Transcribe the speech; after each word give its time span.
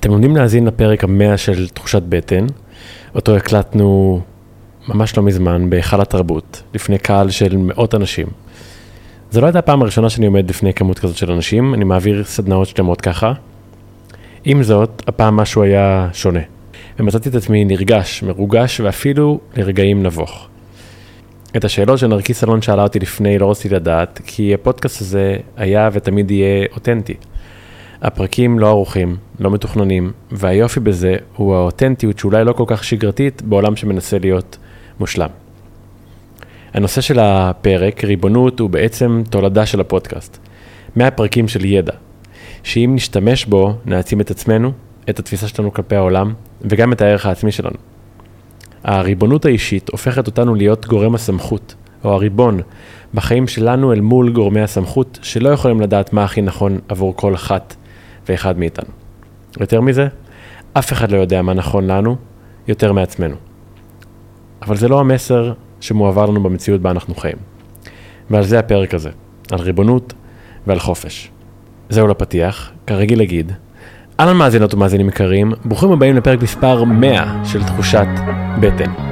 אתם 0.00 0.10
עומדים 0.10 0.36
להאזין 0.36 0.66
לפרק 0.66 1.04
המאה 1.04 1.36
של 1.36 1.68
תחושת 1.68 2.02
בטן, 2.08 2.46
אותו 3.14 3.36
הקלטנו 3.36 4.20
ממש 4.88 5.16
לא 5.16 5.22
מזמן 5.22 5.70
בהיכל 5.70 6.00
התרבות, 6.00 6.62
לפני 6.74 6.98
קהל 6.98 7.30
של 7.30 7.56
מאות 7.56 7.94
אנשים. 7.94 8.26
זו 9.30 9.40
לא 9.40 9.46
הייתה 9.46 9.58
הפעם 9.58 9.82
הראשונה 9.82 10.10
שאני 10.10 10.26
עומד 10.26 10.50
לפני 10.50 10.74
כמות 10.74 10.98
כזאת 10.98 11.16
של 11.16 11.32
אנשים, 11.32 11.74
אני 11.74 11.84
מעביר 11.84 12.24
סדנאות 12.24 12.68
שלמות 12.68 13.00
ככה. 13.00 13.32
עם 14.44 14.62
זאת, 14.62 15.02
הפעם 15.06 15.36
משהו 15.36 15.62
היה 15.62 16.08
שונה. 16.12 16.40
ומצאתי 16.98 17.28
את 17.28 17.34
עצמי 17.34 17.64
נרגש, 17.64 18.22
מרוגש 18.22 18.80
ואפילו 18.80 19.40
לרגעים 19.56 20.02
נבוך. 20.02 20.48
את 21.56 21.64
השאלות 21.64 21.98
שנרקיס 21.98 22.44
אלון 22.44 22.62
שאלה 22.62 22.82
אותי 22.82 22.98
לפני 22.98 23.38
לא 23.38 23.50
רציתי 23.50 23.74
לדעת, 23.74 24.20
כי 24.26 24.54
הפודקאסט 24.54 25.00
הזה 25.00 25.36
היה 25.56 25.90
ותמיד 25.92 26.30
יהיה 26.30 26.66
אותנטי. 26.74 27.14
הפרקים 28.02 28.58
לא 28.58 28.68
ערוכים, 28.68 29.16
לא 29.40 29.50
מתוכננים, 29.50 30.12
והיופי 30.30 30.80
בזה 30.80 31.16
הוא 31.36 31.54
האותנטיות 31.54 32.18
שאולי 32.18 32.44
לא 32.44 32.52
כל 32.52 32.64
כך 32.66 32.84
שגרתית 32.84 33.42
בעולם 33.42 33.76
שמנסה 33.76 34.18
להיות 34.18 34.58
מושלם. 35.00 35.28
הנושא 36.74 37.00
של 37.00 37.18
הפרק, 37.18 38.04
ריבונות, 38.04 38.60
הוא 38.60 38.70
בעצם 38.70 39.22
תולדה 39.30 39.66
של 39.66 39.80
הפודקאסט. 39.80 40.38
מהפרקים 40.96 41.48
של 41.48 41.64
ידע, 41.64 41.92
שאם 42.62 42.92
נשתמש 42.94 43.44
בו, 43.44 43.74
נעצים 43.86 44.20
את 44.20 44.30
עצמנו, 44.30 44.72
את 45.10 45.18
התפיסה 45.18 45.48
שלנו 45.48 45.72
כלפי 45.72 45.96
העולם, 45.96 46.32
וגם 46.62 46.92
את 46.92 47.02
הערך 47.02 47.26
העצמי 47.26 47.52
שלנו. 47.52 47.76
הריבונות 48.84 49.44
האישית 49.44 49.88
הופכת 49.88 50.26
אותנו 50.26 50.54
להיות 50.54 50.86
גורם 50.86 51.14
הסמכות, 51.14 51.74
או 52.04 52.12
הריבון, 52.12 52.60
בחיים 53.14 53.48
שלנו 53.48 53.92
אל 53.92 54.00
מול 54.00 54.32
גורמי 54.32 54.60
הסמכות, 54.60 55.18
שלא 55.22 55.48
יכולים 55.48 55.80
לדעת 55.80 56.12
מה 56.12 56.24
הכי 56.24 56.42
נכון 56.42 56.78
עבור 56.88 57.16
כל 57.16 57.34
אחת 57.34 57.74
ואחד 58.28 58.58
מאיתנו. 58.58 58.90
יותר 59.60 59.80
מזה, 59.80 60.08
אף 60.72 60.92
אחד 60.92 61.10
לא 61.10 61.16
יודע 61.16 61.42
מה 61.42 61.54
נכון 61.54 61.86
לנו 61.86 62.16
יותר 62.68 62.92
מעצמנו. 62.92 63.36
אבל 64.62 64.76
זה 64.76 64.88
לא 64.88 65.00
המסר 65.00 65.52
שמועבר 65.80 66.26
לנו 66.26 66.42
במציאות 66.42 66.80
בה 66.80 66.90
אנחנו 66.90 67.14
חיים. 67.14 67.36
ועל 68.30 68.44
זה 68.44 68.58
הפרק 68.58 68.94
הזה, 68.94 69.10
על 69.52 69.60
ריבונות 69.60 70.14
ועל 70.66 70.78
חופש. 70.78 71.30
זהו 71.88 72.06
לפתיח, 72.06 72.70
כרגיל 72.86 73.22
אגיד, 73.22 73.52
אהלן 74.20 74.36
מאזינות 74.36 74.74
ומאזינים 74.74 75.08
יקרים, 75.08 75.52
ברוכים 75.64 75.92
הבאים 75.92 76.16
לפרק 76.16 76.42
מספר 76.42 76.84
100 76.84 77.44
של 77.44 77.64
תחושת 77.64 78.06
בטן. 78.60 79.07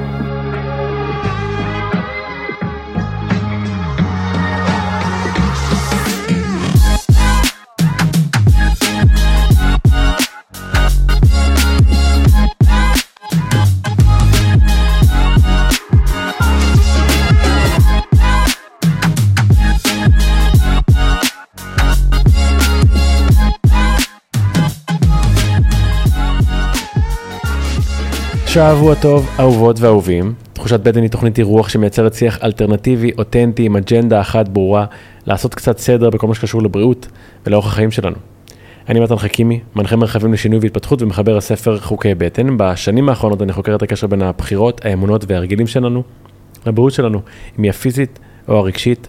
שבוע 28.56 28.94
טוב, 28.94 29.28
אהובות 29.40 29.80
ואהובים. 29.80 30.34
תחושת 30.52 30.80
בטן 30.80 31.02
היא 31.02 31.10
תוכנית 31.10 31.38
אירוח 31.38 31.68
שמייצרת 31.68 32.14
שיח 32.14 32.38
אלטרנטיבי, 32.44 33.10
אותנטי, 33.18 33.66
עם 33.66 33.76
אג'נדה 33.76 34.20
אחת 34.20 34.48
ברורה, 34.48 34.84
לעשות 35.26 35.54
קצת 35.54 35.78
סדר 35.78 36.10
בכל 36.10 36.26
מה 36.26 36.34
שקשור 36.34 36.62
לבריאות 36.62 37.08
ולאורח 37.46 37.66
החיים 37.66 37.90
שלנו. 37.90 38.16
אני 38.88 39.00
מתן 39.00 39.16
חכימי, 39.16 39.60
מנחה 39.76 39.96
מרחבים 39.96 40.32
לשינוי 40.32 40.58
והתפתחות 40.62 41.02
ומחבר 41.02 41.36
הספר 41.36 41.80
חוקי 41.80 42.14
בטן. 42.14 42.56
בשנים 42.56 43.08
האחרונות 43.08 43.42
אני 43.42 43.52
חוקר 43.52 43.74
את 43.74 43.82
הקשר 43.82 44.06
בין 44.06 44.22
הבחירות, 44.22 44.84
האמונות 44.84 45.24
וההרגלים 45.28 45.66
שלנו 45.66 46.02
לבריאות 46.66 46.92
שלנו, 46.92 47.20
אם 47.58 47.62
היא 47.62 47.70
הפיזית 47.70 48.18
או 48.48 48.56
הרגשית. 48.56 49.08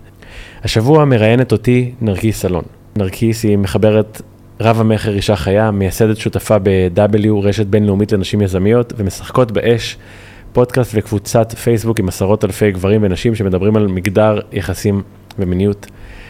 השבוע 0.63 1.06
מראיינת 1.06 1.52
אותי 1.52 1.91
נרקיס 2.02 2.41
סלון. 2.41 2.63
נרקיס 2.97 3.44
היא 3.44 3.57
מחברת 3.57 4.22
רב 4.62 4.79
המכר 4.79 5.13
אישה 5.13 5.35
חיה, 5.35 5.72
מייסדת 5.72 6.18
שותפה 6.18 6.59
ב-W, 6.63 7.29
רשת 7.44 7.66
בינלאומית 7.66 8.12
לנשים 8.12 8.41
יזמיות, 8.41 8.94
ומשחקות 8.97 9.51
באש, 9.51 9.97
פודקאסט 10.53 10.91
וקבוצת 10.95 11.53
פייסבוק 11.53 12.00
עם 12.00 12.07
עשרות 12.07 12.45
אלפי 12.45 12.72
גברים 12.72 13.03
ונשים 13.03 13.35
שמדברים 13.35 13.75
על 13.75 13.88
מגדר, 13.88 14.40
יחסים 14.51 15.01
ומיניות. 15.40 15.88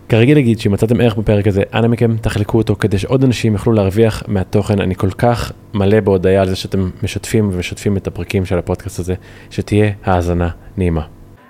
כרגיל 0.10 0.38
אגיד 0.38 0.60
שאם 0.60 0.72
מצאתם 0.72 1.02
ערך 1.02 1.16
בפרק 1.16 1.48
הזה, 1.48 1.64
אנא 1.74 1.88
מכם 1.88 2.18
תחלקו 2.18 2.58
אותו 2.58 2.76
כדי 2.76 2.98
שעוד 2.98 3.24
אנשים 3.24 3.54
יוכלו 3.54 3.74
להרוויח 3.74 4.24
מהתוכן. 4.28 4.82
אני 4.82 4.96
כל 4.96 5.12
כך 5.12 5.52
מלא 5.74 6.00
בהודיה 6.00 6.42
על 6.42 6.48
זה 6.48 6.56
שאתם 6.56 6.90
משתפים 7.04 7.50
ומשתפים 7.54 7.98
את 7.98 8.08
הפרקים 8.08 8.46
של 8.46 8.58
הפודקאסט 8.58 9.00
הזה, 9.00 9.16
שתהיה 9.50 9.92
האזנה 10.04 10.50
נעימה. 10.78 11.02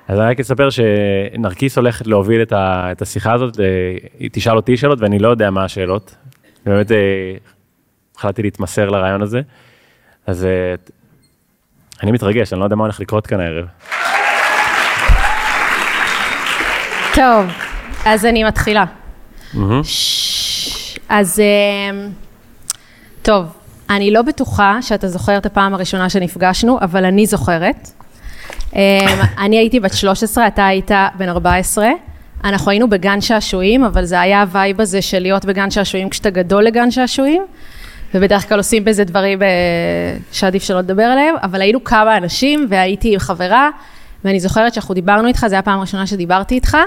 אז 0.08 0.20
אני 0.20 0.30
רק 0.30 0.40
אספר 0.40 0.70
שנרקיס 0.70 1.78
הולכת 1.78 2.08
להוביל 2.08 2.42
את, 2.42 2.52
ה, 2.52 2.90
את 2.92 3.02
השיחה 3.02 3.34
הזאת, 3.34 3.60
היא 4.20 4.30
תשאל 4.32 4.56
אותי 4.56 4.78
שאלות 4.78 5.02
ואני 5.02 5.20
לא 5.20 5.28
יודע 5.28 5.52
מה 5.52 5.64
השאלות, 5.64 6.16
באמת 6.68 6.92
אה, 6.92 6.98
החלטתי 8.18 8.42
להתמסר 8.42 8.90
לרעיון 8.90 9.22
הזה. 9.22 9.42
אז 10.28 10.46
אה, 10.46 10.76
אני 12.04 12.12
מתרגש, 12.12 12.54
אני 12.54 12.60
לא 12.60 12.66
יודע 12.66 12.76
מה 12.76 12.84
הולך 12.84 13.00
לקרות 13.00 13.28
כאן 13.28 13.40
הערב. 13.40 13.66
טוב, 17.16 17.46
אז 18.06 18.26
אני 18.26 18.44
מתחילה. 18.44 18.86
אז 21.10 21.40
אה, 21.40 22.08
טוב, 23.22 23.46
אני 23.90 24.12
לא 24.12 24.22
בטוחה 24.22 24.82
שאתה 24.82 25.08
זוכר 25.08 25.38
את 25.38 25.46
הפעם 25.46 25.74
הראשונה 25.74 26.10
שנפגשנו, 26.10 26.80
אבל 26.82 27.06
אני 27.06 27.26
זוכרת. 27.26 27.90
אני 29.38 29.58
הייתי 29.58 29.80
בת 29.80 29.94
13, 29.94 30.48
אתה 30.48 30.66
היית 30.66 30.92
בן 31.18 31.30
14. 31.30 31.88
אנחנו 32.44 32.72
היינו 32.72 32.90
בגן 32.90 33.22
שעשועים, 33.22 33.84
אבל 33.84 34.06
זה 34.06 34.22
היה 34.22 34.42
ה 34.42 34.50
vibe 34.50 34.82
הזה 34.82 35.02
של 35.02 35.20
להיות 35.20 35.46
בגן 35.46 35.72
שעשועים 35.72 36.10
כשאתה 36.10 36.30
גדול 36.30 36.64
לגן 36.64 36.92
שעשועים, 36.92 37.44
ובדרך 38.14 38.50
כלל 38.50 38.58
עושים 38.58 38.86
בזה 38.86 39.04
דברים 39.04 39.44
אה, 39.44 39.48
שעדיף 40.32 40.64
שלא 40.64 40.80
לדבר 40.80 41.04
עליהם, 41.04 41.36
אבל 41.44 41.62
היינו 41.62 41.84
כמה 41.84 42.18
אנשים 42.18 42.68
והייתי 42.70 43.14
עם 43.14 43.20
חברה, 43.20 43.70
ואני 44.26 44.40
זוכרת 44.40 44.74
שאנחנו 44.74 44.94
דיברנו 44.94 45.28
איתך, 45.28 45.40
זו 45.40 45.46
הייתה 45.46 45.60
הפעם 45.60 45.78
הראשונה 45.78 46.08
שדיברתי 46.08 46.56
איתך, 46.56 46.78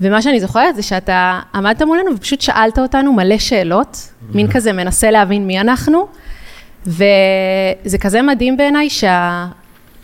ומה 0.00 0.22
שאני 0.22 0.40
זוכרת 0.40 0.76
זה 0.76 0.82
שאתה 0.82 1.40
עמדת 1.54 1.82
מולנו 1.82 2.14
ופשוט 2.16 2.40
שאלת 2.40 2.78
אותנו 2.78 3.12
מלא 3.12 3.38
שאלות, 3.38 3.94
mm-hmm. 3.94 4.36
מין 4.36 4.52
כזה 4.52 4.72
מנסה 4.72 5.10
להבין 5.10 5.46
מי 5.46 5.60
אנחנו, 5.60 6.06
וזה 6.86 7.98
כזה 8.00 8.22
מדהים 8.22 8.56
בעיניי 8.56 8.90
שה... 8.90 9.46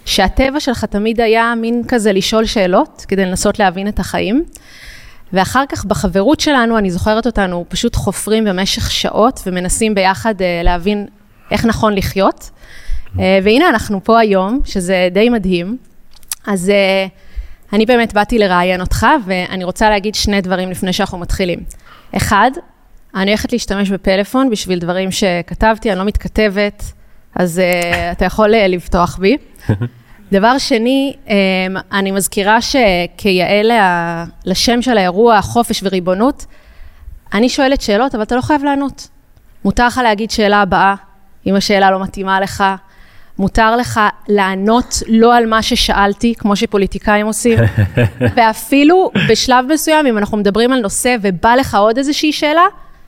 שהטבע 0.05 0.61
שלך 0.61 0.85
תמיד 0.85 1.21
היה 1.21 1.55
מין 1.57 1.83
כזה 1.89 2.13
לשאול 2.13 2.47
שאלות, 2.47 3.05
כדי 3.09 3.25
לנסות 3.27 3.59
להבין 3.59 3.89
את 3.89 3.99
החיים. 3.99 4.45
ואחר 5.33 5.65
כך 5.69 5.85
בחברות 5.85 6.41
שלנו, 6.41 6.79
אני 6.79 6.91
זוכרת 6.91 7.27
אותנו 7.27 7.65
פשוט 7.69 7.97
חופרים 7.97 8.45
במשך 8.45 8.91
שעות 8.91 9.41
ומנסים 9.47 9.95
ביחד 9.95 10.35
uh, 10.41 10.45
להבין 10.65 11.07
איך 11.51 11.65
נכון 11.65 11.95
לחיות. 11.95 12.51
Uh, 13.17 13.19
והנה 13.45 13.69
אנחנו 13.69 14.05
פה 14.05 14.19
היום, 14.19 14.61
שזה 14.65 15.09
די 15.13 15.29
מדהים. 15.29 15.77
אז 16.47 16.69
uh, 16.69 17.73
אני 17.73 17.87
באמת 17.87 18.13
באתי 18.13 18.39
לראיין 18.39 18.81
אותך, 18.81 19.07
ואני 19.27 19.65
רוצה 19.65 19.91
להגיד 19.91 20.15
שני 20.15 20.41
דברים 20.41 20.71
לפני 20.71 20.93
שאנחנו 20.93 21.19
מתחילים. 21.19 21.59
אחד, 22.17 22.51
אני 23.15 23.31
הולכת 23.31 23.53
להשתמש 23.53 23.91
בפלאפון 23.91 24.51
בשביל 24.51 24.79
דברים 24.79 25.11
שכתבתי, 25.11 25.91
אני 25.91 25.99
לא 25.99 26.05
מתכתבת, 26.05 26.83
אז 27.35 27.63
אתה 28.13 28.25
יכול 28.25 28.49
לבטוח 28.49 29.19
בי. 29.19 29.37
דבר 30.33 30.59
שני, 30.59 31.17
אמ, 31.29 31.35
אני 31.93 32.11
מזכירה 32.11 32.59
שכיאה 32.61 33.63
לשם 34.45 34.83
של 34.83 34.99
האירוע, 34.99 35.43
חופש 35.43 35.83
וריבונות, 35.83 36.47
אני 37.35 37.49
שואלת 37.49 37.81
שאלות, 37.81 38.15
אבל 38.15 38.23
אתה 38.23 38.37
לא 38.37 38.41
חייב 38.41 38.65
לענות. 38.65 39.09
מותר 39.65 39.87
לך 39.87 40.01
להגיד 40.05 40.31
שאלה 40.31 40.63
הבאה, 40.63 40.95
אם 41.47 41.55
השאלה 41.55 41.91
לא 41.91 42.03
מתאימה 42.03 42.41
לך. 42.41 42.65
מותר 43.39 43.77
לך 43.77 44.01
לענות 44.29 45.03
לא 45.09 45.37
על 45.37 45.47
מה 45.47 45.63
ששאלתי, 45.63 46.35
כמו 46.39 46.57
שפוליטיקאים 46.57 47.27
עושים, 47.27 47.59
ואפילו 48.37 49.11
בשלב 49.29 49.65
מסוים, 49.73 50.07
אם 50.07 50.19
אנחנו 50.19 50.37
מדברים 50.37 50.73
על 50.73 50.81
נושא 50.81 51.17
ובא 51.23 51.55
לך 51.55 51.75
עוד 51.75 51.99
איזושהי 51.99 52.33
שאלה, 52.33 52.65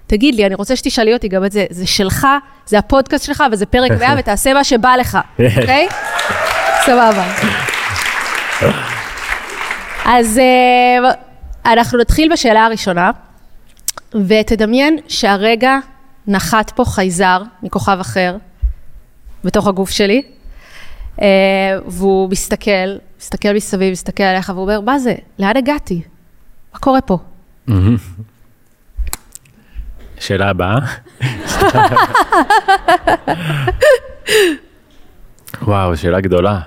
תגיד 0.06 0.34
לי, 0.34 0.46
אני 0.46 0.54
רוצה 0.54 0.76
שתשאלי 0.76 1.12
אותי 1.12 1.28
גם 1.28 1.44
את 1.44 1.52
זה, 1.52 1.64
זה 1.70 1.86
שלך, 1.86 2.26
זה 2.66 2.78
הפודקאסט 2.78 3.24
שלך 3.24 3.44
וזה 3.52 3.66
פרק 3.66 3.90
100 4.00 4.14
ותעשה 4.18 4.54
מה 4.54 4.64
שבא 4.64 4.96
לך, 4.96 5.18
אוקיי? 5.60 5.88
סבבה. 6.86 7.26
אז 10.04 10.38
אה, 10.38 10.98
אנחנו 11.72 11.98
נתחיל 11.98 12.32
בשאלה 12.32 12.64
הראשונה, 12.64 13.10
ותדמיין 14.14 14.98
שהרגע 15.08 15.78
נחת 16.26 16.70
פה 16.70 16.84
חייזר 16.84 17.42
מכוכב 17.62 17.98
אחר 18.00 18.36
בתוך 19.44 19.66
הגוף 19.66 19.90
שלי, 19.90 20.22
אה, 21.22 21.26
והוא 21.86 22.30
מסתכל, 22.30 22.96
מסתכל 23.20 23.52
מסביב, 23.54 23.92
מסתכל 23.92 24.22
עליך, 24.22 24.48
והוא 24.48 24.62
אומר, 24.62 24.80
מה 24.80 24.98
זה? 24.98 25.14
לאן 25.38 25.56
הגעתי? 25.56 26.02
מה 26.74 26.78
קורה 26.78 27.00
פה? 27.00 27.18
שאלה 30.20 30.50
הבאה. 30.50 30.78
וואו, 35.62 35.96
שאלה 35.96 36.20
גדולה. 36.20 36.60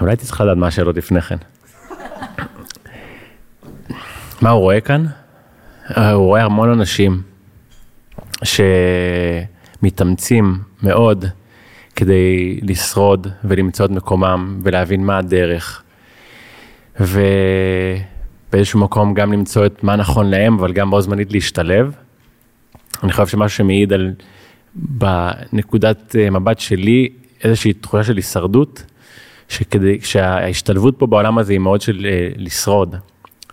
אולי 0.00 0.12
הייתי 0.12 0.24
צריך 0.24 0.40
לדעת 0.40 0.56
מה 0.56 0.66
השאלות 0.66 0.96
לפני 0.96 1.20
כן. 1.20 1.36
מה 4.40 4.50
הוא 4.50 4.60
רואה 4.60 4.80
כאן? 4.80 5.06
אה, 5.96 6.10
הוא 6.10 6.26
רואה 6.26 6.44
המון 6.44 6.70
אנשים 6.70 7.22
שמתאמצים 9.82 10.58
מאוד 10.82 11.24
כדי 11.96 12.60
לשרוד 12.62 13.26
ולמצוא 13.44 13.86
את 13.86 13.90
מקומם 13.90 14.60
ולהבין 14.62 15.04
מה 15.04 15.18
הדרך. 15.18 15.82
ובאיזשהו 17.00 18.80
מקום 18.80 19.14
גם 19.14 19.32
למצוא 19.32 19.66
את 19.66 19.84
מה 19.84 19.96
נכון 19.96 20.26
להם, 20.30 20.54
אבל 20.54 20.72
גם 20.72 20.90
בו 20.90 21.00
זמנית 21.00 21.32
להשתלב. 21.32 21.94
אני 23.02 23.12
חושב 23.12 23.26
שמשהו 23.26 23.56
שמעיד 23.56 23.92
על, 23.92 24.12
בנקודת 24.74 26.16
אה, 26.18 26.30
מבט 26.30 26.58
שלי, 26.58 27.08
איזושהי 27.44 27.72
תחושה 27.72 28.04
של 28.04 28.16
הישרדות, 28.16 28.82
שכדי, 29.48 29.98
שההשתלבות 30.02 30.94
פה 30.98 31.06
בעולם 31.06 31.38
הזה 31.38 31.52
היא 31.52 31.60
מאוד 31.60 31.80
של 31.80 32.06
אה, 32.10 32.28
לשרוד. 32.36 32.94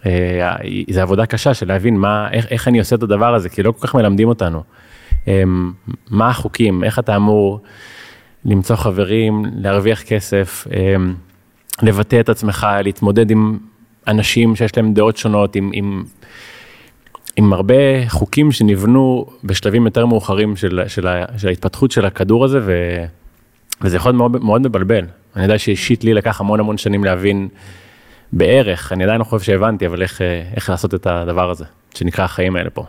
אה, 0.06 0.56
זו 0.90 1.02
עבודה 1.02 1.26
קשה 1.26 1.54
של 1.54 1.68
להבין 1.68 1.98
מה, 1.98 2.32
איך, 2.32 2.46
איך 2.50 2.68
אני 2.68 2.80
עושה 2.80 2.96
את 2.96 3.04
הדבר 3.04 3.36
הזה, 3.36 3.50
כי 3.50 3.64
לא 3.64 3.72
כל 3.72 3.88
כך 3.88 3.96
מלמדים 3.96 4.28
אותנו. 4.28 4.64
מה 6.10 6.30
החוקים, 6.30 6.84
איך 6.84 7.00
אתה 7.00 7.16
אמור 7.16 7.60
למצוא 8.46 8.76
חברים, 8.76 9.46
להרוויח 9.56 10.02
כסף, 10.02 10.68
לבטא 11.82 12.20
את 12.20 12.30
עצמך, 12.30 12.68
להתמודד 12.84 13.32
עם 13.32 13.58
אנשים 14.08 14.56
שיש 14.56 14.78
להם 14.78 14.94
דעות 14.94 15.18
שונות, 15.18 15.56
עם, 15.56 15.72
עם, 15.74 16.04
עם 17.36 17.54
הרבה 17.54 18.10
חוקים 18.10 18.52
שנבנו 18.52 19.26
בשלבים 19.44 19.86
יותר 19.86 20.06
מאוחרים 20.06 20.56
של, 20.56 20.82
של, 20.88 21.08
של 21.38 21.48
ההתפתחות 21.48 21.92
של 21.92 22.06
הכדור 22.06 22.46
הזה, 22.46 22.60
ו, 22.66 22.72
וזה 23.82 23.98
יכול 23.98 24.12
להיות 24.12 24.32
מאוד, 24.32 24.44
מאוד 24.44 24.62
מבלבל. 24.68 25.06
אני 25.36 25.44
יודע 25.44 25.60
שאישית 25.60 26.04
לי 26.04 26.14
לקח 26.14 26.42
המון 26.42 26.60
המון 26.60 26.78
שנים 26.78 27.04
להבין 27.04 27.48
בערך, 28.32 28.94
אני 28.94 29.04
עדיין 29.04 29.20
לא 29.20 29.24
חושב 29.24 29.46
שהבנתי, 29.46 29.88
אבל 29.88 30.02
איך, 30.02 30.22
איך 30.56 30.70
לעשות 30.70 30.94
את 30.94 31.08
הדבר 31.08 31.50
הזה, 31.50 31.66
שנקרא 31.94 32.26
החיים 32.26 32.56
האלה 32.56 32.70
פה. 32.70 32.86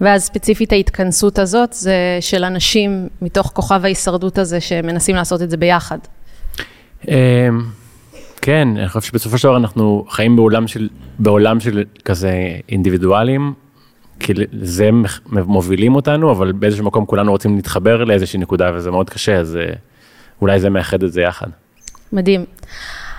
ואז 0.00 0.22
ספציפית 0.22 0.72
ההתכנסות 0.72 1.38
הזאת 1.38 1.72
זה 1.72 2.18
של 2.20 2.44
אנשים 2.44 3.08
מתוך 3.22 3.50
כוכב 3.54 3.80
ההישרדות 3.84 4.38
הזה 4.38 4.60
שמנסים 4.60 5.16
לעשות 5.16 5.42
את 5.42 5.50
זה 5.50 5.56
ביחד. 5.56 5.98
אמ, 7.08 7.14
כן, 8.42 8.68
אני 8.76 8.88
חושב 8.88 9.00
שבסופו 9.00 9.38
של 9.38 9.48
דבר 9.48 9.56
אנחנו 9.56 10.04
חיים 10.08 10.36
בעולם 10.36 10.66
של, 10.66 10.88
בעולם 11.18 11.60
של 11.60 11.84
כזה 12.04 12.32
אינדיבידואלים, 12.68 13.52
כי 14.20 14.32
זה 14.62 14.90
מובילים 15.32 15.94
אותנו, 15.94 16.30
אבל 16.30 16.52
באיזשהו 16.52 16.84
מקום 16.84 17.06
כולנו 17.06 17.30
רוצים 17.30 17.56
להתחבר 17.56 18.04
לאיזושהי 18.04 18.38
נקודה 18.38 18.70
וזה 18.74 18.90
מאוד 18.90 19.10
קשה, 19.10 19.36
אז 19.36 19.56
אה, 19.56 19.72
אולי 20.40 20.60
זה 20.60 20.70
מאחד 20.70 21.02
את 21.02 21.12
זה 21.12 21.22
יחד. 21.22 21.48
מדהים. 22.12 22.44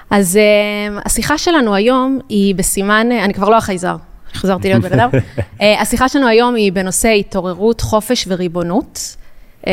אז 0.09 0.39
uh, 0.39 1.01
השיחה 1.05 1.37
שלנו 1.37 1.75
היום 1.75 2.19
היא 2.29 2.55
בסימן, 2.55 3.11
אני 3.11 3.33
כבר 3.33 3.49
לא 3.49 3.57
החייזר, 3.57 3.95
חזרתי 4.33 4.69
להיות 4.69 4.83
בן 4.83 4.99
אדם. 4.99 5.09
uh, 5.39 5.63
השיחה 5.81 6.09
שלנו 6.09 6.27
היום 6.27 6.55
היא 6.55 6.71
בנושא 6.71 7.09
התעוררות, 7.09 7.81
חופש 7.81 8.25
וריבונות, 8.27 9.15
uh, 9.61 9.67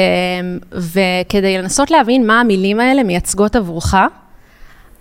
וכדי 0.72 1.58
לנסות 1.58 1.90
להבין 1.90 2.26
מה 2.26 2.40
המילים 2.40 2.80
האלה 2.80 3.02
מייצגות 3.02 3.56
עבורך, 3.56 3.94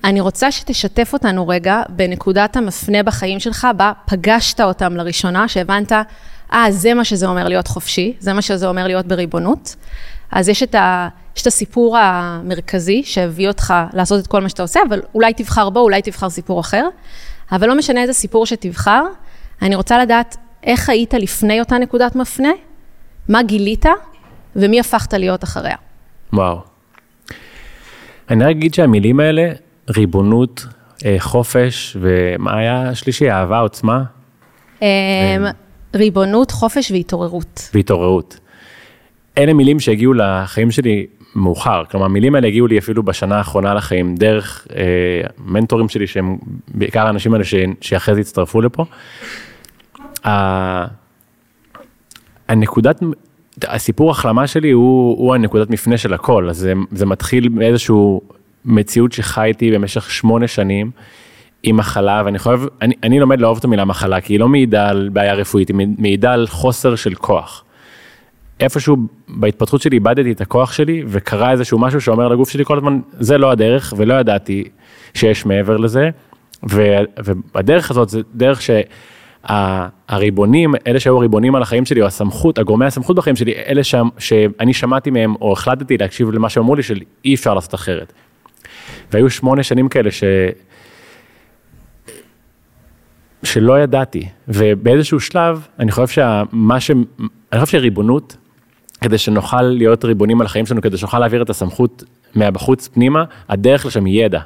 אני 0.04 0.21
רוצה 0.21 0.51
שתשתף 0.51 1.13
אותנו 1.13 1.48
רגע 1.48 1.81
בנקודת 1.89 2.56
המפנה 2.56 3.04
בחיים 3.04 3.39
שלך, 3.39 3.68
בה 3.77 3.92
פגשת 4.06 4.62
אותם 4.62 4.95
לראשונה, 4.95 5.48
שהבנת, 5.48 5.92
אה, 5.92 6.04
ah, 6.51 6.71
זה 6.71 6.94
מה 6.94 7.04
שזה 7.04 7.27
אומר 7.27 7.48
להיות 7.48 7.68
חופשי, 7.68 8.13
זה 8.19 8.33
מה 8.33 8.42
שזה 8.42 8.68
אומר 8.68 8.88
להיות 8.88 9.06
בריבונות. 9.06 9.75
אז 10.33 10.50
יש 10.50 10.63
את, 10.63 10.75
ה, 10.75 11.07
יש 11.35 11.41
את 11.41 11.47
הסיפור 11.47 11.97
המרכזי 11.97 13.03
שהביא 13.03 13.47
אותך 13.47 13.74
לעשות 13.94 14.24
את 14.24 14.27
כל 14.27 14.41
מה 14.41 14.50
שאתה 14.50 14.62
עושה, 14.62 14.80
אבל 14.88 15.01
אולי 15.15 15.33
תבחר 15.33 15.69
בו, 15.69 15.80
אולי 15.80 16.01
תבחר 16.01 16.30
סיפור 16.30 16.59
אחר. 16.59 16.88
אבל 17.51 17.68
לא 17.68 17.77
משנה 17.77 18.01
איזה 18.01 18.13
סיפור 18.13 18.45
שתבחר, 18.45 19.03
אני 19.62 19.75
רוצה 19.75 20.00
לדעת 20.00 20.38
איך 20.63 20.89
היית 20.89 21.13
לפני 21.13 21.59
אותה 21.59 21.77
נקודת 21.77 22.15
מפנה, 22.15 22.50
מה 23.30 23.44
גילית 23.44 23.85
ומי 24.56 24.80
הפכת 24.80 25.13
להיות 25.13 25.44
אחריה. 25.44 25.75
וואו. 26.33 26.62
אני 28.30 28.44
רק 28.44 28.50
אגיד 28.50 28.74
שהמילים 28.74 29.19
האלה 29.19 29.51
ריבונות, 29.89 30.65
אה, 31.06 31.15
חופש, 31.19 31.97
ומה 32.01 32.57
היה 32.57 32.89
השלישי? 32.89 33.31
אהבה, 33.31 33.59
עוצמה? 33.59 34.03
אמ, 34.81 34.88
ריבונות, 35.95 36.51
חופש 36.51 36.91
והתעוררות. 36.91 37.69
והתעוררות. 37.74 38.39
אלה 39.38 39.53
מילים 39.53 39.80
שהגיעו 39.80 40.13
לחיים 40.13 40.71
שלי 40.71 41.06
מאוחר, 41.35 41.83
כלומר 41.91 42.06
המילים 42.06 42.35
האלה 42.35 42.47
הגיעו 42.47 42.68
לי 42.68 42.77
אפילו 42.77 43.03
בשנה 43.03 43.38
האחרונה 43.38 43.74
לחיים, 43.74 44.15
דרך 44.15 44.68
אה, 44.75 44.81
מנטורים 45.45 45.89
שלי 45.89 46.07
שהם 46.07 46.38
בעיקר 46.68 47.07
האנשים 47.07 47.33
האלה 47.33 47.44
שאחרי 47.81 48.15
זה 48.15 48.21
הצטרפו 48.21 48.62
לפה. 48.62 48.85
הנקודת, 52.47 53.00
הסיפור 53.63 54.12
החלמה 54.12 54.47
שלי 54.47 54.71
הוא, 54.71 55.18
הוא 55.18 55.35
הנקודת 55.35 55.69
מפנה 55.69 55.97
של 55.97 56.13
הכל, 56.13 56.50
אז 56.50 56.57
זה, 56.57 56.74
זה 56.91 57.06
מתחיל 57.06 57.50
מאיזשהו 57.50 58.21
מציאות 58.65 59.12
שחייתי 59.12 59.71
במשך 59.71 60.12
שמונה 60.12 60.47
שנים 60.47 60.91
עם 61.63 61.77
מחלה, 61.77 62.21
ואני 62.25 62.39
חושב, 62.39 62.59
אני, 62.81 62.95
אני 63.03 63.19
לומד 63.19 63.41
לאהוב 63.41 63.57
את 63.57 63.63
המילה 63.63 63.85
מחלה, 63.85 64.21
כי 64.21 64.33
היא 64.33 64.39
לא 64.39 64.50
מעידה 64.50 64.89
על 64.89 65.09
בעיה 65.13 65.33
רפואית, 65.33 65.68
היא 65.69 65.88
מעידה 65.97 66.33
על 66.33 66.47
חוסר 66.47 66.95
של 66.95 67.15
כוח. 67.15 67.63
איפשהו 68.63 68.98
בהתפתחות 69.27 69.81
שלי 69.81 69.95
איבדתי 69.95 70.31
את 70.31 70.42
הכוח 70.42 70.71
שלי, 70.71 71.04
וקרה 71.07 71.51
איזשהו 71.51 71.80
משהו 71.80 72.01
שאומר 72.01 72.27
לגוף 72.27 72.50
שלי 72.50 72.65
כל 72.65 72.77
הזמן, 72.77 73.00
זה 73.19 73.38
לא 73.38 73.51
הדרך, 73.51 73.94
ולא 73.98 74.13
ידעתי 74.13 74.63
שיש 75.13 75.45
מעבר 75.45 75.77
לזה, 75.77 76.10
ו, 76.69 76.95
ובדרך 77.25 77.92
הזאת 77.92 78.10
זה 78.10 78.21
דרך 78.36 78.62
ש... 78.62 78.69
הריבונים, 80.07 80.74
אלה 80.88 81.00
שהיו 81.00 81.18
הריבונים 81.18 81.56
על 81.56 81.62
החיים 81.62 81.86
שלי, 81.86 82.01
או 82.01 82.07
הסמכות, 82.07 82.57
הגורמי 82.57 82.86
הסמכות 82.86 83.15
בחיים 83.15 83.36
שלי, 83.36 83.54
אלה 83.68 83.83
שם, 83.83 84.10
שאני 84.18 84.74
שמעתי 84.74 85.09
מהם, 85.09 85.36
או 85.42 85.54
החלטתי 85.54 85.98
להקשיב 85.98 86.30
למה 86.30 86.50
שאמרו 86.50 86.75
לי, 86.75 86.83
שאי 86.83 87.36
אפשר 87.36 87.54
לעשות 87.54 87.75
אחרת. 87.75 88.13
והיו 89.12 89.30
שמונה 89.30 89.63
שנים 89.63 89.89
כאלה 89.89 90.12
ש... 90.12 90.24
שלא 93.44 93.80
ידעתי, 93.80 94.27
ובאיזשהו 94.48 95.19
שלב, 95.19 95.68
אני 95.80 95.92
חושב 95.92 96.07
שמה 96.07 96.80
ש... 96.80 96.92
אני 97.51 97.59
חושב 97.59 97.71
שריבונות, 97.71 98.38
כדי 99.04 99.18
שנוכל 99.18 99.62
להיות 99.62 100.06
ריבונים 100.06 100.42
על 100.42 100.45
החיים 100.45 100.66
שלנו, 100.66 100.81
כדי 100.81 100.98
שנוכל 100.98 101.19
להעביר 101.19 101.42
את 101.42 101.50
הסמכות 101.50 102.04
מהבחוץ 102.36 102.88
פנימה, 102.88 103.24
הדרך 103.50 103.86
לשם 103.86 104.06
היא 104.06 104.26
ידע. 104.26 104.40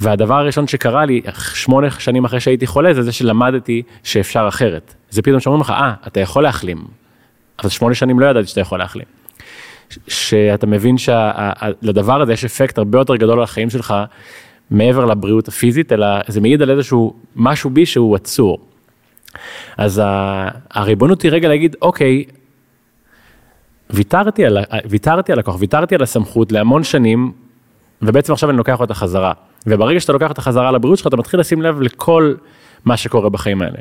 והדבר 0.00 0.34
הראשון 0.34 0.66
שקרה 0.68 1.04
לי, 1.04 1.20
שמונה 1.54 1.90
שנים 1.90 2.24
אחרי 2.24 2.40
שהייתי 2.40 2.66
חולה, 2.66 2.94
זה 2.94 3.02
זה 3.02 3.12
שלמדתי 3.12 3.82
שאפשר 4.02 4.48
אחרת. 4.48 4.94
זה 5.10 5.22
פתאום 5.22 5.40
שאומרים 5.40 5.60
לך, 5.60 5.70
אה, 5.70 5.94
אתה 6.06 6.20
יכול 6.20 6.42
להחלים. 6.42 6.84
אבל 7.62 7.68
שמונה 7.68 7.94
שנים 7.94 8.20
לא 8.20 8.26
ידעתי 8.26 8.46
שאתה 8.46 8.60
יכול 8.60 8.78
להחלים. 8.78 9.06
שאתה 10.08 10.66
מבין 10.66 10.98
שלדבר 10.98 12.22
הזה 12.22 12.32
יש 12.32 12.44
אפקט 12.44 12.78
הרבה 12.78 12.98
יותר 12.98 13.16
גדול 13.16 13.38
על 13.38 13.44
החיים 13.44 13.70
שלך, 13.70 13.94
מעבר 14.70 15.04
לבריאות 15.04 15.48
הפיזית, 15.48 15.92
אלא 15.92 16.06
זה 16.28 16.40
מעיד 16.40 16.62
על 16.62 16.70
איזשהו 16.70 17.14
משהו 17.36 17.70
בי 17.70 17.86
שהוא 17.86 18.16
עצור. 18.16 18.58
אז 19.76 20.02
הריבונות 20.70 21.22
היא 21.22 21.30
רגע 21.30 21.48
להגיד, 21.48 21.76
אוקיי, 21.82 22.24
ויתרתי 23.92 24.44
על, 24.44 24.58
ויתרתי 24.84 25.32
על 25.32 25.38
הכוח, 25.38 25.56
ויתרתי 25.58 25.94
על 25.94 26.02
הסמכות 26.02 26.52
להמון 26.52 26.84
שנים, 26.84 27.32
ובעצם 28.02 28.32
עכשיו 28.32 28.50
אני 28.50 28.58
לוקח 28.58 28.80
אותה 28.80 28.94
חזרה. 28.94 29.32
וברגע 29.66 30.00
שאתה 30.00 30.12
לוקח 30.12 30.28
אותה 30.28 30.42
חזרה 30.42 30.72
לבריאות 30.72 30.98
שלך, 30.98 31.06
אתה 31.06 31.16
מתחיל 31.16 31.40
לשים 31.40 31.62
לב 31.62 31.80
לכל 31.80 32.34
מה 32.84 32.96
שקורה 32.96 33.28
בחיים 33.28 33.62
האלה. 33.62 33.78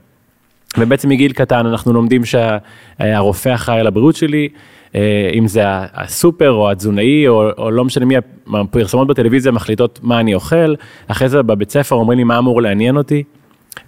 ובעצם 0.77 1.09
מגיל 1.09 1.33
קטן 1.33 1.65
אנחנו 1.65 1.93
לומדים 1.93 2.21
שהרופא 2.25 3.55
אחראי 3.55 3.79
על 3.79 3.87
הבריאות 3.87 4.15
שלי, 4.15 4.49
אה, 4.95 5.31
אם 5.33 5.47
זה 5.47 5.63
הסופר 5.93 6.51
או 6.51 6.71
התזונאי 6.71 7.27
או, 7.27 7.49
או 7.57 7.71
לא 7.71 7.85
משנה 7.85 8.05
מי, 8.05 8.15
הפרסומות 8.53 9.07
בטלוויזיה 9.07 9.51
מחליטות 9.51 9.99
מה 10.03 10.19
אני 10.19 10.33
אוכל, 10.33 10.75
אחרי 11.07 11.29
זה 11.29 11.43
בבית 11.43 11.69
ספר 11.69 11.95
אומרים 11.95 12.17
לי 12.17 12.23
מה 12.23 12.37
אמור 12.37 12.61
לעניין 12.61 12.97
אותי, 12.97 13.23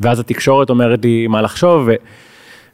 ואז 0.02 0.20
התקשורת 0.20 0.70
אומרת 0.70 1.00
לי 1.04 1.28
מה 1.28 1.42
לחשוב, 1.42 1.84
ו, 1.88 1.94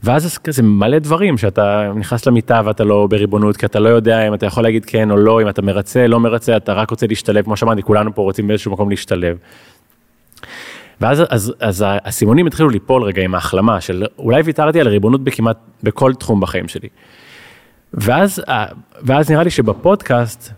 ואז 0.03 0.23
זה 0.23 0.39
כזה 0.39 0.63
מלא 0.63 0.99
דברים 0.99 1.37
שאתה 1.37 1.91
נכנס 1.95 2.25
למיטה 2.25 2.61
ואתה 2.65 2.83
לא 2.83 3.07
בריבונות, 3.09 3.57
כי 3.57 3.65
אתה 3.65 3.79
לא 3.79 3.89
יודע 3.89 4.27
אם 4.27 4.33
אתה 4.33 4.45
יכול 4.45 4.63
להגיד 4.63 4.85
כן 4.85 5.11
או 5.11 5.17
לא, 5.17 5.41
אם 5.41 5.49
אתה 5.49 5.61
מרצה, 5.61 6.07
לא 6.07 6.19
מרצה, 6.19 6.57
אתה 6.57 6.73
רק 6.73 6.89
רוצה 6.89 7.07
להשתלב, 7.07 7.43
כמו 7.43 7.57
שאמרתי, 7.57 7.81
כולנו 7.81 8.15
פה 8.15 8.21
רוצים 8.21 8.47
באיזשהו 8.47 8.71
מקום 8.71 8.89
להשתלב. 8.89 9.37
ואז 11.01 11.23
אז, 11.29 11.53
אז 11.59 11.85
הסימונים 11.87 12.47
התחילו 12.47 12.69
ליפול 12.69 13.03
רגע 13.03 13.21
עם 13.21 13.35
ההחלמה 13.35 13.81
של 13.81 14.05
אולי 14.17 14.41
ויתרתי 14.41 14.79
על 14.81 14.87
ריבונות 14.87 15.23
בכמעט 15.23 15.57
בכל 15.83 16.13
תחום 16.13 16.39
בחיים 16.39 16.67
שלי. 16.67 16.87
ואז, 17.93 18.43
ואז 19.03 19.31
נראה 19.31 19.43
לי 19.43 19.49
שבפודקאסט, 19.49 20.53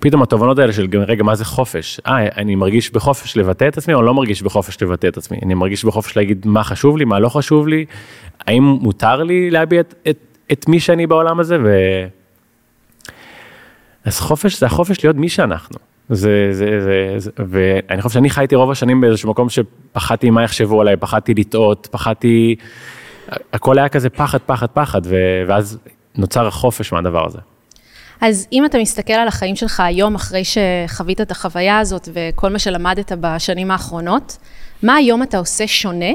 פתאום 0.00 0.22
התובנות 0.22 0.58
האלה 0.58 0.72
של 0.72 0.86
רגע, 1.08 1.22
מה 1.22 1.34
זה 1.34 1.44
חופש? 1.44 2.00
אה, 2.06 2.28
אני 2.36 2.54
מרגיש 2.54 2.90
בחופש 2.90 3.36
לבטא 3.36 3.68
את 3.68 3.78
עצמי, 3.78 3.94
או 3.94 4.02
לא 4.02 4.14
מרגיש 4.14 4.42
בחופש 4.42 4.82
לבטא 4.82 5.06
את 5.06 5.16
עצמי? 5.16 5.38
אני 5.42 5.54
מרגיש 5.54 5.84
בחופש 5.84 6.16
להגיד 6.16 6.46
מה 6.46 6.64
חשוב 6.64 6.96
לי, 6.96 7.04
מה 7.04 7.18
לא 7.18 7.28
חשוב 7.28 7.68
לי, 7.68 7.84
האם 8.46 8.62
מותר 8.62 9.22
לי 9.22 9.50
להביע 9.50 9.80
את, 9.80 9.94
את, 10.08 10.18
את 10.52 10.68
מי 10.68 10.80
שאני 10.80 11.06
בעולם 11.06 11.40
הזה, 11.40 11.58
ו... 11.64 11.68
אז 14.04 14.20
חופש 14.20 14.60
זה 14.60 14.66
החופש 14.66 15.04
להיות 15.04 15.16
מי 15.16 15.28
שאנחנו. 15.28 15.78
זה, 16.08 16.48
זה, 16.52 16.80
זה, 16.80 17.14
זה, 17.16 17.30
ואני 17.48 18.02
חושב 18.02 18.14
שאני 18.14 18.30
חייתי 18.30 18.54
רוב 18.54 18.70
השנים 18.70 19.00
באיזשהו 19.00 19.30
מקום 19.30 19.48
שפחדתי 19.48 20.30
מה 20.30 20.42
יחשבו 20.42 20.80
עליי, 20.80 20.96
פחדתי 20.96 21.34
לטעות, 21.34 21.88
פחדתי, 21.90 22.56
הכל 23.52 23.78
היה 23.78 23.88
כזה 23.88 24.10
פחד, 24.10 24.38
פחד, 24.46 24.66
פחד, 24.66 25.00
ו, 25.04 25.16
ואז 25.46 25.78
נוצר 26.16 26.46
החופש 26.46 26.92
מהדבר 26.92 27.26
הזה. 27.26 27.38
אז 28.20 28.46
אם 28.52 28.64
אתה 28.64 28.78
מסתכל 28.78 29.12
על 29.12 29.28
החיים 29.28 29.56
שלך 29.56 29.80
היום, 29.80 30.14
אחרי 30.14 30.42
שחווית 30.44 31.20
את 31.20 31.30
החוויה 31.30 31.78
הזאת 31.78 32.08
וכל 32.12 32.48
מה 32.48 32.58
שלמדת 32.58 33.12
בשנים 33.20 33.70
האחרונות, 33.70 34.38
מה 34.82 34.94
היום 34.94 35.22
אתה 35.22 35.38
עושה 35.38 35.66
שונה 35.66 36.12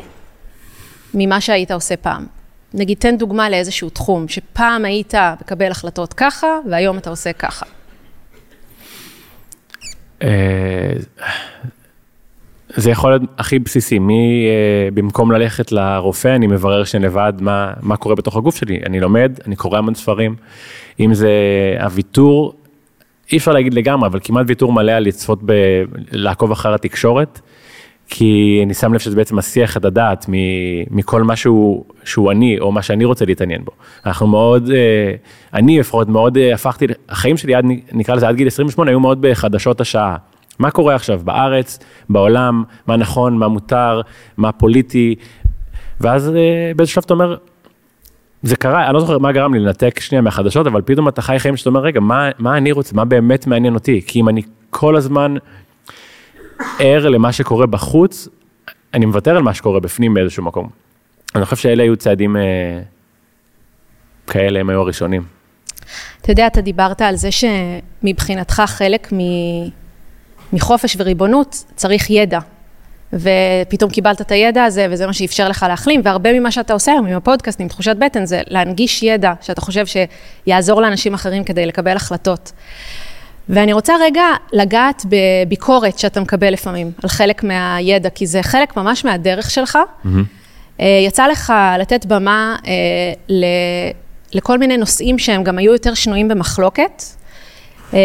ממה 1.13 1.41
שהיית 1.41 1.71
עושה 1.71 1.97
פעם? 1.97 2.25
נגיד, 2.73 2.97
תן 2.97 3.17
דוגמה 3.17 3.49
לאיזשהו 3.49 3.89
תחום, 3.89 4.27
שפעם 4.27 4.85
היית 4.85 5.13
מקבל 5.41 5.71
החלטות 5.71 6.13
ככה, 6.13 6.47
והיום 6.69 6.97
אתה 6.97 7.09
עושה 7.09 7.33
ככה. 7.33 7.65
אה, 10.23 10.93
זה 12.75 12.91
יכול 12.91 13.11
להיות 13.11 13.21
הכי 13.37 13.59
בסיסי, 13.59 13.99
מי, 13.99 14.47
אה, 14.47 14.91
במקום 14.93 15.31
ללכת 15.31 15.71
לרופא, 15.71 16.35
אני 16.35 16.47
מברר 16.47 16.83
שנבד 16.83 17.33
מה, 17.39 17.73
מה 17.81 17.97
קורה 17.97 18.15
בתוך 18.15 18.35
הגוף 18.35 18.55
שלי. 18.55 18.79
אני 18.85 18.99
לומד, 18.99 19.39
אני 19.47 19.55
קורא 19.55 19.77
המון 19.77 19.95
ספרים. 19.95 20.35
אם 20.99 21.13
זה 21.13 21.31
הוויתור, 21.81 22.53
אי 23.31 23.37
אפשר 23.37 23.51
להגיד 23.51 23.73
לגמרי, 23.73 24.07
אבל 24.07 24.19
כמעט 24.23 24.45
ויתור 24.47 24.73
מלא 24.73 24.91
על 24.91 25.03
לצפות, 25.03 25.39
ב, 25.45 25.51
לעקוב 26.11 26.51
אחר 26.51 26.73
התקשורת, 26.73 27.41
כי 28.07 28.59
אני 28.65 28.73
שם 28.73 28.93
לב 28.93 28.99
שזה 28.99 29.15
בעצם 29.15 29.35
מסיח 29.35 29.77
את 29.77 29.85
הדעת 29.85 30.25
מכל 30.91 31.23
מה 31.23 31.35
שהוא, 31.35 31.85
שהוא 32.03 32.31
אני, 32.31 32.59
או 32.59 32.71
מה 32.71 32.81
שאני 32.81 33.05
רוצה 33.05 33.25
להתעניין 33.25 33.63
בו. 33.63 33.71
אנחנו 34.05 34.27
מאוד, 34.27 34.69
אה, 34.69 35.11
אני 35.53 35.79
לפחות 35.79 36.09
מאוד 36.09 36.37
הפכתי, 36.53 36.85
החיים 37.09 37.37
שלי 37.37 37.55
עד, 37.55 37.65
נקרא 37.91 38.15
לזה 38.15 38.27
עד 38.27 38.35
גיל 38.35 38.47
28, 38.47 38.91
היו 38.91 38.99
מאוד 38.99 39.21
בחדשות 39.21 39.81
השעה. 39.81 40.15
מה 40.59 40.71
קורה 40.71 40.95
עכשיו 40.95 41.21
בארץ, 41.23 41.79
בעולם, 42.09 42.63
מה 42.87 42.97
נכון, 42.97 43.37
מה 43.37 43.47
מותר, 43.47 44.01
מה 44.37 44.51
פוליטי, 44.51 45.15
ואז 46.01 46.29
אה, 46.29 46.71
באיזשהו 46.75 46.93
שלב 46.93 47.03
אתה 47.03 47.13
אומר, 47.13 47.35
זה 48.43 48.55
קרה, 48.55 48.85
אני 48.85 48.93
לא 48.93 48.99
זוכר 48.99 49.17
מה 49.17 49.31
גרם 49.31 49.53
לי 49.53 49.59
לנתק 49.59 49.99
שנייה 49.99 50.21
מהחדשות, 50.21 50.67
אבל 50.67 50.81
פתאום 50.81 51.07
אתה 51.07 51.21
חי 51.21 51.39
חיים 51.39 51.57
שאתה 51.57 51.69
אומר, 51.69 51.79
רגע, 51.79 51.99
מה, 51.99 52.29
מה 52.39 52.57
אני 52.57 52.71
רוצה, 52.71 52.95
מה 52.95 53.05
באמת 53.05 53.47
מעניין 53.47 53.73
אותי? 53.73 54.01
כי 54.07 54.19
אם 54.19 54.29
אני 54.29 54.41
כל 54.69 54.95
הזמן 54.95 55.35
ער 56.79 57.09
למה 57.09 57.31
שקורה 57.31 57.65
בחוץ, 57.65 58.27
אני 58.93 59.05
מוותר 59.05 59.35
על 59.35 59.43
מה 59.43 59.53
שקורה 59.53 59.79
בפנים 59.79 60.13
באיזשהו 60.13 60.43
מקום. 60.43 60.69
אני 61.35 61.45
חושב 61.45 61.55
שאלה 61.55 61.83
היו 61.83 61.95
צעדים 61.95 62.37
אה, 62.37 62.41
כאלה, 64.27 64.59
הם 64.59 64.69
היו 64.69 64.79
הראשונים. 64.81 65.23
אתה 66.21 66.31
יודע, 66.31 66.47
אתה 66.47 66.61
דיברת 66.61 67.01
על 67.01 67.15
זה 67.15 67.29
שמבחינתך 67.31 68.63
חלק 68.67 69.13
מ... 69.13 69.17
מחופש 70.53 70.95
וריבונות 70.99 71.63
צריך 71.75 72.09
ידע. 72.09 72.39
ופתאום 73.15 73.91
קיבלת 73.91 74.21
את 74.21 74.31
הידע 74.31 74.63
הזה, 74.63 74.87
וזה 74.89 75.07
מה 75.07 75.13
שאפשר 75.13 75.49
לך 75.49 75.65
להחלים, 75.69 76.01
והרבה 76.03 76.33
ממה 76.39 76.51
שאתה 76.51 76.73
עושה 76.73 76.91
היום 76.91 77.05
עם 77.05 77.17
הפודקאסט, 77.17 77.61
עם 77.61 77.67
תחושת 77.67 77.95
בטן, 77.95 78.25
זה 78.25 78.41
להנגיש 78.47 79.03
ידע 79.03 79.33
שאתה 79.41 79.61
חושב 79.61 79.85
שיעזור 79.85 80.81
לאנשים 80.81 81.13
אחרים 81.13 81.43
כדי 81.43 81.65
לקבל 81.65 81.95
החלטות. 81.95 82.51
ואני 83.49 83.73
רוצה 83.73 83.93
רגע 84.01 84.23
לגעת 84.53 85.05
בביקורת 85.09 85.99
שאתה 85.99 86.19
מקבל 86.19 86.53
לפעמים, 86.53 86.91
על 87.03 87.09
חלק 87.09 87.43
מהידע, 87.43 88.09
כי 88.09 88.27
זה 88.27 88.43
חלק 88.43 88.77
ממש 88.77 89.05
מהדרך 89.05 89.51
שלך. 89.51 89.77
Mm-hmm. 90.05 90.83
יצא 91.07 91.27
לך 91.27 91.53
לתת 91.79 92.05
במה 92.05 92.55
אה, 92.67 93.33
לכל 94.33 94.57
מיני 94.57 94.77
נושאים 94.77 95.19
שהם 95.19 95.43
גם 95.43 95.57
היו 95.57 95.73
יותר 95.73 95.93
שנויים 95.93 96.27
במחלוקת. 96.27 97.03
אה, 97.93 97.99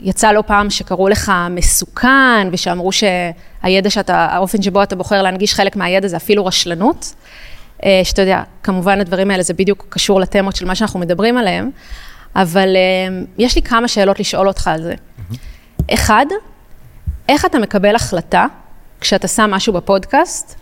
ויצא 0.00 0.32
לא 0.32 0.42
פעם 0.46 0.70
שקראו 0.70 1.08
לך 1.08 1.32
מסוכן, 1.50 2.48
ושאמרו 2.52 2.90
שהידע 2.92 3.90
שאתה, 3.90 4.26
האופן 4.30 4.62
שבו 4.62 4.82
אתה 4.82 4.96
בוחר 4.96 5.22
להנגיש 5.22 5.54
חלק 5.54 5.76
מהידע 5.76 6.08
זה 6.08 6.16
אפילו 6.16 6.46
רשלנות. 6.46 7.14
אה, 7.84 8.00
שאתה 8.04 8.22
יודע, 8.22 8.42
כמובן 8.62 9.00
הדברים 9.00 9.30
האלה 9.30 9.42
זה 9.42 9.54
בדיוק 9.54 9.86
קשור 9.88 10.20
לתמות 10.20 10.56
של 10.56 10.66
מה 10.66 10.74
שאנחנו 10.74 11.00
מדברים 11.00 11.36
עליהם, 11.36 11.70
אבל 12.36 12.76
אה, 12.76 13.22
יש 13.38 13.56
לי 13.56 13.62
כמה 13.62 13.88
שאלות 13.88 14.20
לשאול 14.20 14.48
אותך 14.48 14.68
על 14.68 14.82
זה. 14.82 14.94
אחד, 15.94 16.26
איך 17.28 17.44
אתה 17.44 17.58
מקבל 17.58 17.94
החלטה 17.94 18.46
כשאתה 19.00 19.28
שם 19.28 19.50
משהו 19.50 19.72
בפודקאסט? 19.72 20.54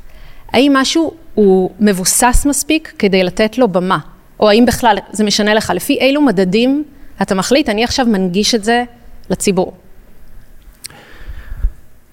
האם 0.52 0.72
משהו 0.76 1.14
הוא 1.34 1.70
מבוסס 1.80 2.46
מספיק 2.48 2.92
כדי 2.98 3.24
לתת 3.24 3.58
לו 3.58 3.68
במה? 3.68 3.98
או 4.40 4.48
האם 4.48 4.66
בכלל 4.66 4.96
זה 5.12 5.24
משנה 5.24 5.54
לך? 5.54 5.72
לפי 5.74 5.98
אילו 6.00 6.22
מדדים 6.22 6.84
אתה 7.22 7.34
מחליט, 7.34 7.68
אני 7.68 7.84
עכשיו 7.84 8.06
מנגיש 8.06 8.54
את 8.54 8.64
זה 8.64 8.84
לציבור. 9.30 9.76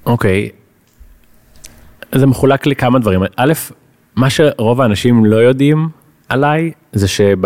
אוקיי, 0.05 0.49
okay. 0.49 0.65
זה 2.19 2.25
מחולק 2.25 2.65
לכמה 2.65 2.99
דברים. 2.99 3.21
א', 3.35 3.53
מה 4.15 4.29
שרוב 4.29 4.81
האנשים 4.81 5.25
לא 5.25 5.35
יודעים 5.35 5.89
עליי, 6.29 6.71
זה 6.93 7.07
שב... 7.07 7.37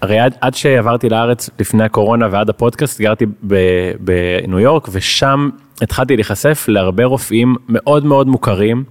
הרי 0.00 0.18
עד, 0.18 0.34
עד 0.40 0.54
שעברתי 0.54 1.08
לארץ 1.08 1.50
לפני 1.58 1.84
הקורונה 1.84 2.28
ועד 2.30 2.50
הפודקאסט, 2.50 3.00
גרתי 3.00 3.26
בניו 4.00 4.58
יורק, 4.58 4.88
ושם 4.92 5.50
התחלתי 5.82 6.16
להיחשף 6.16 6.64
להרבה 6.68 7.04
רופאים 7.04 7.56
מאוד 7.68 8.04
מאוד 8.04 8.26
מוכרים, 8.26 8.84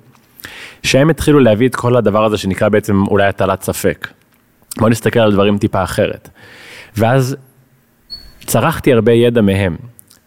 שהם 0.83 1.09
התחילו 1.09 1.39
להביא 1.39 1.67
את 1.67 1.75
כל 1.75 1.95
הדבר 1.95 2.25
הזה 2.25 2.37
שנקרא 2.37 2.69
בעצם 2.69 3.03
אולי 3.07 3.27
הטלת 3.27 3.63
ספק. 3.63 4.07
בוא 4.77 4.89
נסתכל 4.89 5.19
על 5.19 5.31
דברים 5.31 5.57
טיפה 5.57 5.83
אחרת. 5.83 6.29
ואז 6.99 7.35
צרכתי 8.45 8.93
הרבה 8.93 9.11
ידע 9.11 9.41
מהם. 9.41 9.75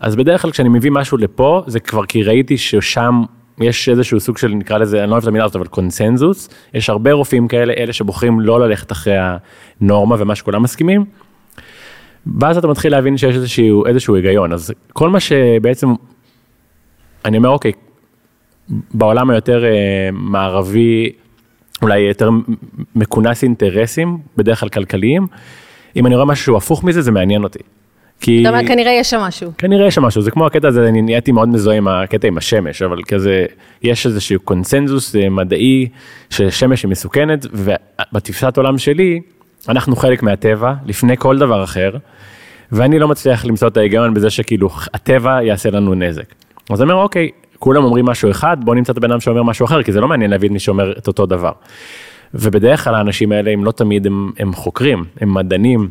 אז 0.01 0.17
בדרך 0.17 0.43
כלל 0.43 0.51
כשאני 0.51 0.69
מביא 0.69 0.91
משהו 0.91 1.19
לפה, 1.19 1.63
זה 1.67 1.81
כבר 1.81 2.07
כי 2.07 2.23
ראיתי 2.23 2.59
ששם 2.59 3.23
יש 3.61 3.89
איזשהו 3.89 4.21
סוג 4.21 4.39
של, 4.39 4.49
נקרא 4.49 4.79
לזה, 4.79 5.03
אני 5.03 5.11
לא 5.11 5.13
אוהב 5.13 5.23
את 5.23 5.29
המילה 5.29 5.45
הזאת, 5.45 5.57
אבל 5.57 5.67
קונסנזוס. 5.67 6.49
יש 6.75 6.91
הרבה 6.91 7.13
רופאים 7.13 7.49
כאלה, 7.49 7.73
אלה 7.73 7.93
שבוחרים 7.93 8.41
לא 8.41 8.61
ללכת 8.61 8.93
אחרי 8.93 9.15
הנורמה 9.81 10.17
ומה 10.19 10.35
שכולם 10.35 10.63
מסכימים. 10.63 11.05
ואז 12.41 12.57
אתה 12.57 12.67
מתחיל 12.67 12.93
להבין 12.93 13.17
שיש 13.17 13.37
איזשהו, 13.37 13.87
איזשהו 13.87 14.15
היגיון. 14.15 14.53
אז 14.53 14.73
כל 14.93 15.09
מה 15.09 15.21
שבעצם, 15.21 15.89
אני 17.25 17.37
אומר, 17.37 17.49
אוקיי, 17.49 17.73
בעולם 18.95 19.31
היותר 19.31 19.65
אה, 19.65 20.09
מערבי, 20.13 21.13
אולי 21.83 22.01
יותר 22.01 22.31
מכונס 22.95 23.43
אינטרסים, 23.43 24.19
בדרך 24.37 24.61
כלל 24.61 24.69
כלכליים, 24.69 25.27
אם 25.97 26.07
אני 26.07 26.15
רואה 26.15 26.27
משהו 26.27 26.45
שהוא 26.45 26.57
הפוך 26.57 26.85
מזה, 26.85 27.03
זה 27.03 27.11
מעניין 27.11 27.45
אותי. 27.45 27.59
כי... 28.21 28.41
אתה 28.41 28.49
אומר, 28.49 28.69
כנראה 28.69 28.93
יש 28.93 29.11
שם 29.11 29.21
משהו. 29.21 29.53
כנראה 29.59 29.87
יש 29.87 29.95
שם 29.95 30.03
משהו, 30.03 30.23
זה 30.23 30.31
כמו 30.31 30.47
הקטע 30.47 30.69
הזה, 30.69 30.89
אני 30.89 31.03
נהייתי 31.03 31.33
מאוד 31.33 31.49
מזוהה 31.49 31.77
עם 31.77 31.89
הקטע 31.89 32.29
עם 32.29 32.39
השמש, 32.39 32.83
אבל 32.83 33.03
כזה, 33.09 33.47
יש 33.83 34.07
איזשהו 34.07 34.41
קונסנזוס 34.41 35.17
אה, 35.17 35.29
מדעי 35.29 35.89
ששמש 36.31 36.83
היא 36.83 36.91
מסוכנת, 36.91 37.47
ובתפיסת 37.53 38.57
עולם 38.57 38.79
שלי, 38.79 39.21
אנחנו 39.69 39.97
חלק 39.97 40.23
מהטבע, 40.23 40.75
לפני 40.87 41.17
כל 41.17 41.39
דבר 41.39 41.65
אחר, 41.65 41.91
ואני 42.73 42.99
לא 42.99 43.09
מצליח 43.09 43.45
למצוא 43.45 43.69
את 43.69 43.77
ההיגיון 43.77 44.15
בזה 44.15 44.31
שכאילו 44.31 44.71
הטבע 44.95 45.43
יעשה 45.43 45.71
לנו 45.71 45.95
נזק. 45.95 46.35
אז 46.71 46.83
אני 46.83 46.91
אומר, 46.93 47.03
אוקיי, 47.03 47.31
כולם 47.59 47.85
אומרים 47.85 48.05
משהו 48.05 48.31
אחד, 48.31 48.57
בוא 48.65 48.75
נמצא 48.75 48.93
את 48.93 48.97
הבן 48.97 49.11
אדם 49.11 49.21
שאומר 49.21 49.43
משהו 49.43 49.67
אחר, 49.67 49.83
כי 49.83 49.93
זה 49.93 50.01
לא 50.01 50.09
מעניין 50.09 50.31
להבין 50.31 50.53
מי 50.53 50.59
שאומר 50.59 50.93
את 50.99 51.09
אותו 51.09 51.27
דבר. 51.27 51.53
ובדרך 52.35 52.85
כלל 52.85 52.95
האנשים 52.95 53.33
האלה, 53.33 53.51
הם 53.51 53.65
לא 53.65 53.73
תמיד 53.73 54.07
הם, 54.07 54.33
הם 54.39 54.53
חוקרים, 54.53 55.05
הם 55.21 55.35
מדענים, 55.35 55.89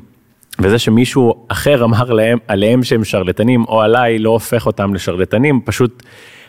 וזה 0.59 0.79
שמישהו 0.79 1.45
אחר 1.47 1.83
אמר 1.83 2.13
להם, 2.13 2.37
עליהם 2.47 2.83
שהם 2.83 3.03
שרלטנים, 3.03 3.63
או 3.67 3.81
עליי, 3.81 4.19
לא 4.19 4.29
הופך 4.29 4.65
אותם 4.65 4.93
לשרלטנים, 4.93 5.61
פשוט 5.65 6.03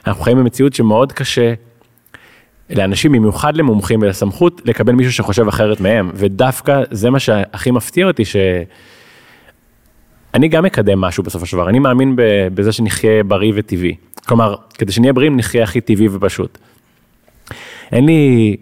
אנחנו 0.06 0.22
חיים 0.22 0.38
במציאות 0.38 0.74
שמאוד 0.74 1.12
קשה 1.12 1.54
לאנשים, 2.70 3.12
במיוחד 3.12 3.56
למומחים 3.56 4.02
ולסמכות, 4.02 4.60
לקבל 4.64 4.92
מישהו 4.92 5.12
שחושב 5.12 5.48
אחרת 5.48 5.80
מהם, 5.80 6.10
ודווקא 6.14 6.82
זה 6.90 7.10
מה 7.10 7.18
שהכי 7.18 7.70
מפתיע 7.70 8.06
אותי, 8.06 8.24
ש... 8.24 8.36
אני 10.34 10.48
גם 10.48 10.64
מקדם 10.64 11.00
משהו 11.00 11.22
בסופו 11.22 11.46
של 11.46 11.56
דבר, 11.56 11.68
אני 11.68 11.78
מאמין 11.78 12.16
בזה 12.54 12.72
שנחיה 12.72 13.24
בריא 13.24 13.52
וטבעי. 13.56 13.94
כלומר, 14.26 14.54
כדי 14.74 14.92
שנהיה 14.92 15.12
בריאים 15.12 15.36
נחיה 15.36 15.64
הכי 15.64 15.80
טבעי 15.80 16.08
ופשוט. 16.08 16.58
אין 17.92 18.06
לי 18.06 18.56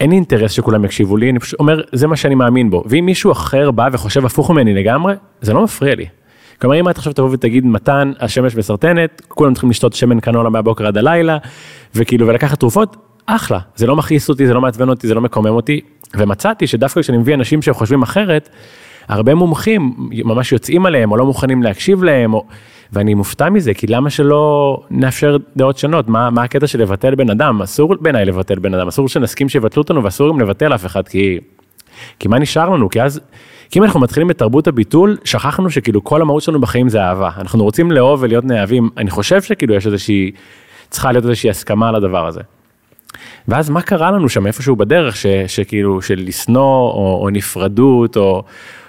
אין 0.00 0.10
לי 0.10 0.16
אינטרס 0.16 0.50
שכולם 0.52 0.84
יקשיבו 0.84 1.16
לי, 1.16 1.30
אני 1.30 1.38
פשוט 1.38 1.60
אומר, 1.60 1.80
זה 1.92 2.06
מה 2.06 2.16
שאני 2.16 2.34
מאמין 2.34 2.70
בו. 2.70 2.84
ואם 2.86 3.06
מישהו 3.06 3.32
אחר 3.32 3.70
בא 3.70 3.88
וחושב 3.92 4.26
הפוך 4.26 4.50
ממני 4.50 4.74
לגמרי, 4.74 5.14
זה 5.40 5.52
לא 5.52 5.64
מפריע 5.64 5.94
לי. 5.94 6.06
כלומר, 6.60 6.80
אם 6.80 6.88
את 6.88 6.98
עכשיו 6.98 7.12
תבוא 7.12 7.28
ותגיד, 7.32 7.66
מתן, 7.66 8.12
השמש 8.20 8.56
מסרטנת, 8.56 9.22
כולם 9.28 9.54
צריכים 9.54 9.70
לשתות 9.70 9.92
שמן 9.92 10.20
קנולה 10.20 10.50
מהבוקר 10.50 10.86
עד 10.86 10.98
הלילה, 10.98 11.38
וכאילו, 11.94 12.26
ולקחת 12.26 12.58
תרופות, 12.60 12.96
אחלה. 13.26 13.58
זה 13.76 13.86
לא 13.86 13.96
מכעיס 13.96 14.28
אותי, 14.28 14.46
זה 14.46 14.54
לא 14.54 14.60
מעצבן 14.60 14.88
אותי, 14.88 15.08
זה 15.08 15.14
לא 15.14 15.20
מקומם 15.20 15.46
אותי. 15.46 15.80
ומצאתי 16.16 16.66
שדווקא 16.66 17.00
כשאני 17.00 17.18
מביא 17.18 17.34
אנשים 17.34 17.62
שחושבים 17.62 18.02
אחרת, 18.02 18.48
הרבה 19.10 19.34
מומחים 19.34 19.94
ממש 20.24 20.52
יוצאים 20.52 20.86
עליהם 20.86 21.12
או 21.12 21.16
לא 21.16 21.26
מוכנים 21.26 21.62
להקשיב 21.62 22.02
להם, 22.02 22.34
או... 22.34 22.44
ואני 22.92 23.14
מופתע 23.14 23.50
מזה, 23.50 23.74
כי 23.74 23.86
למה 23.86 24.10
שלא 24.10 24.76
נאפשר 24.90 25.36
דעות 25.56 25.78
שונות? 25.78 26.08
מה, 26.08 26.30
מה 26.30 26.42
הקטע 26.42 26.66
של 26.66 26.82
לבטל 26.82 27.14
בן 27.14 27.30
אדם? 27.30 27.62
אסור 27.62 27.94
בעיניי 28.00 28.24
לבטל 28.24 28.58
בן 28.58 28.74
אדם, 28.74 28.88
אסור 28.88 29.08
שנסכים 29.08 29.48
שיבטלו 29.48 29.82
אותנו 29.82 30.04
ואסור 30.04 30.28
גם 30.28 30.40
לבטל 30.40 30.74
אף 30.74 30.86
אחד, 30.86 31.08
כי, 31.08 31.38
כי 32.18 32.28
מה 32.28 32.38
נשאר 32.38 32.68
לנו? 32.68 32.88
כי 32.88 33.02
אז, 33.02 33.20
כי 33.70 33.78
אם 33.78 33.84
אנחנו 33.84 34.00
מתחילים 34.00 34.30
את 34.30 34.38
תרבות 34.38 34.68
הביטול, 34.68 35.16
שכחנו 35.24 35.70
שכאילו 35.70 36.04
כל 36.04 36.22
המהות 36.22 36.42
שלנו 36.42 36.60
בחיים 36.60 36.88
זה 36.88 37.02
אהבה. 37.02 37.30
אנחנו 37.38 37.64
רוצים 37.64 37.92
לאהוב 37.92 38.22
ולהיות 38.22 38.44
נאהבים, 38.44 38.90
אני 38.96 39.10
חושב 39.10 39.42
שכאילו 39.42 39.74
יש 39.74 39.86
איזושהי, 39.86 40.30
צריכה 40.90 41.12
להיות 41.12 41.24
איזושהי 41.24 41.50
הסכמה 41.50 41.88
על 41.88 41.94
הדבר 41.94 42.26
הזה. 42.26 42.40
ואז 43.48 43.70
מה 43.70 43.82
קרה 43.82 44.10
לנו 44.10 44.28
שם 44.28 44.46
איפשהו 44.46 44.76
בדרך, 44.76 45.16
ש, 45.16 45.26
שכאילו, 45.46 46.02
של 46.02 46.22
לשנוא 46.26 46.90
או, 46.92 47.18
או 47.22 47.30
נפרדות 47.30 48.16
או, 48.16 48.44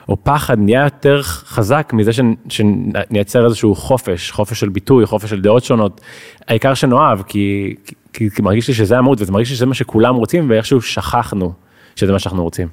או 0.10 0.24
פחד 0.24 0.60
נהיה 0.60 0.84
יותר 0.84 1.22
חזק 1.24 1.91
מזה 1.93 2.12
שנייצר 2.50 3.46
איזשהו 3.46 3.75
חופש, 3.75 4.31
חופש 4.31 4.60
של 4.60 4.70
ביטוי, 4.70 5.05
חופש 5.05 5.29
של 5.29 5.41
דעות 5.41 5.63
שונות. 5.63 6.01
העיקר 6.48 6.74
שנאהב, 6.74 7.22
כי, 7.22 7.75
כי, 8.13 8.29
כי 8.29 8.41
מרגיש 8.41 8.67
לי 8.67 8.74
שזה 8.74 8.98
המהות 8.98 9.22
וזה 9.22 9.31
מרגיש 9.31 9.50
לי 9.50 9.55
שזה 9.55 9.65
מה 9.65 9.74
שכולם 9.74 10.15
רוצים 10.15 10.50
ואיכשהו 10.50 10.81
שכחנו 10.81 11.53
שזה 11.96 12.12
מה 12.12 12.20
שאנחנו 12.20 12.43
רוצים. 12.43 12.67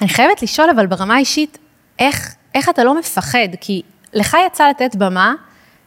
אני 0.00 0.08
חייבת 0.08 0.42
לשאול, 0.42 0.70
אבל 0.70 0.86
ברמה 0.86 1.14
האישית, 1.14 1.58
איך, 1.98 2.34
איך 2.54 2.68
אתה 2.68 2.84
לא 2.84 2.98
מפחד? 2.98 3.48
כי 3.60 3.82
לך 4.14 4.36
יצא 4.46 4.68
לתת 4.68 4.96
במה, 4.96 5.34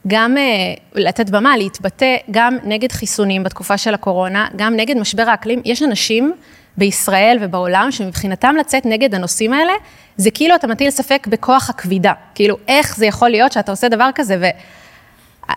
גם 0.08 0.36
uh, 0.38 1.00
לתת 1.00 1.30
במה, 1.30 1.58
להתבטא 1.58 2.16
גם 2.32 2.58
נגד 2.64 2.92
חיסונים 2.92 3.44
בתקופה 3.44 3.78
של 3.78 3.94
הקורונה, 3.94 4.48
גם 4.56 4.76
נגד 4.76 4.98
משבר 4.98 5.24
האקלים. 5.24 5.62
יש 5.66 5.84
אנשים 5.84 6.34
בישראל 6.78 7.38
ובעולם 7.42 7.88
שמבחינתם 7.92 8.56
לצאת 8.60 8.86
נגד 8.86 9.16
הנושאים 9.16 9.54
האלה, 9.54 9.74
זה 10.18 10.32
כאילו 10.32 10.56
אתה 10.56 10.68
מטיל 10.68 10.90
ספק 10.90 11.28
בכוח 11.32 11.70
הכבידה. 11.70 12.14
כאילו, 12.36 12.58
איך 12.68 12.98
זה 12.98 13.06
יכול 13.06 13.30
להיות 13.30 13.52
שאתה 13.52 13.72
עושה 13.72 13.90
דבר 13.90 14.10
כזה? 14.16 14.52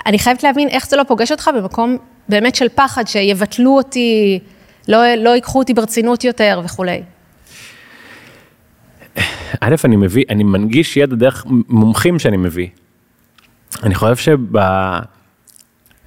ואני 0.02 0.18
חייבת 0.18 0.42
להבין 0.42 0.68
איך 0.68 0.86
זה 0.88 0.96
לא 0.96 1.02
פוגש 1.02 1.32
אותך 1.32 1.50
במקום 1.56 1.96
באמת 2.28 2.54
של 2.54 2.66
פחד, 2.74 3.06
שיבטלו 3.06 3.76
אותי, 3.76 4.38
לא, 4.88 5.14
לא 5.14 5.30
ייקחו 5.30 5.58
אותי 5.58 5.74
ברצינות 5.74 6.24
יותר 6.24 6.60
וכולי. 6.64 7.02
א', 9.60 9.74
אני 9.84 9.96
מביא, 9.96 10.24
אני 10.30 10.44
מנגיש 10.44 10.96
ידע 10.96 11.16
דרך 11.16 11.44
מומחים 11.68 12.18
שאני 12.18 12.36
מביא. 12.36 12.68
אני 13.82 13.94
חושב 13.94 14.16
שב... 14.16 14.56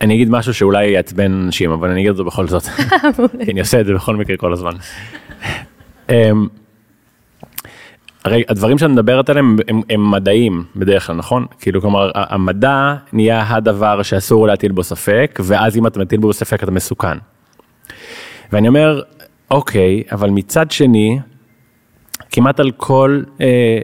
אני 0.02 0.16
אגיד 0.16 0.30
משהו 0.30 0.54
שאולי 0.54 0.88
יעצבן 0.88 1.32
אנשים, 1.32 1.72
אבל 1.72 1.90
אני 1.90 2.00
אגיד 2.00 2.12
אותו 2.12 2.26
בכל 2.26 2.48
זאת. 2.48 2.64
כי 3.46 3.52
אני 3.52 3.60
עושה 3.60 3.82
את 3.82 3.86
זה 3.86 3.94
בכל 3.94 4.16
מקרה 4.16 4.38
כל 4.38 4.54
הזמן. 4.54 4.72
הרי 8.30 8.44
הדברים 8.50 8.78
שאת 8.78 8.90
מדברת 8.90 9.30
עליהם 9.30 9.58
הם, 9.68 9.82
הם 9.90 10.12
מדעיים 10.12 10.64
בדרך 10.76 11.08
כלל, 11.08 11.16
נכון? 11.16 11.46
כאילו, 11.60 11.82
כלומר, 11.82 12.12
המדע 12.16 12.96
נהיה 13.14 13.46
הדבר 13.48 14.04
שאסור 14.04 14.48
להטיל 14.48 14.72
בו 14.72 14.84
ספק, 14.84 15.40
ואז 15.44 15.78
אם 15.78 15.88
אתה 15.88 16.00
מטיל 16.00 16.20
בו 16.20 16.34
ספק 16.34 16.64
אתה 16.64 16.72
מסוכן. 16.72 17.18
ואני 18.52 18.68
אומר, 18.68 19.02
אוקיי, 19.52 20.04
אבל 20.12 20.30
מצד 20.30 20.72
שני, 20.72 21.20
כמעט 22.32 22.60
על 22.60 22.72
כל 22.72 23.22
אה, 23.42 23.82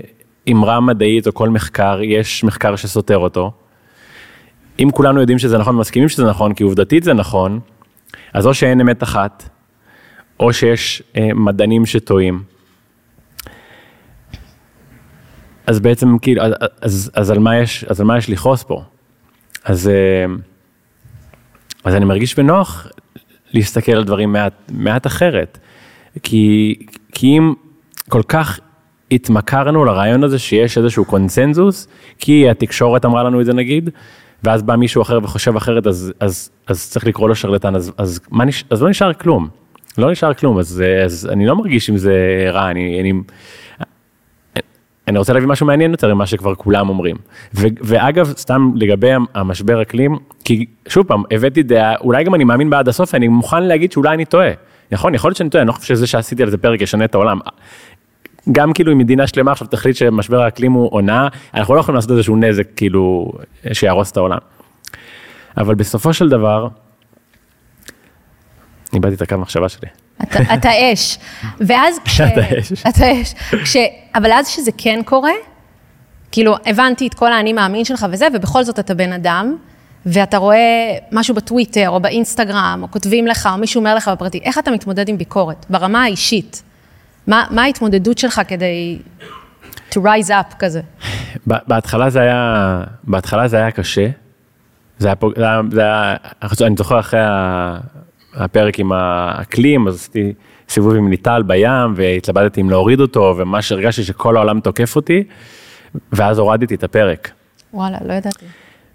אמרה 0.51 0.79
מדעית 0.79 1.27
או 1.27 1.33
כל 1.33 1.49
מחקר, 1.49 1.99
יש 2.03 2.43
מחקר 2.43 2.75
שסותר 2.75 3.17
אותו. 3.17 3.51
אם 4.79 4.89
כולנו 4.91 5.19
יודעים 5.19 5.39
שזה 5.39 5.57
נכון 5.57 5.75
ומסכימים 5.75 6.09
שזה 6.09 6.25
נכון, 6.25 6.53
כי 6.53 6.63
עובדתית 6.63 7.03
זה 7.03 7.13
נכון, 7.13 7.59
אז 8.33 8.47
או 8.47 8.53
שאין 8.53 8.81
אמת 8.81 9.03
אחת, 9.03 9.49
או 10.39 10.53
שיש 10.53 11.03
אה, 11.17 11.29
מדענים 11.33 11.85
שטועים. 11.85 12.54
אז 15.67 15.79
בעצם 15.79 16.17
כאילו, 16.19 16.43
אז, 16.43 16.51
אז, 16.81 17.11
אז, 17.13 17.31
על 17.31 17.39
מה 17.39 17.57
יש, 17.57 17.83
אז 17.83 17.99
על 17.99 18.05
מה 18.05 18.17
יש 18.17 18.29
לכעוס 18.29 18.63
פה? 18.63 18.83
אז, 19.63 19.87
אה, 19.87 20.33
אז 21.83 21.95
אני 21.95 22.05
מרגיש 22.05 22.35
בנוח 22.35 22.87
להסתכל 23.53 23.91
על 23.91 24.03
דברים 24.03 24.33
מעט, 24.33 24.53
מעט 24.71 25.07
אחרת. 25.07 25.57
כי, 26.23 26.75
כי 27.11 27.27
אם 27.27 27.53
כל 28.09 28.21
כך 28.27 28.59
התמכרנו 29.11 29.85
לרעיון 29.85 30.23
הזה 30.23 30.39
שיש 30.39 30.77
איזשהו 30.77 31.05
קונצנזוס, 31.05 31.87
כי 32.19 32.49
התקשורת 32.49 33.05
אמרה 33.05 33.23
לנו 33.23 33.41
את 33.41 33.45
זה 33.45 33.53
נגיד, 33.53 33.89
ואז 34.43 34.63
בא 34.63 34.75
מישהו 34.75 35.01
אחר 35.01 35.19
וחושב 35.23 35.55
אחרת, 35.55 35.87
אז, 35.87 36.13
אז, 36.19 36.49
אז 36.67 36.89
צריך 36.89 37.07
לקרוא 37.07 37.29
לו 37.29 37.35
שרלטן, 37.35 37.75
אז, 37.75 37.91
אז, 37.97 38.19
נש... 38.31 38.63
אז 38.69 38.81
לא 38.81 38.89
נשאר 38.89 39.13
כלום. 39.13 39.47
לא 39.97 40.11
נשאר 40.11 40.33
כלום, 40.33 40.57
אז, 40.59 40.83
אז 41.05 41.29
אני 41.31 41.45
לא 41.45 41.55
מרגיש 41.55 41.89
עם 41.89 41.97
זה 41.97 42.47
רע, 42.51 42.71
אני, 42.71 43.01
אני, 43.01 43.13
אני 45.07 45.17
רוצה 45.17 45.33
להביא 45.33 45.47
משהו 45.47 45.65
מעניין 45.65 45.91
יותר 45.91 46.13
ממה 46.13 46.25
שכבר 46.25 46.55
כולם 46.55 46.89
אומרים. 46.89 47.15
ו, 47.55 47.67
ואגב, 47.81 48.33
סתם 48.37 48.71
לגבי 48.75 49.09
המשבר 49.33 49.81
אקלים, 49.81 50.17
כי 50.43 50.65
שוב 50.87 51.07
פעם, 51.07 51.23
הבאתי 51.31 51.63
דעה, 51.63 51.95
אולי 51.95 52.23
גם 52.23 52.35
אני 52.35 52.43
מאמין 52.43 52.69
בה 52.69 52.79
עד 52.79 52.87
הסוף, 52.87 53.15
אני 53.15 53.27
מוכן 53.27 53.63
להגיד 53.63 53.91
שאולי 53.91 54.13
אני 54.13 54.25
טועה. 54.25 54.49
נכון, 54.91 55.15
יכול 55.15 55.29
להיות 55.29 55.37
שאני 55.37 55.49
טועה, 55.49 55.61
אני 55.61 55.67
לא 55.67 55.73
חושב 55.73 55.95
שזה 55.95 56.07
שעשיתי 56.07 56.43
על 56.43 56.49
זה 56.49 56.57
פרק 56.57 56.81
ישנה 56.81 57.05
את 57.05 57.15
העולם. 57.15 57.39
גם 58.51 58.73
כאילו 58.73 58.91
אם 58.91 58.97
מדינה 58.97 59.27
שלמה 59.27 59.51
עכשיו 59.51 59.67
תחליט 59.67 59.95
שמשבר 59.95 60.41
האקלים 60.41 60.71
הוא 60.71 60.89
עונה, 60.91 61.27
אנחנו 61.53 61.75
לא 61.75 61.79
יכולים 61.79 61.95
לעשות 61.95 62.11
איזשהו 62.11 62.35
נזק 62.35 62.67
כאילו 62.75 63.31
שיהרוס 63.73 64.11
את 64.11 64.17
העולם. 64.17 64.37
אבל 65.57 65.75
בסופו 65.75 66.13
של 66.13 66.29
דבר, 66.29 66.67
איבדתי 68.93 69.15
את 69.15 69.21
הקו 69.21 69.35
המחשבה 69.35 69.69
שלי. 69.69 70.04
אתה, 70.23 70.39
אתה 70.53 70.69
אש. 70.93 71.17
ואז 71.59 71.99
כש... 72.05 72.21
אתה 72.21 72.41
אש. 72.59 72.71
אתה 72.89 73.21
אש. 73.21 73.33
כש... 73.63 73.77
אבל 74.15 74.31
אז 74.31 74.47
שזה 74.47 74.71
כן 74.77 75.01
קורה, 75.05 75.31
כאילו, 76.31 76.55
הבנתי 76.65 77.07
את 77.07 77.13
כל 77.13 77.33
האני 77.33 77.53
מאמין 77.53 77.85
שלך 77.85 78.05
וזה, 78.11 78.27
ובכל 78.33 78.63
זאת 78.63 78.79
אתה 78.79 78.93
בן 78.93 79.13
אדם, 79.13 79.55
ואתה 80.05 80.37
רואה 80.37 80.97
משהו 81.11 81.35
בטוויטר 81.35 81.89
או 81.89 81.99
באינסטגרם, 81.99 82.79
או 82.81 82.91
כותבים 82.91 83.27
לך, 83.27 83.49
או 83.53 83.57
מישהו 83.57 83.79
אומר 83.79 83.95
לך 83.95 84.07
בפרטי, 84.07 84.39
איך 84.43 84.57
אתה 84.57 84.71
מתמודד 84.71 85.09
עם 85.09 85.17
ביקורת, 85.17 85.65
ברמה 85.69 86.03
האישית? 86.03 86.63
מה, 87.27 87.45
מה 87.49 87.63
ההתמודדות 87.63 88.17
שלך 88.17 88.41
כדי 88.47 88.99
to 89.91 89.97
rise 89.97 90.29
up 90.29 90.55
כזה? 90.59 90.81
בהתחלה 91.47 92.09
זה 92.09 92.21
היה, 92.21 92.81
בהתחלה 93.03 93.47
זה 93.47 93.57
היה 93.57 93.71
קשה. 93.71 94.07
זה 94.99 95.07
היה, 95.07 95.15
זה 95.35 95.43
היה, 95.45 95.61
זה 95.71 95.81
היה 96.63 96.67
אני 96.67 96.75
זוכר 96.77 96.99
אחרי 96.99 97.19
הפרק 98.35 98.79
עם 98.79 98.91
האקלים, 98.91 99.87
אז 99.87 99.95
עשיתי 99.95 100.33
סיבוב 100.69 100.95
עם 100.95 101.11
ליטל 101.11 101.43
בים, 101.43 101.93
והתלבטתי 101.95 102.61
אם 102.61 102.69
להוריד 102.69 102.99
אותו, 102.99 103.35
וממש 103.37 103.71
הרגשתי 103.71 104.03
שכל 104.03 104.37
העולם 104.37 104.59
תוקף 104.59 104.95
אותי, 104.95 105.23
ואז 106.11 106.39
הורדתי 106.39 106.75
את 106.75 106.83
הפרק. 106.83 107.31
וואלה, 107.73 107.97
לא 108.05 108.13
ידעתי. 108.13 108.45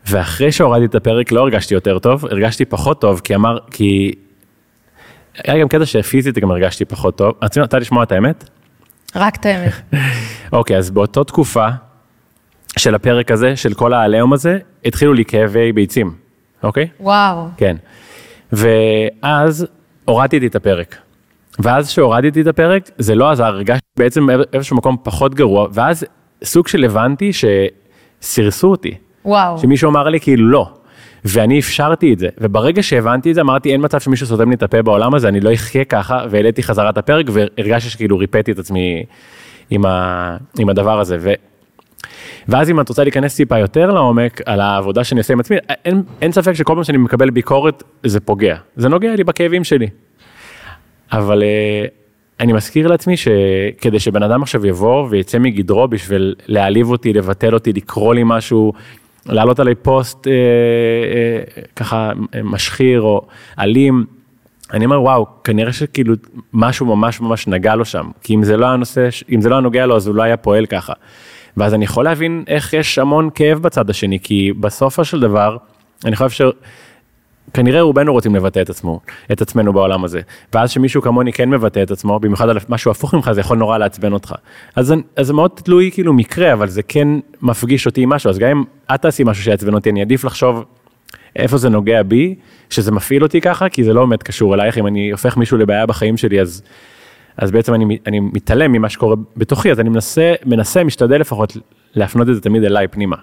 ואחרי 0.07 0.53
שהורדתי 0.53 0.85
את 0.85 0.95
הפרק 0.95 1.33
לא 1.33 1.41
הרגשתי 1.41 1.75
יותר 1.75 1.99
טוב, 1.99 2.27
הרגשתי 2.27 2.65
פחות 2.65 3.01
טוב, 3.01 3.21
כי 3.25 3.35
אמר, 3.35 3.59
כי 3.71 4.13
היה 5.45 5.63
גם 5.63 5.69
קטע 5.69 5.87
שפיזית 5.87 6.39
גם 6.39 6.51
הרגשתי 6.51 6.85
פחות 6.85 7.17
טוב. 7.17 7.35
רצינו, 7.43 7.65
אתה 7.65 7.79
לשמוע 7.79 8.03
את 8.03 8.13
האמת? 8.13 8.51
רק 9.17 9.37
את 9.37 9.47
האמת. 9.47 9.73
אוקיי, 10.53 10.77
אז 10.77 10.91
באותו 10.91 11.25
תקופה 11.25 11.69
של 12.79 12.95
הפרק 12.95 13.31
הזה, 13.31 13.57
של 13.57 13.75
כל 13.75 13.93
העליהום 13.93 14.33
הזה, 14.33 14.59
התחילו 14.85 15.13
לי 15.13 15.25
כאבי 15.25 15.73
ביצים, 15.73 16.15
אוקיי? 16.63 16.89
וואו. 17.01 17.49
כן. 17.57 17.77
ואז 18.53 19.67
הורדתי 20.05 20.47
את 20.47 20.55
הפרק. 20.55 20.97
ואז 21.59 21.91
שהורדתי 21.91 22.41
את 22.41 22.47
הפרק, 22.47 22.91
זה 22.99 23.15
לא 23.15 23.31
עזר, 23.31 23.45
הרגשתי 23.45 23.87
בעצם 23.99 24.27
איזשהו 24.53 24.77
מקום 24.77 24.97
פחות 25.03 25.35
גרוע, 25.35 25.69
ואז 25.73 26.05
סוג 26.45 26.69
של 26.69 26.85
הבנתי 26.85 27.31
שסירסו 27.33 28.71
אותי. 28.71 28.95
וואו. 29.25 29.59
שמישהו 29.59 29.91
אמר 29.91 30.09
לי 30.09 30.21
כאילו 30.21 30.49
לא. 30.49 30.71
ואני 31.25 31.59
אפשרתי 31.59 32.13
את 32.13 32.19
זה, 32.19 32.29
וברגע 32.39 32.83
שהבנתי 32.83 33.31
את 33.31 33.35
זה 33.35 33.41
אמרתי 33.41 33.73
אין 33.73 33.85
מצב 33.85 34.01
שמישהו 34.01 34.27
סותם 34.27 34.49
לי 34.51 34.55
את 34.55 34.63
הפה 34.63 34.83
בעולם 34.83 35.15
הזה, 35.15 35.29
אני 35.29 35.41
לא 35.41 35.55
אחיה 35.55 35.85
ככה, 35.85 36.25
והעליתי 36.31 36.63
חזרה 36.63 36.91
את 36.91 36.99
הפרק 36.99 37.27
והרגשתי 37.33 37.91
שכאילו 37.91 38.19
ריפאתי 38.19 38.53
את 38.53 38.59
עצמי 38.59 39.05
עם, 39.71 39.87
ה, 39.87 40.37
עם 40.59 40.69
הדבר 40.69 41.01
הזה. 41.01 41.17
ו, 41.21 41.33
ואז 42.49 42.71
אם 42.71 42.81
את 42.81 42.89
רוצה 42.89 43.03
להיכנס 43.03 43.37
טיפה 43.37 43.59
יותר 43.59 43.91
לעומק 43.91 44.41
על 44.47 44.61
העבודה 44.61 45.05
שאני 45.05 45.21
עושה 45.21 45.33
עם 45.33 45.41
עצמי, 45.41 45.57
אין, 45.85 46.03
אין 46.23 46.33
ספק 46.33 46.53
שכל 46.53 46.75
פעם 46.75 46.85
שאני 46.85 46.99
מקבל 46.99 47.31
ביקורת 47.31 47.83
זה 48.07 48.21
פוגע, 48.21 48.57
זה 48.77 48.89
נוגע 48.89 49.17
לי 49.17 49.25
בכאבים 49.25 49.65
שלי. 49.65 49.87
אבל 51.13 51.43
אה, 51.43 51.85
אני 52.41 52.53
מזכיר 52.53 52.89
לעצמי 52.89 53.15
שכדי 53.17 53.99
שבן 53.99 54.23
אדם 54.23 54.43
עכשיו 54.43 54.67
יבוא 54.67 55.07
ויצא 55.11 55.39
מגדרו 55.39 55.89
בשביל 55.89 56.35
להעליב 56.47 56.91
אותי, 56.91 57.13
לבטל 57.13 57.55
אותי, 57.55 57.73
לקרוא 57.73 58.15
לי 58.15 58.23
משהו, 58.25 58.73
להעלות 59.27 59.61
עליי 59.61 59.75
פוסט 59.75 60.27
אה, 60.27 60.33
אה, 60.33 61.63
ככה 61.77 62.13
משחיר 62.45 63.01
או 63.01 63.27
אלים, 63.59 64.05
אני 64.73 64.85
אומר 64.85 65.03
וואו, 65.03 65.27
כנראה 65.45 65.73
שכאילו 65.73 66.15
משהו 66.53 66.87
ממש 66.87 67.21
ממש 67.21 67.47
נגע 67.47 67.75
לו 67.75 67.85
שם, 67.85 68.11
כי 68.23 68.35
אם 68.35 68.45
זה 68.45 68.57
לא 68.57 68.67
הנושא, 68.67 69.09
אם 69.35 69.41
זה 69.41 69.49
לא 69.49 69.57
הנוגע 69.57 69.87
לו 69.87 69.97
אז 69.97 70.07
הוא 70.07 70.15
לא 70.15 70.23
היה 70.23 70.37
פועל 70.37 70.67
ככה. 70.67 70.93
ואז 71.57 71.75
אני 71.75 71.85
יכול 71.85 72.05
להבין 72.05 72.45
איך 72.47 72.73
יש 72.73 72.99
המון 72.99 73.31
כאב 73.35 73.59
בצד 73.59 73.91
השני, 73.91 74.19
כי 74.21 74.53
בסופו 74.61 75.05
של 75.05 75.21
דבר, 75.21 75.57
אני 76.05 76.17
חושב 76.17 76.51
כנראה 77.55 77.81
רובנו 77.81 78.13
רוצים 78.13 78.35
לבטא 78.35 78.61
את 78.61 78.71
עצמו, 78.71 79.01
את 79.33 79.43
עצמנו 79.43 79.73
בעולם 79.73 80.05
הזה. 80.05 80.21
ואז 80.55 80.71
שמישהו 80.71 81.03
כמוני 81.03 81.33
כן 81.33 81.51
מבטא 81.51 81.83
את 81.83 81.91
עצמו, 81.91 82.21
במיוחד 82.21 82.49
על 82.49 82.59
משהו 82.69 82.91
הפוך 82.91 83.15
ממך, 83.15 83.33
זה 83.33 83.41
יכול 83.41 83.57
נורא 83.57 83.79
לעצבן 83.79 84.13
אותך. 84.13 84.35
אז 84.77 84.95
זה 85.21 85.33
מאוד 85.33 85.51
תלוי 85.55 85.91
כאילו 85.93 86.13
מקרה, 86.13 86.53
אבל 86.53 86.69
זה 86.69 86.83
כן 86.83 87.09
מפגיש 87.43 87.87
אותי 87.87 88.03
עם 88.03 88.09
משהו, 88.09 88.31
אז 88.31 88.39
גם 88.39 88.49
אם 88.51 88.65
את 88.95 89.03
תעשי 89.03 89.23
משהו 89.27 89.45
שיעצבן 89.45 89.75
אותי, 89.75 89.91
אני 89.91 90.03
עדיף 90.03 90.25
לחשוב 90.25 90.65
איפה 91.37 91.57
זה 91.57 91.69
נוגע 91.69 92.03
בי, 92.03 92.35
שזה 92.71 92.93
מפעיל 92.93 93.23
אותי 93.23 93.41
ככה, 93.41 93.69
כי 93.69 93.85
זה 93.85 93.93
לא 93.93 94.07
באמת 94.07 94.23
קשור 94.23 94.55
אלייך, 94.55 94.79
אם 94.79 94.87
אני 94.87 95.11
הופך 95.11 95.37
מישהו 95.37 95.59
לבעיה 95.59 95.87
בחיים 95.87 96.17
שלי, 96.17 96.41
אז, 96.41 96.63
אז 97.37 97.51
בעצם 97.51 97.75
אני, 97.75 97.99
אני 98.07 98.21
מתעלם 98.21 98.73
ממה 98.73 98.89
שקורה 98.89 99.17
בתוכי, 99.37 99.71
אז 99.71 99.81
אני 99.81 99.89
מנסה, 99.89 100.35
מנסה, 100.47 100.85
משתדל 100.85 101.21
לפחות 101.21 101.57
להפנות 101.95 102.29
את 102.29 102.35
זה 102.35 102.41
תמיד 102.41 102.65
אליי 102.65 102.89
פנימה. 102.89 103.17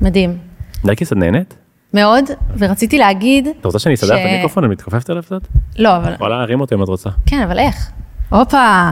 מדהים. 0.00 0.38
דייקי, 0.84 1.04
את 1.04 1.12
נהנית? 1.12 1.54
מאוד, 1.94 2.24
ורציתי 2.58 2.98
להגיד... 2.98 3.48
את 3.60 3.64
רוצה 3.64 3.78
שאני 3.78 3.94
אסדר 3.94 4.16
ש... 4.16 4.20
את 4.20 4.26
המיקרופון? 4.26 4.64
אני 4.64 4.72
מתכופפת 4.72 5.10
עליו 5.10 5.22
קצת? 5.22 5.40
לא, 5.78 5.96
אבל... 5.96 6.14
וואלה, 6.20 6.38
להרים 6.38 6.60
אותו 6.60 6.76
אם 6.76 6.82
את 6.82 6.88
רוצה. 6.88 7.10
כן, 7.26 7.42
אבל 7.42 7.58
איך? 7.58 7.90
הופה, 8.28 8.90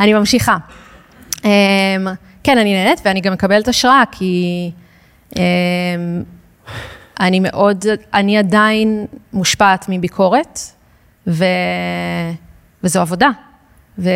אני 0.00 0.12
ממשיכה. 0.12 0.56
אמ, 1.44 1.50
כן, 2.44 2.58
אני 2.58 2.74
נהנית 2.74 3.00
ואני 3.04 3.20
גם 3.20 3.32
מקבלת 3.32 3.68
השראה, 3.68 4.02
כי 4.12 4.70
אמ, 5.36 5.42
אני 7.20 7.40
מאוד, 7.40 7.84
אני 8.14 8.38
עדיין 8.38 9.06
מושפעת 9.32 9.86
מביקורת, 9.88 10.58
ו... 11.26 11.44
וזו 12.84 13.00
עבודה. 13.00 13.28
ו... 13.98 14.10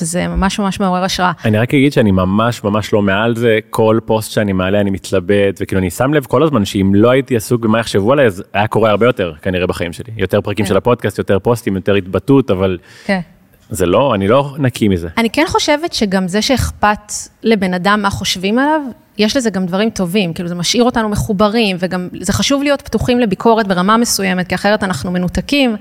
וזה 0.00 0.28
ממש 0.28 0.58
ממש 0.58 0.80
מעורר 0.80 1.04
השראה. 1.04 1.32
אני 1.44 1.58
רק 1.58 1.74
אגיד 1.74 1.92
שאני 1.92 2.10
ממש 2.10 2.64
ממש 2.64 2.92
לא 2.92 3.02
מעל 3.02 3.36
זה, 3.36 3.58
כל 3.70 3.98
פוסט 4.04 4.30
שאני 4.30 4.52
מעלה 4.52 4.80
אני 4.80 4.90
מתלבט, 4.90 5.58
וכאילו 5.60 5.80
אני 5.80 5.90
שם 5.90 6.14
לב 6.14 6.24
כל 6.24 6.42
הזמן 6.42 6.64
שאם 6.64 6.92
לא 6.94 7.10
הייתי 7.10 7.36
עסוק 7.36 7.62
במה 7.62 7.80
יחשבו 7.80 8.12
עליי, 8.12 8.26
אז 8.26 8.44
היה 8.52 8.66
קורה 8.66 8.90
הרבה 8.90 9.06
יותר 9.06 9.32
כנראה 9.42 9.66
בחיים 9.66 9.92
שלי. 9.92 10.12
יותר 10.16 10.40
פרקים 10.40 10.64
כן. 10.64 10.68
של 10.68 10.76
הפודקאסט, 10.76 11.18
יותר 11.18 11.38
פוסטים, 11.38 11.76
יותר 11.76 11.94
התבטאות, 11.94 12.50
אבל... 12.50 12.78
כן. 13.04 13.20
זה 13.70 13.86
לא, 13.86 14.14
אני 14.14 14.28
לא 14.28 14.54
נקי 14.58 14.88
מזה. 14.88 15.08
אני 15.18 15.30
כן 15.30 15.44
חושבת 15.48 15.92
שגם 15.92 16.28
זה 16.28 16.42
שאכפת 16.42 17.12
לבן 17.42 17.74
אדם 17.74 18.02
מה 18.02 18.10
חושבים 18.10 18.58
עליו, 18.58 18.80
יש 19.18 19.36
לזה 19.36 19.50
גם 19.50 19.66
דברים 19.66 19.90
טובים, 19.90 20.32
כאילו 20.32 20.48
זה 20.48 20.54
משאיר 20.54 20.84
אותנו 20.84 21.08
מחוברים, 21.08 21.76
וגם 21.80 22.08
זה 22.20 22.32
חשוב 22.32 22.62
להיות 22.62 22.82
פתוחים 22.82 23.20
לביקורת 23.20 23.66
ברמה 23.66 23.96
מסוימת, 23.96 24.48
כי 24.48 24.54
אחרת 24.54 24.82
אנחנו 24.82 25.10
מנותקים. 25.10 25.76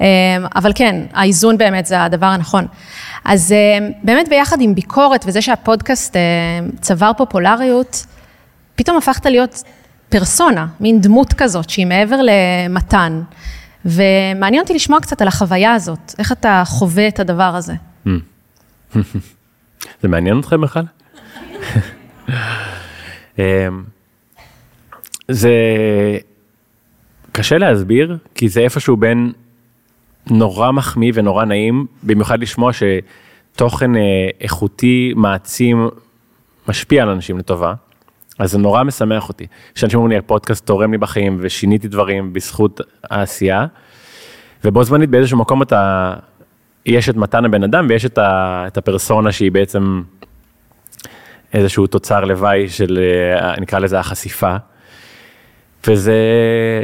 אמ, 0.00 0.06
אבל 0.56 0.72
כן, 0.74 1.06
האיזון 1.12 1.58
באמת 1.58 1.86
זה 1.86 2.02
הדבר 2.02 2.26
הנכון. 2.26 2.66
אז 3.24 3.52
אמ, 3.52 3.90
באמת 4.02 4.28
ביחד 4.28 4.60
עם 4.60 4.74
ביקורת 4.74 5.24
וזה 5.28 5.42
שהפודקאסט 5.42 6.16
אמ, 6.16 6.70
צבר 6.80 7.10
פופולריות, 7.16 8.06
פתאום 8.74 8.96
הפכת 8.96 9.26
להיות 9.26 9.62
פרסונה, 10.08 10.66
מין 10.80 11.00
דמות 11.00 11.32
כזאת 11.32 11.70
שהיא 11.70 11.86
מעבר 11.86 12.16
למתן. 12.22 13.22
ומעניין 13.84 14.62
אותי 14.62 14.74
לשמוע 14.74 15.00
קצת 15.00 15.22
על 15.22 15.28
החוויה 15.28 15.74
הזאת, 15.74 16.14
איך 16.18 16.32
אתה 16.32 16.62
חווה 16.66 17.08
את 17.08 17.20
הדבר 17.20 17.42
הזה. 17.56 17.72
Hmm. 18.06 18.10
זה 20.02 20.08
מעניין 20.08 20.40
אתכם 20.40 20.60
בכלל? 20.60 20.84
זה 25.28 25.50
קשה 27.32 27.58
להסביר, 27.58 28.16
כי 28.34 28.48
זה 28.48 28.60
איפשהו 28.60 28.96
בין 28.96 29.32
נורא 30.30 30.72
מחמיא 30.72 31.12
ונורא 31.14 31.44
נעים, 31.44 31.86
במיוחד 32.02 32.40
לשמוע 32.40 32.70
שתוכן 32.72 33.96
אה, 33.96 34.00
איכותי, 34.40 35.12
מעצים, 35.16 35.88
משפיע 36.68 37.02
על 37.02 37.08
אנשים 37.08 37.38
לטובה. 37.38 37.74
אז 38.38 38.50
זה 38.50 38.58
נורא 38.58 38.82
משמח 38.82 39.28
אותי. 39.28 39.46
שאנשים 39.74 39.98
אומרים 39.98 40.12
לי, 40.12 40.18
הפודקאסט 40.18 40.66
תורם 40.66 40.92
לי 40.92 40.98
בחיים 40.98 41.38
ושיניתי 41.40 41.88
דברים 41.88 42.32
בזכות 42.32 42.80
העשייה. 43.10 43.66
ובו 44.64 44.84
זמנית 44.84 45.10
באיזשהו 45.10 45.38
מקום 45.38 45.62
אתה, 45.62 46.12
יש 46.86 47.08
את 47.08 47.16
מתן 47.16 47.44
הבן 47.44 47.64
אדם 47.64 47.86
ויש 47.88 48.04
את, 48.04 48.18
ה, 48.18 48.64
את 48.66 48.76
הפרסונה 48.76 49.32
שהיא 49.32 49.52
בעצם 49.52 50.02
איזשהו 51.52 51.86
תוצר 51.86 52.24
לוואי 52.24 52.68
של, 52.68 52.98
אה, 53.40 53.54
נקרא 53.60 53.78
לזה 53.78 53.98
החשיפה. 53.98 54.56
וזה 55.86 56.14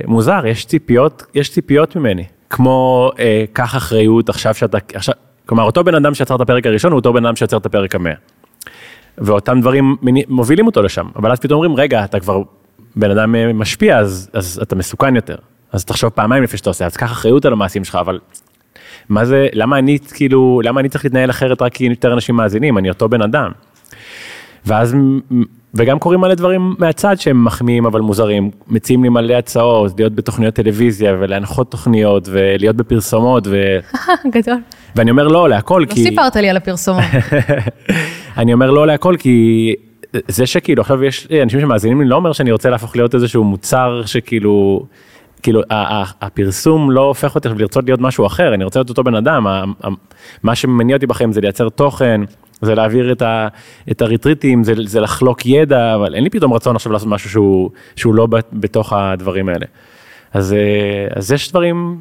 מוזר, 0.06 0.46
יש 0.46 0.64
ציפיות, 0.64 1.22
יש 1.34 1.50
ציפיות 1.50 1.96
ממני. 1.96 2.24
כמו 2.52 3.10
אה, 3.18 3.44
קח 3.52 3.76
אחריות 3.76 4.28
עכשיו 4.28 4.54
שאתה, 4.54 4.78
עכשיו, 4.94 5.14
כלומר 5.46 5.64
אותו 5.64 5.84
בן 5.84 5.94
אדם 5.94 6.14
שיצר 6.14 6.36
את 6.36 6.40
הפרק 6.40 6.66
הראשון 6.66 6.92
הוא 6.92 6.96
אותו 6.96 7.12
בן 7.12 7.26
אדם 7.26 7.36
שיצר 7.36 7.56
את 7.56 7.66
הפרק 7.66 7.94
המאה. 7.94 8.12
ואותם 9.18 9.60
דברים 9.60 9.96
מובילים 10.28 10.66
אותו 10.66 10.82
לשם, 10.82 11.06
אבל 11.16 11.32
אז 11.32 11.40
פתאום 11.40 11.64
אומרים 11.64 11.80
רגע 11.80 12.04
אתה 12.04 12.20
כבר 12.20 12.42
בן 12.96 13.10
אדם 13.10 13.34
אה, 13.34 13.52
משפיע 13.52 13.98
אז, 13.98 14.30
אז 14.32 14.60
אתה 14.62 14.76
מסוכן 14.76 15.16
יותר, 15.16 15.36
אז 15.72 15.84
תחשוב 15.84 16.10
פעמיים 16.10 16.42
לפני 16.42 16.58
שאתה 16.58 16.70
עושה, 16.70 16.86
אז 16.86 16.96
קח 16.96 17.12
אחריות 17.12 17.44
על 17.44 17.52
המעשים 17.52 17.84
שלך, 17.84 17.94
אבל 17.94 18.18
מה 19.08 19.24
זה, 19.24 19.48
למה 19.52 19.78
אני 19.78 19.98
כאילו, 20.14 20.60
למה 20.64 20.80
אני 20.80 20.88
צריך 20.88 21.04
להתנהל 21.04 21.30
אחרת 21.30 21.62
רק 21.62 21.74
כי 21.74 21.84
יותר 21.84 22.12
אנשים 22.12 22.36
מאזינים, 22.36 22.78
אני 22.78 22.88
אותו 22.88 23.08
בן 23.08 23.22
אדם. 23.22 23.50
ואז 24.66 24.96
וגם 25.74 25.98
קורים 25.98 26.20
מלא 26.20 26.34
דברים 26.34 26.74
מהצד 26.78 27.20
שהם 27.20 27.44
מחמיאים 27.44 27.86
אבל 27.86 28.00
מוזרים, 28.00 28.50
מציעים 28.68 29.02
לי 29.02 29.08
מלא 29.08 29.34
הצעות, 29.34 29.92
להיות 29.98 30.14
בתוכניות 30.14 30.54
טלוויזיה 30.54 31.16
ולהנחות 31.20 31.70
תוכניות 31.70 32.28
ולהיות 32.30 32.76
בפרסומות 32.76 33.46
ו... 33.46 33.78
גדול. 34.34 34.58
ואני 34.96 35.10
אומר 35.10 35.28
לא 35.28 35.48
להכל 35.48 35.84
לא 35.88 35.94
כי... 35.94 36.04
לא 36.04 36.10
סיפרת 36.10 36.36
לי 36.36 36.50
על 36.50 36.56
הפרסומות. 36.56 37.04
אני 38.38 38.52
אומר 38.52 38.70
לא 38.70 38.86
להכל 38.86 39.16
כי 39.18 39.74
זה 40.28 40.46
שכאילו 40.46 40.80
עכשיו 40.80 41.04
יש 41.04 41.28
אנשים 41.42 41.60
שמאזינים 41.60 42.00
לי 42.00 42.08
לא 42.08 42.16
אומר 42.16 42.32
שאני 42.32 42.52
רוצה 42.52 42.70
להפוך 42.70 42.96
להיות 42.96 43.14
איזשהו 43.14 43.44
מוצר 43.44 44.02
שכאילו. 44.06 44.86
כאילו 45.42 45.62
הפרסום 46.20 46.90
לא 46.90 47.00
הופך 47.00 47.34
אותי 47.34 47.48
לרצות 47.48 47.84
להיות 47.84 48.00
משהו 48.00 48.26
אחר, 48.26 48.54
אני 48.54 48.64
רוצה 48.64 48.78
להיות 48.78 48.88
אותו 48.88 49.04
בן 49.04 49.14
אדם, 49.14 49.46
מה 50.42 50.54
שמניע 50.54 50.96
אותי 50.96 51.06
בחיים 51.06 51.32
זה 51.32 51.40
לייצר 51.40 51.68
תוכן, 51.68 52.20
זה 52.62 52.74
להעביר 52.74 53.12
את, 53.12 53.22
ה, 53.22 53.48
את 53.90 54.02
הריטריטים, 54.02 54.64
זה, 54.64 54.72
זה 54.84 55.00
לחלוק 55.00 55.46
ידע, 55.46 55.94
אבל 55.94 56.14
אין 56.14 56.24
לי 56.24 56.30
פתאום 56.30 56.52
רצון 56.52 56.76
עכשיו 56.76 56.92
לעשות 56.92 57.08
משהו 57.08 57.30
שהוא, 57.30 57.70
שהוא 57.96 58.14
לא 58.14 58.28
בתוך 58.52 58.92
הדברים 58.92 59.48
האלה. 59.48 59.66
אז, 60.32 60.52
אה, 60.52 61.06
אז 61.16 61.32
יש 61.32 61.50
דברים, 61.50 62.00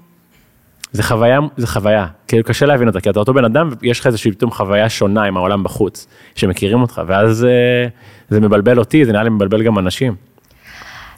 זה 0.92 1.04
חוויה, 1.04 1.40
זה 1.58 1.68
חוויה, 1.68 2.06
כאילו 2.28 2.44
קשה 2.44 2.66
להבין 2.66 2.88
אותה, 2.88 3.02
כי 3.02 3.10
אתה 3.10 3.20
אותו 3.20 3.34
בן 3.34 3.46
אדם 3.46 3.70
ויש 3.82 4.00
לך 4.00 4.08
איזושהי 4.08 4.32
פתאום 4.32 4.52
חוויה 4.52 4.90
שונה 4.90 5.24
עם 5.24 5.38
העולם 5.38 5.64
בחוץ, 5.64 6.08
שמכירים 6.36 6.82
אותך, 6.82 7.02
ואז 7.08 7.46
אה, 7.46 7.88
זה 8.30 8.40
מבלבל 8.40 8.80
אותי, 8.80 9.06
זה 9.06 9.12
נראה 9.12 9.24
לי 9.24 9.30
מבלבל 9.30 9.64
גם 9.64 9.80
אנשים. 9.80 10.16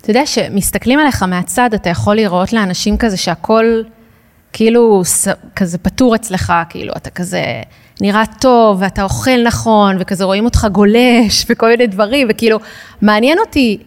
אתה 0.01 0.11
יודע 0.11 0.25
שמסתכלים 0.25 0.99
עליך 0.99 1.23
מהצד, 1.23 1.69
אתה 1.73 1.89
יכול 1.89 2.15
לראות 2.15 2.53
לאנשים 2.53 2.97
כזה 2.97 3.17
שהכל 3.17 3.65
כאילו 4.53 5.01
כזה 5.55 5.77
פתור 5.77 6.15
אצלך, 6.15 6.53
כאילו 6.69 6.93
אתה 6.97 7.09
כזה 7.09 7.41
נראה 8.01 8.23
טוב, 8.39 8.77
ואתה 8.81 9.03
אוכל 9.03 9.43
נכון, 9.45 9.95
וכזה 9.99 10.23
רואים 10.23 10.45
אותך 10.45 10.67
גולש, 10.71 11.45
וכל 11.49 11.67
מיני 11.67 11.87
דברים, 11.87 12.27
וכאילו, 12.29 12.59
מעניין 13.01 13.39
אותי, 13.39 13.77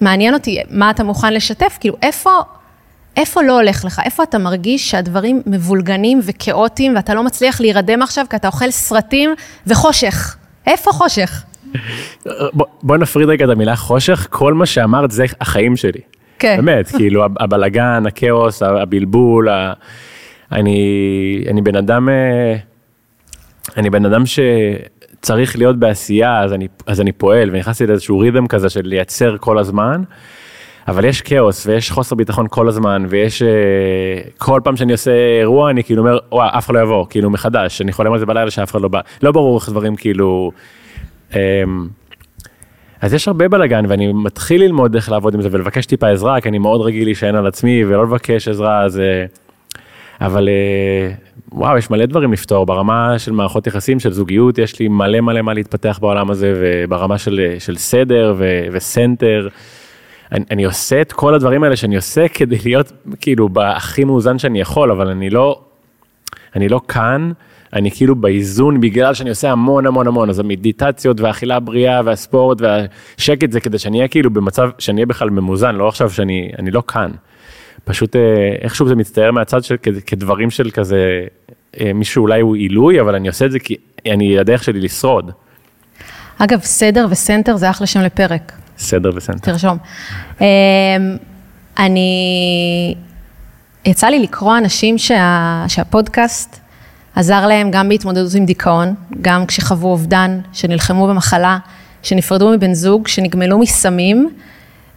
מעניין 0.00 0.34
אותי 0.34 0.58
מה 0.70 0.90
אתה 0.90 1.04
מוכן 1.04 1.32
לשתף, 1.32 1.76
כאילו, 1.80 1.96
איפה, 2.02 2.30
איפה 3.16 3.42
לא 3.42 3.52
הולך 3.52 3.84
לך? 3.84 4.00
איפה 4.04 4.22
אתה 4.22 4.38
מרגיש 4.38 4.90
שהדברים 4.90 5.42
מבולגנים 5.46 6.20
וכאוטיים, 6.22 6.96
ואתה 6.96 7.14
לא 7.14 7.22
מצליח 7.22 7.60
להירדם 7.60 8.02
עכשיו, 8.02 8.26
כי 8.30 8.36
אתה 8.36 8.48
אוכל 8.48 8.70
סרטים 8.70 9.34
וחושך? 9.66 10.36
איפה 10.66 10.92
חושך? 10.92 11.42
בוא, 12.52 12.66
בוא 12.82 12.96
נפריד 12.96 13.28
רגע 13.28 13.44
את 13.44 13.50
המילה 13.50 13.76
חושך, 13.76 14.26
כל 14.30 14.54
מה 14.54 14.66
שאמרת 14.66 15.10
זה 15.10 15.24
החיים 15.40 15.76
שלי. 15.76 16.00
כן. 16.44 16.56
באמת, 16.56 16.88
כאילו, 16.88 17.24
הבלגן, 17.40 18.06
הכאוס, 18.06 18.62
הבלבול, 18.62 19.48
ה... 19.48 19.72
אני, 20.52 21.44
אני 21.50 21.62
בן 21.62 21.76
אדם... 21.76 22.08
אה, 22.08 22.56
אני 23.76 23.90
בן 23.90 24.04
אדם 24.04 24.22
שצריך 24.26 25.56
להיות 25.56 25.78
בעשייה, 25.78 26.40
אז 26.40 26.52
אני, 26.52 26.68
אז 26.86 27.00
אני 27.00 27.12
פועל, 27.12 27.50
ונכנסתי 27.52 27.86
לאיזשהו 27.86 28.18
ריתם 28.18 28.46
כזה 28.46 28.68
של 28.68 28.80
לייצר 28.84 29.36
כל 29.40 29.58
הזמן, 29.58 30.02
אבל 30.88 31.04
יש 31.04 31.20
כאוס 31.20 31.66
ויש 31.66 31.90
חוסר 31.90 32.16
ביטחון 32.16 32.46
כל 32.50 32.68
הזמן, 32.68 33.06
ויש, 33.08 33.42
uh, 33.42 33.46
כל 34.38 34.60
פעם 34.64 34.76
שאני 34.76 34.92
עושה 34.92 35.10
אירוע, 35.40 35.70
אני 35.70 35.84
כאילו 35.84 36.02
אומר, 36.02 36.18
וואי, 36.32 36.48
אף 36.58 36.66
אחד 36.66 36.74
לא 36.74 36.80
יבוא, 36.80 37.06
כאילו 37.10 37.30
מחדש, 37.30 37.80
אני 37.80 37.92
חולם 37.92 38.12
על 38.12 38.18
זה 38.18 38.26
בלילה 38.26 38.50
שאף 38.50 38.70
אחד 38.70 38.80
לא 38.80 38.88
בא, 38.88 39.00
לא 39.22 39.32
ברור 39.32 39.58
איך 39.58 39.68
דברים 39.68 39.96
כאילו... 39.96 40.50
אז 43.00 43.14
יש 43.14 43.28
הרבה 43.28 43.48
בלאגן 43.48 43.84
ואני 43.88 44.12
מתחיל 44.12 44.62
ללמוד 44.62 44.94
איך 44.94 45.10
לעבוד 45.10 45.34
עם 45.34 45.42
זה 45.42 45.48
ולבקש 45.52 45.86
טיפה 45.86 46.08
עזרה, 46.08 46.40
כי 46.40 46.48
אני 46.48 46.58
מאוד 46.58 46.80
רגיל 46.80 47.04
להישען 47.04 47.34
על 47.34 47.46
עצמי 47.46 47.84
ולא 47.84 48.02
לבקש 48.02 48.48
עזרה, 48.48 48.82
אז... 48.82 48.96
Uh, 48.96 49.44
אבל 50.20 50.48
אה, 50.48 51.14
וואו, 51.52 51.78
יש 51.78 51.90
מלא 51.90 52.06
דברים 52.06 52.32
לפתור 52.32 52.66
ברמה 52.66 53.18
של 53.18 53.32
מערכות 53.32 53.66
יחסים, 53.66 54.00
של 54.00 54.12
זוגיות, 54.12 54.58
יש 54.58 54.80
לי 54.80 54.88
מלא 54.88 55.20
מלא 55.20 55.42
מה 55.42 55.54
להתפתח 55.54 55.98
בעולם 56.02 56.30
הזה, 56.30 56.52
וברמה 56.56 57.18
של, 57.18 57.54
של 57.58 57.76
סדר 57.76 58.34
ו, 58.38 58.66
וסנטר. 58.72 59.48
אני, 60.32 60.44
אני 60.50 60.64
עושה 60.64 61.00
את 61.00 61.12
כל 61.12 61.34
הדברים 61.34 61.64
האלה 61.64 61.76
שאני 61.76 61.96
עושה 61.96 62.28
כדי 62.34 62.56
להיות 62.64 62.92
כאילו 63.20 63.48
בהכי 63.48 64.04
מאוזן 64.04 64.38
שאני 64.38 64.60
יכול, 64.60 64.90
אבל 64.90 65.08
אני 65.08 65.30
לא, 65.30 65.60
אני 66.56 66.68
לא 66.68 66.80
כאן, 66.88 67.32
אני 67.74 67.90
כאילו 67.90 68.16
באיזון 68.16 68.80
בגלל 68.80 69.14
שאני 69.14 69.30
עושה 69.30 69.50
המון 69.50 69.86
המון 69.86 70.06
המון, 70.06 70.30
אז 70.30 70.38
המדיטציות 70.38 71.20
והאכילה 71.20 71.56
הבריאה 71.56 72.00
והספורט 72.04 72.58
והשקט 72.60 73.52
זה 73.52 73.60
כדי 73.60 73.78
שאני 73.78 73.98
אהיה 73.98 74.08
כאילו 74.08 74.30
במצב, 74.30 74.70
שאני 74.78 74.96
אהיה 74.96 75.06
בכלל 75.06 75.30
ממוזן, 75.30 75.74
לא 75.74 75.88
עכשיו 75.88 76.10
שאני, 76.10 76.50
אני 76.58 76.70
לא 76.70 76.82
כאן. 76.88 77.10
פשוט 77.84 78.16
אה, 78.16 78.20
איכשהו 78.62 78.88
זה 78.88 78.94
מצטייר 78.94 79.32
מהצד 79.32 79.64
של 79.64 79.76
כדברים 80.06 80.50
של 80.50 80.70
כזה, 80.70 81.26
אה, 81.80 81.92
מישהו 81.92 82.22
אולי 82.22 82.40
הוא 82.40 82.56
עילוי, 82.56 83.00
אבל 83.00 83.14
אני 83.14 83.28
עושה 83.28 83.44
את 83.44 83.52
זה 83.52 83.58
כי 83.58 83.76
אני 84.06 84.38
הדרך 84.38 84.64
שלי 84.64 84.80
לשרוד. 84.80 85.30
אגב, 86.38 86.60
סדר 86.60 87.06
וסנטר 87.10 87.56
זה 87.56 87.70
אחלה 87.70 87.86
שם 87.86 88.00
לפרק, 88.00 88.52
סדר 88.78 89.10
וסנטר. 89.14 89.52
תרשום. 89.52 89.78
אמ, 90.40 90.46
אני, 91.78 92.94
יצא 93.84 94.06
לי 94.06 94.18
לקרוא 94.18 94.58
אנשים 94.58 94.98
שה, 94.98 95.64
שהפודקאסט 95.68 96.63
עזר 97.14 97.46
להם 97.46 97.70
גם 97.70 97.88
בהתמודדות 97.88 98.34
עם 98.34 98.46
דיכאון, 98.46 98.94
גם 99.20 99.46
כשחוו 99.46 99.88
אובדן, 99.88 100.40
שנלחמו 100.52 101.06
במחלה, 101.06 101.58
שנפרדו 102.02 102.50
מבן 102.50 102.74
זוג, 102.74 103.08
שנגמלו 103.08 103.58
מסמים, 103.58 104.30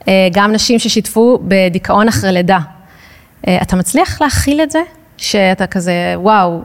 אה, 0.08 0.28
גם 0.32 0.52
נשים 0.52 0.80
ששיתפו 0.80 1.40
בדיכאון 1.48 2.08
אחרי 2.08 2.32
לידה. 2.32 2.60
אה, 3.48 3.58
אתה 3.62 3.76
מצליח 3.76 4.22
להכיל 4.22 4.62
את 4.62 4.72
זה? 4.72 4.80
שאתה 5.18 5.68
כזה, 5.68 6.14
וואו, 6.16 6.62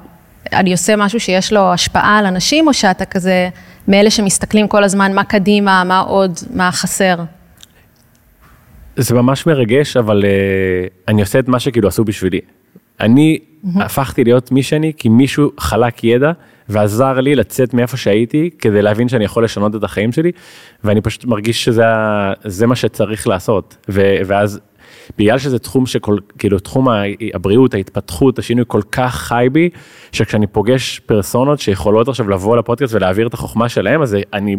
אני 0.52 0.72
עושה 0.72 0.96
משהו 0.96 1.20
שיש 1.20 1.52
לו 1.52 1.72
השפעה 1.72 2.18
על 2.18 2.26
אנשים, 2.26 2.66
או 2.66 2.74
שאתה 2.74 3.04
כזה 3.04 3.48
מאלה 3.88 4.10
שמסתכלים 4.10 4.68
כל 4.68 4.84
הזמן 4.84 5.14
מה 5.14 5.24
קדימה, 5.24 5.84
מה 5.84 6.00
עוד, 6.00 6.38
מה 6.54 6.72
חסר? 6.72 7.16
זה 8.96 9.14
ממש 9.14 9.46
מרגש, 9.46 9.96
אבל 9.96 10.22
uh, 10.22 11.08
אני 11.08 11.20
עושה 11.20 11.38
את 11.38 11.48
מה 11.48 11.60
שכאילו 11.60 11.88
עשו 11.88 12.04
בשבילי. 12.04 12.40
אני 13.00 13.38
mm-hmm. 13.38 13.82
הפכתי 13.82 14.24
להיות 14.24 14.52
מי 14.52 14.62
שאני 14.62 14.92
כי 14.96 15.08
מישהו 15.08 15.50
חלק 15.58 16.04
ידע 16.04 16.32
ועזר 16.68 17.20
לי 17.20 17.34
לצאת 17.34 17.74
מאיפה 17.74 17.96
שהייתי 17.96 18.50
כדי 18.58 18.82
להבין 18.82 19.08
שאני 19.08 19.24
יכול 19.24 19.44
לשנות 19.44 19.74
את 19.74 19.84
החיים 19.84 20.12
שלי 20.12 20.32
ואני 20.84 21.00
פשוט 21.00 21.24
מרגיש 21.24 21.64
שזה 21.64 21.84
זה 22.44 22.66
מה 22.66 22.76
שצריך 22.76 23.28
לעשות 23.28 23.76
ו, 23.88 24.16
ואז 24.26 24.60
בגלל 25.18 25.38
שזה 25.38 25.58
תחום 25.58 25.86
שכל 25.86 26.16
כאילו 26.38 26.58
תחום 26.58 26.88
הבריאות 27.34 27.74
ההתפתחות 27.74 28.38
השינוי 28.38 28.64
כל 28.68 28.82
כך 28.92 29.14
חי 29.14 29.46
בי 29.52 29.70
שכשאני 30.12 30.46
פוגש 30.46 30.98
פרסונות 30.98 31.60
שיכולות 31.60 32.08
עכשיו 32.08 32.28
לבוא 32.28 32.56
לפודקאסט 32.56 32.94
ולהעביר 32.94 33.26
את 33.26 33.34
החוכמה 33.34 33.68
שלהם 33.68 34.02
אז 34.02 34.16
אני. 34.32 34.56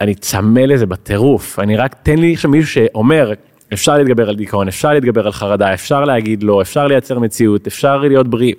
אני 0.00 0.14
צמא 0.14 0.60
לזה 0.60 0.86
בטירוף, 0.86 1.58
אני 1.58 1.76
רק, 1.76 1.94
תן 2.02 2.18
לי 2.18 2.32
עכשיו 2.32 2.50
מישהו 2.50 2.70
שאומר, 2.70 3.32
אפשר 3.72 3.98
להתגבר 3.98 4.28
על 4.28 4.36
דיכאון, 4.36 4.68
אפשר 4.68 4.92
להתגבר 4.92 5.26
על 5.26 5.32
חרדה, 5.32 5.74
אפשר 5.74 6.04
להגיד 6.04 6.42
לא, 6.42 6.62
אפשר 6.62 6.86
לייצר 6.86 7.18
מציאות, 7.18 7.66
אפשר 7.66 7.96
להיות 7.96 8.28
בריאים. 8.28 8.54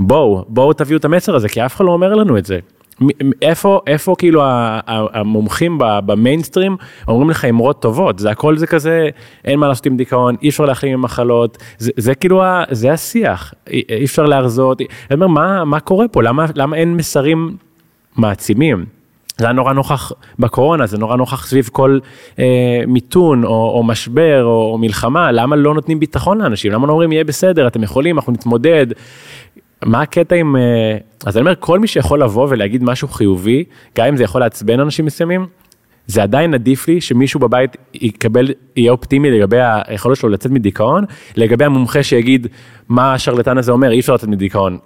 בואו, 0.00 0.44
בואו 0.48 0.72
תביאו 0.72 0.98
את 0.98 1.04
המסר 1.04 1.34
הזה, 1.34 1.48
כי 1.48 1.66
אף 1.66 1.76
אחד 1.76 1.84
לא 1.84 1.90
אומר 1.90 2.14
לנו 2.14 2.38
את 2.38 2.46
זה. 2.46 2.58
איפה, 3.42 3.80
איפה 3.86 4.14
כאילו 4.18 4.42
המומחים 4.86 5.78
במיינסטרים 5.80 6.76
אומרים 7.08 7.30
לך 7.30 7.44
אמרות 7.44 7.82
טובות, 7.82 8.18
זה 8.18 8.30
הכל 8.30 8.56
זה 8.56 8.66
כזה, 8.66 9.08
אין 9.44 9.58
מה 9.58 9.68
לעשות 9.68 9.86
עם 9.86 9.96
דיכאון, 9.96 10.36
אי 10.42 10.48
אפשר 10.48 10.64
להחלים 10.64 10.92
עם 10.92 11.02
מחלות, 11.02 11.58
זה, 11.78 11.90
זה 11.96 12.14
כאילו, 12.14 12.42
זה 12.70 12.92
השיח, 12.92 13.54
אי 13.70 14.04
אפשר 14.04 14.24
להרזות, 14.24 14.80
אני 14.80 15.14
אומר, 15.14 15.26
מה, 15.26 15.64
מה 15.64 15.80
קורה 15.80 16.08
פה, 16.08 16.22
למה, 16.22 16.46
למה 16.54 16.76
אין 16.76 16.96
מסרים 16.96 17.56
מעצימים? 18.16 18.84
זה 19.38 19.44
היה 19.44 19.52
נורא 19.52 19.72
נוכח 19.72 20.12
בקורונה, 20.38 20.86
זה 20.86 20.98
נורא 20.98 21.16
נוכח 21.16 21.46
סביב 21.46 21.68
כל 21.72 21.98
אה, 22.38 22.82
מיתון 22.86 23.44
או, 23.44 23.72
או 23.76 23.82
משבר 23.82 24.44
או, 24.44 24.72
או 24.72 24.78
מלחמה, 24.78 25.32
למה 25.32 25.56
לא 25.56 25.74
נותנים 25.74 26.00
ביטחון 26.00 26.38
לאנשים? 26.38 26.72
למה 26.72 26.86
לא 26.86 26.92
אומרים 26.92 27.12
יהיה 27.12 27.24
בסדר, 27.24 27.66
אתם 27.66 27.82
יכולים, 27.82 28.16
אנחנו 28.18 28.32
נתמודד. 28.32 28.86
מה 29.84 30.02
הקטע 30.02 30.36
עם, 30.36 30.56
אה, 30.56 30.96
אז 31.26 31.36
אני 31.36 31.40
אומר, 31.40 31.54
כל 31.60 31.78
מי 31.78 31.86
שיכול 31.86 32.22
לבוא 32.22 32.46
ולהגיד 32.50 32.84
משהו 32.84 33.08
חיובי, 33.08 33.64
גם 33.98 34.06
אם 34.06 34.16
זה 34.16 34.24
יכול 34.24 34.40
לעצבן 34.40 34.80
אנשים 34.80 35.04
מסוימים, 35.04 35.46
זה 36.06 36.22
עדיין 36.22 36.54
עדיף 36.54 36.88
לי 36.88 37.00
שמישהו 37.00 37.40
בבית 37.40 37.76
יקבל, 37.94 38.48
יהיה 38.76 38.92
אופטימי 38.92 39.30
לגבי 39.30 39.56
היכולת 39.60 40.16
שלו 40.16 40.28
לצאת 40.28 40.52
מדיכאון, 40.52 41.04
לגבי 41.36 41.64
המומחה 41.64 42.02
שיגיד 42.02 42.46
מה 42.88 43.14
השרלטן 43.14 43.58
הזה 43.58 43.72
אומר, 43.72 43.90
אי 43.90 44.00
אפשר 44.00 44.14
לצאת 44.14 44.28
מדיכאון. 44.28 44.78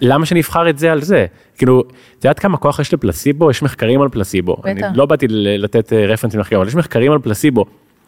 למה 0.00 0.26
שנבחר 0.26 0.70
את 0.70 0.78
זה 0.78 0.92
על 0.92 1.02
זה? 1.02 1.26
כאילו, 1.58 1.80
את 2.18 2.24
יודעת 2.24 2.38
כמה 2.38 2.56
כוח 2.56 2.80
יש 2.80 2.94
לפלסיבו? 2.94 3.50
יש 3.50 3.62
מחקרים 3.62 4.02
על 4.02 4.08
פלסיבו. 4.08 4.56
בטח. 4.60 4.66
אני 4.66 4.96
לא 4.96 5.06
באתי 5.06 5.26
לתת 5.30 5.92
אה, 5.92 6.06
למחקרים, 6.34 6.60
אבל 6.60 6.68
יש 6.68 6.74
מחקרים 6.74 7.12
על 7.12 7.18
פלסיבו. 7.18 7.64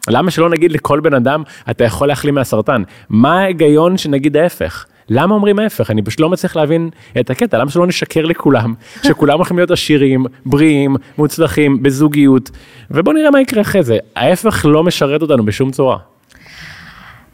למה 0.09 0.31
שלא 0.31 0.49
נגיד 0.49 0.71
לכל 0.71 0.99
בן 0.99 1.13
אדם, 1.13 1.43
אתה 1.69 1.83
יכול 1.83 2.07
להחלים 2.07 2.35
מהסרטן? 2.35 2.83
מה 3.09 3.39
ההיגיון 3.39 3.97
שנגיד 3.97 4.37
ההפך? 4.37 4.85
למה 5.09 5.35
אומרים 5.35 5.59
ההפך? 5.59 5.91
אני 5.91 6.01
פשוט 6.01 6.19
לא 6.19 6.29
מצליח 6.29 6.55
להבין 6.55 6.89
את 7.19 7.29
הקטע, 7.29 7.57
למה 7.57 7.71
שלא 7.71 7.87
נשקר 7.87 8.25
לכולם, 8.25 8.73
שכולם 9.07 9.37
הולכים 9.37 9.57
להיות 9.57 9.71
עשירים, 9.71 10.25
בריאים, 10.45 10.95
מוצלחים, 11.17 11.83
בזוגיות, 11.83 12.51
ובוא 12.91 13.13
נראה 13.13 13.31
מה 13.31 13.41
יקרה 13.41 13.61
אחרי 13.61 13.83
זה. 13.83 13.97
ההפך 14.15 14.65
לא 14.65 14.83
משרת 14.83 15.21
אותנו 15.21 15.45
בשום 15.45 15.71
צורה. 15.71 15.97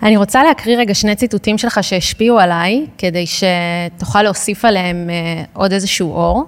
אני 0.03 0.17
רוצה 0.17 0.43
להקריא 0.43 0.77
רגע 0.77 0.93
שני 0.93 1.15
ציטוטים 1.15 1.57
שלך 1.57 1.83
שהשפיעו 1.83 2.39
עליי, 2.39 2.85
כדי 2.97 3.25
שתוכל 3.27 4.21
להוסיף 4.21 4.65
עליהם 4.65 5.09
אה, 5.09 5.43
עוד 5.53 5.73
איזשהו 5.73 6.13
אור. 6.13 6.45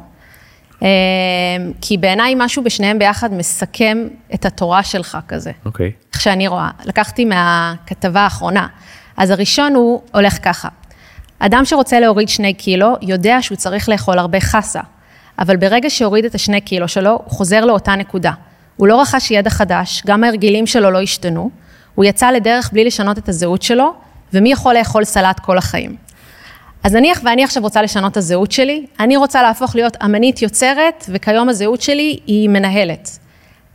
אה, 0.83 0.87
כי 1.81 1.97
בעיניי 1.97 2.33
משהו 2.37 2.63
בשניהם 2.63 2.99
ביחד 2.99 3.33
מסכם 3.33 4.07
את 4.33 4.45
התורה 4.45 4.83
שלך 4.83 5.17
כזה. 5.27 5.51
אוקיי. 5.65 5.91
Okay. 5.95 6.13
איך 6.13 6.21
שאני 6.21 6.47
רואה. 6.47 6.69
לקחתי 6.85 7.25
מהכתבה 7.25 8.21
האחרונה. 8.21 8.67
אז 9.17 9.31
הראשון 9.31 9.75
הוא 9.75 10.01
הולך 10.13 10.37
ככה. 10.41 10.69
אדם 11.39 11.65
שרוצה 11.65 11.99
להוריד 11.99 12.29
שני 12.29 12.53
קילו, 12.53 12.95
יודע 13.01 13.37
שהוא 13.41 13.55
צריך 13.55 13.89
לאכול 13.89 14.19
הרבה 14.19 14.39
חסה. 14.39 14.81
אבל 15.39 15.57
ברגע 15.57 15.89
שהוריד 15.89 16.25
את 16.25 16.35
השני 16.35 16.61
קילו 16.61 16.87
שלו, 16.87 17.11
הוא 17.11 17.31
חוזר 17.31 17.65
לאותה 17.65 17.95
נקודה. 17.95 18.31
הוא 18.75 18.87
לא 18.87 19.01
רכש 19.01 19.31
ידע 19.31 19.49
חדש, 19.49 20.03
גם 20.05 20.23
ההרגלים 20.23 20.67
שלו 20.67 20.91
לא 20.91 21.01
השתנו. 21.01 21.49
הוא 21.95 22.05
יצא 22.05 22.31
לדרך 22.31 22.69
בלי 22.73 22.85
לשנות 22.85 23.17
את 23.17 23.29
הזהות 23.29 23.61
שלו, 23.61 23.93
ומי 24.33 24.51
יכול 24.51 24.73
לאכול 24.73 25.03
סלט 25.03 25.39
כל 25.39 25.57
החיים? 25.57 25.95
אז 26.83 26.95
נניח 26.95 27.21
ואני 27.23 27.43
עכשיו 27.43 27.63
רוצה 27.63 27.81
לשנות 27.81 28.11
את 28.11 28.17
הזהות 28.17 28.51
שלי, 28.51 28.85
אני 28.99 29.17
רוצה 29.17 29.41
להפוך 29.41 29.75
להיות 29.75 29.97
אמנית 30.05 30.41
יוצרת, 30.41 31.05
וכיום 31.09 31.49
הזהות 31.49 31.81
שלי 31.81 32.19
היא 32.27 32.49
מנהלת. 32.49 33.19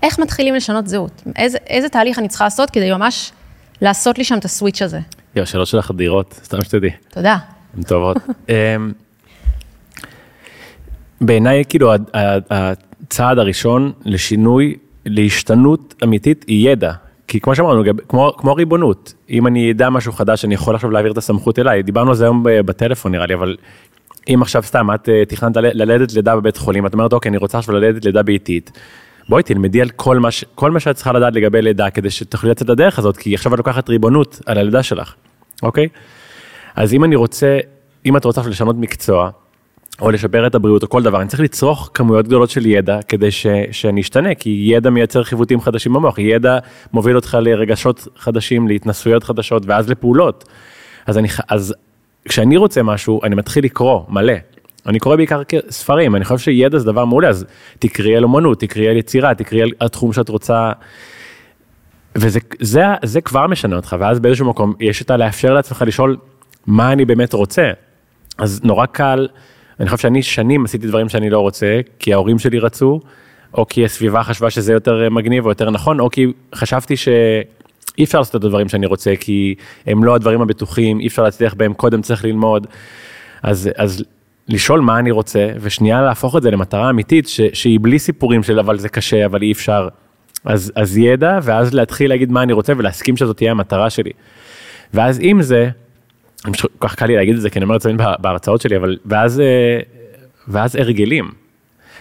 איך 0.03 0.19
מתחילים 0.19 0.55
לשנות 0.55 0.87
זהות? 0.87 1.23
איזה, 1.37 1.59
איזה 1.67 1.89
תהליך 1.89 2.19
אני 2.19 2.29
צריכה 2.29 2.45
לעשות 2.45 2.71
כדי 2.71 2.93
ממש 2.93 3.33
לעשות 3.83 4.19
לי 4.19 4.25
שם 4.25 4.39
את 4.39 4.45
הסוויץ' 4.45 4.83
הזה? 4.83 5.01
יו, 5.37 5.43
השאלות 5.43 5.67
שלך 5.67 5.91
אדירות, 5.91 6.41
סתם 6.45 6.65
שתדעי. 6.65 6.91
תודה. 7.11 7.37
הן 7.77 7.83
טובות. 7.83 8.17
אמ, 8.49 8.93
בעיניי, 11.21 11.65
כאילו, 11.69 11.93
הצעד 12.51 13.39
הראשון 13.39 13.93
לשינוי, 14.05 14.77
להשתנות 15.07 15.95
אמיתית, 16.05 16.45
היא 16.49 16.71
ידע. 16.71 16.93
כי 17.31 17.41
כמו 17.41 17.55
שאמרנו, 17.55 17.83
כמו, 18.09 18.33
כמו 18.37 18.55
ריבונות, 18.55 19.15
אם 19.31 19.47
אני 19.47 19.73
אדע 19.73 19.91
משהו 19.91 20.13
חדש, 20.13 20.45
אני 20.45 20.55
יכול 20.55 20.75
עכשיו 20.75 20.91
להעביר 20.91 21.13
את 21.13 21.19
הסמכות 21.19 21.59
אליי. 21.59 21.83
דיברנו 21.83 22.11
על 22.11 22.17
זה 22.17 22.25
היום 22.25 22.43
בטלפון 22.45 23.13
נראה 23.13 23.27
לי, 23.27 23.35
אבל 23.35 23.57
אם 24.29 24.43
עכשיו 24.43 24.63
סתם 24.63 24.89
את 24.95 25.09
אה, 25.09 25.25
תכננת 25.25 25.57
ללדת 25.57 26.13
לידה 26.13 26.37
בבית 26.37 26.57
חולים, 26.57 26.87
את 26.87 26.93
אומרת, 26.93 27.13
אוקיי, 27.13 27.29
אני 27.29 27.37
רוצה 27.37 27.59
עכשיו 27.59 27.75
ללדת 27.75 28.05
לידה 28.05 28.23
ביתית. 28.23 28.71
בואי 29.29 29.43
תלמדי 29.43 29.81
על 29.81 29.89
כל 29.91 30.19
מה, 30.19 30.31
ש... 30.31 30.45
כל 30.55 30.71
מה 30.71 30.81
שאת 30.81 30.97
צריכה 30.97 31.13
לדעת 31.13 31.35
לגבי 31.35 31.63
לידה, 31.63 31.91
כדי 31.91 32.11
שתוכלי 32.11 32.51
לצאת 32.51 32.69
לדרך 32.69 32.99
הזאת, 32.99 33.17
כי 33.17 33.35
עכשיו 33.35 33.55
את 33.55 33.59
לוקחת 33.59 33.89
ריבונות 33.89 34.41
על 34.47 34.59
הלידה 34.59 34.83
שלך, 34.83 35.15
אוקיי? 35.63 35.89
אז 36.77 36.95
אם 36.95 37.05
אני 37.05 37.17
רוצה, 37.17 37.59
אם 38.07 38.17
את 38.17 38.25
רוצה 38.25 38.41
לשנות 38.49 38.77
מקצוע, 38.79 39.31
או 40.01 40.11
לשפר 40.11 40.47
את 40.47 40.55
הבריאות 40.55 40.83
או 40.83 40.89
כל 40.89 41.03
דבר, 41.03 41.21
אני 41.21 41.29
צריך 41.29 41.41
לצרוך 41.41 41.91
כמויות 41.95 42.27
גדולות 42.27 42.51
של 42.51 42.67
ידע 42.67 42.99
כדי 43.09 43.31
ש, 43.31 43.47
שאני 43.73 44.01
אשתנה, 44.01 44.35
כי 44.35 44.63
ידע 44.65 44.91
מייצר 44.91 45.25
חיווטים 45.25 45.61
חדשים 45.61 45.93
במוח, 45.93 46.19
ידע 46.19 46.59
מוביל 46.93 47.17
אותך 47.17 47.39
לרגשות 47.41 48.09
חדשים, 48.17 48.69
להתנסויות 48.69 49.25
חדשות 49.25 49.63
ואז 49.67 49.91
לפעולות. 49.91 50.49
אז, 51.07 51.19
אני, 51.19 51.29
אז 51.49 51.75
כשאני 52.29 52.57
רוצה 52.57 52.83
משהו, 52.83 53.21
אני 53.25 53.35
מתחיל 53.35 53.65
לקרוא 53.65 54.01
מלא. 54.09 54.35
אני 54.87 54.99
קורא 54.99 55.17
בעיקר 55.17 55.43
ספרים, 55.71 56.17
אני 56.17 56.25
חושב 56.25 56.39
שידע 56.39 56.79
זה 56.79 56.85
דבר 56.85 57.05
מעולה, 57.05 57.29
אז 57.29 57.47
תקראי 57.79 58.17
על 58.17 58.25
אומנות, 58.25 58.61
תקראי 58.61 58.89
על 58.89 58.97
יצירה, 58.97 59.35
תקראי 59.35 59.63
על 59.63 59.71
התחום 59.81 60.13
שאת 60.13 60.29
רוצה. 60.29 60.73
וזה 62.17 62.41
זה, 62.61 62.83
זה 63.05 63.21
כבר 63.21 63.47
משנה 63.47 63.77
אותך, 63.77 63.97
ואז 64.01 64.21
באיזשהו 64.21 64.47
מקום 64.47 64.75
יש 64.81 65.03
את 65.03 65.11
הלאפשר 65.11 65.55
לעצמך 65.55 65.85
לשאול 65.87 66.17
מה 66.67 66.93
אני 66.93 67.05
באמת 67.05 67.33
רוצה. 67.33 67.71
אז 68.39 68.61
נורא 68.65 68.87
קל. 68.87 69.29
אני 69.81 69.89
חושב 69.89 69.99
שאני 69.99 70.23
שנים 70.23 70.65
עשיתי 70.65 70.87
דברים 70.87 71.09
שאני 71.09 71.31
לא 71.31 71.41
רוצה, 71.41 71.81
כי 71.99 72.13
ההורים 72.13 72.39
שלי 72.39 72.59
רצו, 72.59 73.01
או 73.55 73.67
כי 73.69 73.85
הסביבה 73.85 74.23
חשבה 74.23 74.51
שזה 74.51 74.73
יותר 74.73 75.11
מגניב 75.11 75.45
או 75.45 75.51
יותר 75.51 75.71
נכון, 75.71 76.01
או 76.01 76.11
כי 76.11 76.27
חשבתי 76.55 76.97
שאי 76.97 78.05
אפשר 78.05 78.19
לעשות 78.19 78.37
את 78.37 78.45
הדברים 78.45 78.69
שאני 78.69 78.87
רוצה, 78.87 79.13
כי 79.21 79.55
הם 79.87 80.05
לא 80.05 80.15
הדברים 80.15 80.43
הבטוחים, 80.43 81.01
אי 81.01 81.07
אפשר 81.07 81.23
להצליח 81.23 81.55
בהם, 81.55 81.75
קודם 81.75 82.03
צריך 82.03 82.25
ללמוד. 82.25 82.67
אז, 83.43 83.71
אז 83.77 84.05
לשאול 84.49 84.81
מה 84.81 84.99
אני 84.99 85.11
רוצה, 85.11 85.49
ושנייה 85.61 86.03
להפוך 86.03 86.37
את 86.37 86.43
זה 86.43 86.51
למטרה 86.51 86.91
אמיתית, 86.91 87.29
ש, 87.29 87.41
שהיא 87.53 87.79
בלי 87.83 87.99
סיפורים 87.99 88.43
של 88.43 88.59
אבל 88.59 88.79
זה 88.79 88.89
קשה, 88.89 89.27
אבל 89.27 89.43
אי 89.43 89.53
אפשר. 89.53 89.89
אז, 90.45 90.73
אז 90.77 90.99
ידע, 90.99 91.39
ואז 91.43 91.75
להתחיל 91.75 92.09
להגיד 92.09 92.33
מה 92.33 92.43
אני 92.43 92.53
רוצה 92.53 92.73
ולהסכים 92.77 93.17
שזאת 93.17 93.37
תהיה 93.37 93.51
המטרה 93.51 93.91
שלי. 93.91 94.11
ואז 94.95 95.19
עם 95.23 95.43
זה, 95.43 95.69
כל 96.43 96.69
כך 96.81 96.95
קל 96.95 97.07
לי 97.07 97.17
להגיד 97.17 97.35
את 97.35 97.41
זה, 97.41 97.51
כי 97.51 97.59
אני 97.59 97.65
אומר 97.65 97.77
את 97.77 97.81
זה 97.81 97.93
בהרצאות 98.19 98.61
שלי, 98.61 98.77
אבל 98.77 98.97
ואז, 99.07 99.41
אה, 99.41 99.81
ואז 100.49 100.77
הרגלים. 100.77 101.31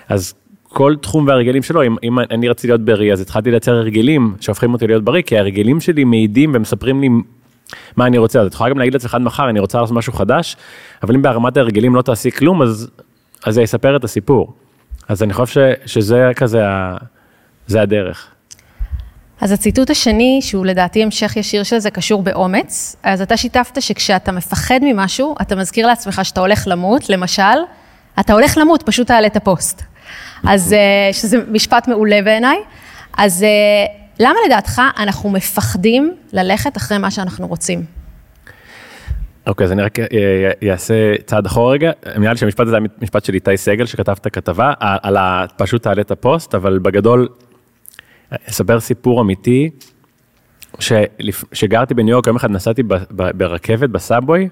אז 0.10 0.34
כל 0.64 0.96
תחום 1.02 1.28
וההרגלים 1.28 1.64
שלו, 1.64 1.84
אם, 1.84 1.96
אם 2.04 2.20
אני 2.20 2.50
רציתי 2.50 2.68
להיות 2.68 2.82
בריא, 2.82 3.14
אז 3.14 3.22
התחלתי 3.22 3.52
לייצר 3.52 3.76
הרגלים 3.76 4.36
שהופכים 4.40 4.74
אותי 4.74 4.88
להיות 4.88 5.04
בריא, 5.04 5.22
כי 5.22 5.38
ההרגלים 5.38 5.82
שלי 5.82 6.04
מעידים 6.04 6.52
ומספרים 6.56 7.02
לי 7.02 7.10
מה 7.98 8.06
אני 8.06 8.18
רוצה, 8.18 8.42
אז 8.42 8.48
את 8.48 8.54
יכולה 8.54 8.70
גם 8.70 8.78
להגיד 8.78 8.94
לעצמך 8.94 9.16
עד 9.16 9.22
מחר, 9.22 9.50
אני 9.50 9.60
רוצה 9.60 9.82
לעשות 9.82 9.96
משהו 9.96 10.14
חדש, 10.14 10.56
אבל 11.04 11.16
אם 11.16 11.22
בהרמת 11.22 11.58
ההרגלים 11.58 11.96
לא 11.96 12.02
תעשי 12.02 12.32
כלום, 12.32 12.62
אז, 12.62 12.90
אז 13.46 13.54
זה 13.54 13.62
יספר 13.62 13.96
את 13.96 14.04
הסיפור. 14.04 14.54
אז 15.08 15.24
אני 15.24 15.34
חושב 15.34 15.54
ש, 15.86 15.94
שזה 15.94 16.32
כזה, 16.36 16.64
זה 17.68 17.82
הדרך. 17.82 18.28
אז 19.42 19.52
הציטוט 19.52 19.90
השני, 19.90 20.40
שהוא 20.42 20.66
לדעתי 20.66 21.04
המשך 21.04 21.38
ישיר 21.38 21.64
של 21.64 21.80
זה, 21.80 21.92
קשור 21.92 22.24
באומץ, 22.24 22.96
אז 23.04 23.22
אתה 23.22 23.38
שיתפת 23.38 23.82
שכשאתה 23.82 24.32
מפחד 24.32 24.80
ממשהו, 24.82 25.36
אתה 25.42 25.56
מזכיר 25.56 25.88
לעצמך 25.88 26.22
שאתה 26.24 26.42
הולך 26.42 26.64
למות, 26.68 27.10
למשל, 27.10 27.44
אתה 28.20 28.34
הולך 28.34 28.58
למות, 28.58 28.84
פשוט 28.84 29.08
תעלה 29.08 29.28
את 29.28 29.36
הפוסט. 29.36 29.84
אז 30.48 30.74
אה, 30.74 31.14
שזה 31.14 31.38
משפט 31.52 31.88
מעולה 31.88 32.22
בעיניי. 32.22 32.58
אז 33.18 33.44
אה, 33.44 33.50
למה 34.20 34.36
לדעתך 34.46 34.82
אנחנו 34.98 35.30
מפחדים 35.30 36.16
ללכת 36.34 36.78
אחרי 36.78 36.98
מה 36.98 37.12
שאנחנו 37.12 37.48
רוצים? 37.48 37.84
אוקיי, 39.48 39.66
אז 39.66 39.72
אני 39.72 39.82
רק 39.82 39.98
אעשה 40.72 40.94
צעד 41.26 41.46
אחורה 41.46 41.72
רגע. 41.72 41.92
נראה 42.18 42.34
לי 42.34 42.38
שהמשפט 42.38 42.68
הזה 42.68 42.76
היה 42.76 42.86
משפט 43.02 43.26
של 43.26 43.34
איתי 43.34 43.58
סגל, 43.58 43.86
שכתב 43.86 44.16
את 44.22 44.26
הכתבה, 44.26 44.74
על. 44.80 45.18
פשוט 45.58 45.84
תעלה 45.84 46.02
את 46.02 46.12
הפוסט, 46.12 46.56
אבל 46.56 46.80
בגדול, 46.80 47.28
אספר 48.50 48.80
סיפור 48.80 49.22
אמיתי, 49.22 49.70
שגרתי 51.54 51.94
בניו 51.94 52.12
יורק, 52.12 52.28
יום 52.28 52.36
אחד 52.36 52.52
נסעתי 52.52 52.84
ברכבת, 53.12 53.90
בסאבווי, 53.90 54.50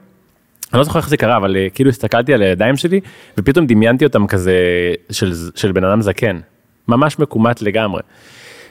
אני 0.74 0.78
לא 0.78 0.84
זוכר 0.84 1.00
איך 1.00 1.10
זה 1.10 1.18
קרה, 1.18 1.38
אבל 1.38 1.56
כאילו 1.74 1.90
הסתכלתי 1.90 2.34
על 2.34 2.42
הידיים 2.42 2.78
שלי, 2.78 3.00
ופתאום 3.38 3.68
דמיינתי 3.68 4.06
אותם 4.06 4.28
כזה 4.28 4.54
של, 5.12 5.34
של 5.56 5.72
בן 5.72 5.84
אדם 5.84 6.02
זקן, 6.02 6.40
ממש 6.88 7.20
מקומט 7.20 7.62
לגמרי. 7.62 8.02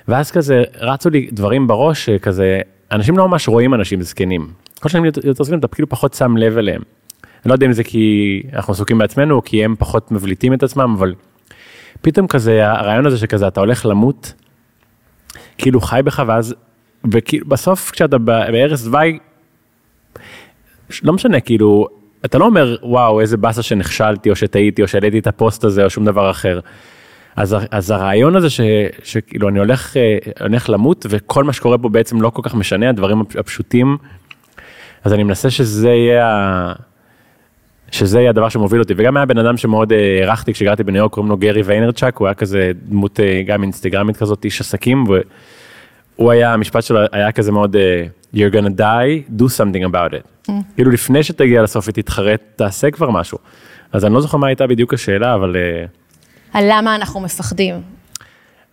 ואז 0.08 0.30
כזה 0.30 0.62
רצו 0.80 1.10
לי 1.10 1.28
דברים 1.32 1.66
בראש, 1.66 2.10
כזה, 2.10 2.60
אנשים 2.92 3.18
לא 3.18 3.28
ממש 3.28 3.48
רואים 3.48 3.74
אנשים 3.74 4.02
זקנים. 4.02 4.48
כל 4.80 4.88
שנים 4.88 5.04
יותר 5.04 5.44
זקנים, 5.44 5.58
אתה 5.58 5.68
כאילו 5.68 5.88
פחות 5.88 6.14
שם 6.14 6.36
לב 6.36 6.58
אליהם. 6.58 6.82
אני 7.24 7.50
לא 7.50 7.54
יודע 7.54 7.66
אם 7.66 7.72
זה 7.72 7.84
כי 7.84 8.42
אנחנו 8.52 8.72
עסוקים 8.72 8.98
בעצמנו, 8.98 9.34
או 9.34 9.44
כי 9.44 9.64
הם 9.64 9.74
פחות 9.78 10.12
מבליטים 10.12 10.54
את 10.54 10.62
עצמם, 10.62 10.94
אבל 10.98 11.14
פתאום 12.00 12.26
כזה, 12.26 12.70
הרעיון 12.70 13.06
הזה 13.06 13.18
שכזה, 13.18 13.48
אתה 13.48 13.60
הולך 13.60 13.86
למות, 13.86 14.32
כאילו 15.58 15.80
חי 15.80 16.00
בך, 16.04 16.22
ואז, 16.26 16.54
וכאילו, 17.12 17.46
בסוף 17.46 17.90
כשאתה 17.90 18.18
בערש 18.18 18.82
דווי, 18.82 19.18
לא 21.02 21.12
משנה, 21.12 21.40
כאילו, 21.40 21.86
אתה 22.24 22.38
לא 22.38 22.44
אומר, 22.44 22.76
וואו, 22.82 23.20
איזה 23.20 23.36
באסה 23.36 23.62
שנכשלתי, 23.62 24.30
או 24.30 24.36
שטעיתי, 24.36 24.82
או 24.82 24.88
שהעליתי 24.88 25.18
את 25.18 25.26
הפוסט 25.26 25.64
הזה, 25.64 25.84
או 25.84 25.90
שום 25.90 26.04
דבר 26.04 26.30
אחר. 26.30 26.60
אז, 27.36 27.56
אז 27.70 27.90
הרעיון 27.90 28.36
הזה 28.36 28.50
ש, 28.50 28.60
שכאילו 29.02 29.48
אני 29.48 29.58
הולך, 29.58 29.96
אה, 29.96 30.18
הולך 30.40 30.70
למות 30.70 31.06
וכל 31.08 31.44
מה 31.44 31.52
שקורה 31.52 31.78
פה 31.78 31.88
בעצם 31.88 32.20
לא 32.20 32.30
כל 32.30 32.42
כך 32.44 32.54
משנה, 32.54 32.88
הדברים 32.88 33.20
הפשוטים, 33.20 33.96
אז 35.04 35.12
אני 35.12 35.24
מנסה 35.24 35.50
שזה 35.50 35.90
יהיה. 35.90 36.72
שזה 37.90 38.20
יהיה 38.20 38.30
הדבר 38.30 38.48
שמוביל 38.48 38.80
אותי, 38.80 38.94
וגם 38.96 39.16
היה 39.16 39.26
בן 39.26 39.38
אדם 39.38 39.56
שמאוד 39.56 39.92
אה, 39.92 40.18
הערכתי 40.20 40.52
כשגרתי 40.52 40.84
בניו 40.84 40.98
יורק, 40.98 41.12
קוראים 41.12 41.30
לו 41.30 41.36
גרי 41.36 41.62
ויינרצ'וק, 41.62 42.16
הוא 42.16 42.28
היה 42.28 42.34
כזה 42.34 42.72
דמות 42.88 43.20
אה, 43.20 43.42
גם 43.46 43.62
אינסטגרמית 43.62 44.16
כזאת, 44.16 44.44
איש 44.44 44.60
עסקים, 44.60 45.04
והוא 46.16 46.30
היה, 46.30 46.54
המשפט 46.54 46.82
שלו 46.82 47.00
היה 47.12 47.32
כזה 47.32 47.52
מאוד, 47.52 47.76
you're 48.34 48.52
gonna 48.52 48.78
die, 48.78 49.40
do 49.40 49.44
something 49.44 49.90
about 49.90 50.12
it. 50.12 50.48
Mm. 50.48 50.52
כאילו 50.74 50.90
לפני 50.90 51.22
שתגיע 51.22 51.62
לסוף 51.62 51.88
ותתחרט, 51.88 52.40
תעשה 52.56 52.90
כבר 52.90 53.10
משהו. 53.10 53.38
אז 53.92 54.04
אני 54.04 54.14
לא 54.14 54.20
זוכר 54.20 54.36
מה 54.38 54.46
הייתה 54.46 54.66
בדיוק 54.66 54.94
השאלה, 54.94 55.34
אבל... 55.34 55.56
על 56.52 56.64
למה 56.68 56.94
אנחנו 56.94 57.20
מפחדים. 57.20 57.74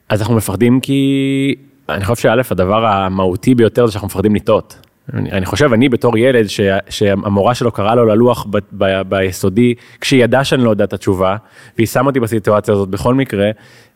אז 0.10 0.22
אנחנו 0.22 0.36
מפחדים 0.36 0.80
כי, 0.80 1.56
אני 1.90 2.06
חושב 2.06 2.22
שא', 2.22 2.52
הדבר 2.52 2.86
המהותי 2.86 3.56
ביותר 3.56 3.86
זה 3.86 3.92
שאנחנו 3.92 4.06
מפחדים 4.06 4.36
לטעות. 4.36 4.93
אני, 5.14 5.32
אני 5.32 5.46
חושב, 5.46 5.74
אני 5.74 5.90
בתור 5.90 6.18
ילד, 6.18 6.48
ש, 6.48 6.62
שהמורה 6.90 7.56
שלו 7.56 7.72
קראה 7.72 7.96
לו 7.96 8.06
ללוח 8.06 8.46
ב, 8.50 8.58
ב, 8.78 9.02
ביסודי, 9.02 9.74
כשהיא 10.02 10.24
ידעה 10.24 10.44
שאני 10.44 10.64
לא 10.64 10.70
יודע 10.70 10.84
את 10.84 10.94
התשובה, 10.94 11.36
והיא 11.78 11.88
שמה 11.88 12.06
אותי 12.06 12.20
בסיטואציה 12.20 12.74
הזאת 12.74 12.90
בכל 12.90 13.14
מקרה, 13.14 13.52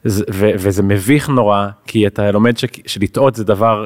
ו, 0.06 0.50
וזה 0.56 0.84
מביך 0.84 1.30
נורא, 1.30 1.67
כי 1.86 2.08
אתה 2.08 2.32
לומד 2.32 2.58
ש, 2.58 2.65
שלטעות 2.86 3.36
זה 3.36 3.43
דבר 3.43 3.86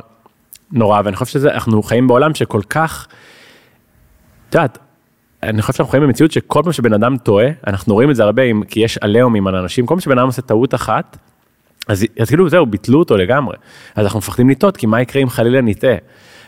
נורא, 0.72 1.02
ואני 1.06 1.16
חושב 1.16 1.40
שאנחנו 1.40 1.84
חיים 1.84 2.08
בעולם 2.08 2.36
שכל 2.36 2.62
כך, 2.70 3.08
את 4.50 4.56
יודעת, 4.56 4.78
אני 5.44 5.62
חושב 5.62 5.74
שאנחנו 5.74 5.92
חיים 5.92 6.04
במציאות 6.04 6.32
שכל 6.32 6.62
פעם 6.64 6.74
שבן 6.74 6.94
אדם 6.94 7.18
טועה, 7.18 7.48
אנחנו 7.68 7.94
רואים 7.94 8.10
את 8.10 8.16
זה 8.16 8.24
הרבה, 8.24 8.42
כי 8.68 8.80
יש 8.80 8.98
עליהומים 8.98 9.48
על 9.48 9.56
אנשים, 9.56 9.86
כל 9.86 9.94
פעם 9.94 10.00
שבן 10.00 10.18
אדם 10.18 10.28
עושה 10.28 10.42
טעות 10.42 10.76
אחת, 10.76 11.18
אז, 11.88 12.06
אז 12.20 12.28
כאילו 12.28 12.50
זהו, 12.50 12.66
ביטלו 12.66 13.00
אותו 13.00 13.18
לגמרי. 13.18 13.56
אז 13.96 14.06
אנחנו 14.06 14.20
מפחדים 14.20 14.50
לטעות, 14.50 14.78
כי 14.78 14.86
מה 14.86 15.02
יקרה 15.02 15.22
אם 15.22 15.30
חלילה 15.30 15.62
נטעה? 15.62 15.96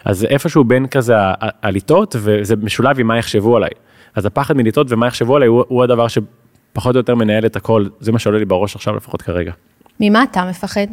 אז 0.05 0.25
איפשהו 0.25 0.63
בין 0.63 0.87
כזה 0.87 1.13
הלטעות, 1.39 2.15
וזה 2.19 2.55
משולב 2.55 2.99
עם 2.99 3.07
מה 3.07 3.17
יחשבו 3.17 3.57
עליי. 3.57 3.71
אז 4.15 4.25
הפחד 4.25 4.57
מלטעות 4.57 4.87
ומה 4.89 5.07
יחשבו 5.07 5.35
עליי 5.35 5.47
הוא, 5.47 5.63
הוא 5.67 5.83
הדבר 5.83 6.07
שפחות 6.07 6.95
או 6.95 6.99
יותר 6.99 7.15
מנהל 7.15 7.45
את 7.45 7.55
הכל, 7.55 7.85
זה 7.99 8.11
מה 8.11 8.19
שעולה 8.19 8.39
לי 8.39 8.45
בראש 8.45 8.75
עכשיו 8.75 8.95
לפחות 8.95 9.21
כרגע. 9.21 9.51
ממה 9.99 10.23
אתה 10.23 10.45
מפחד? 10.49 10.87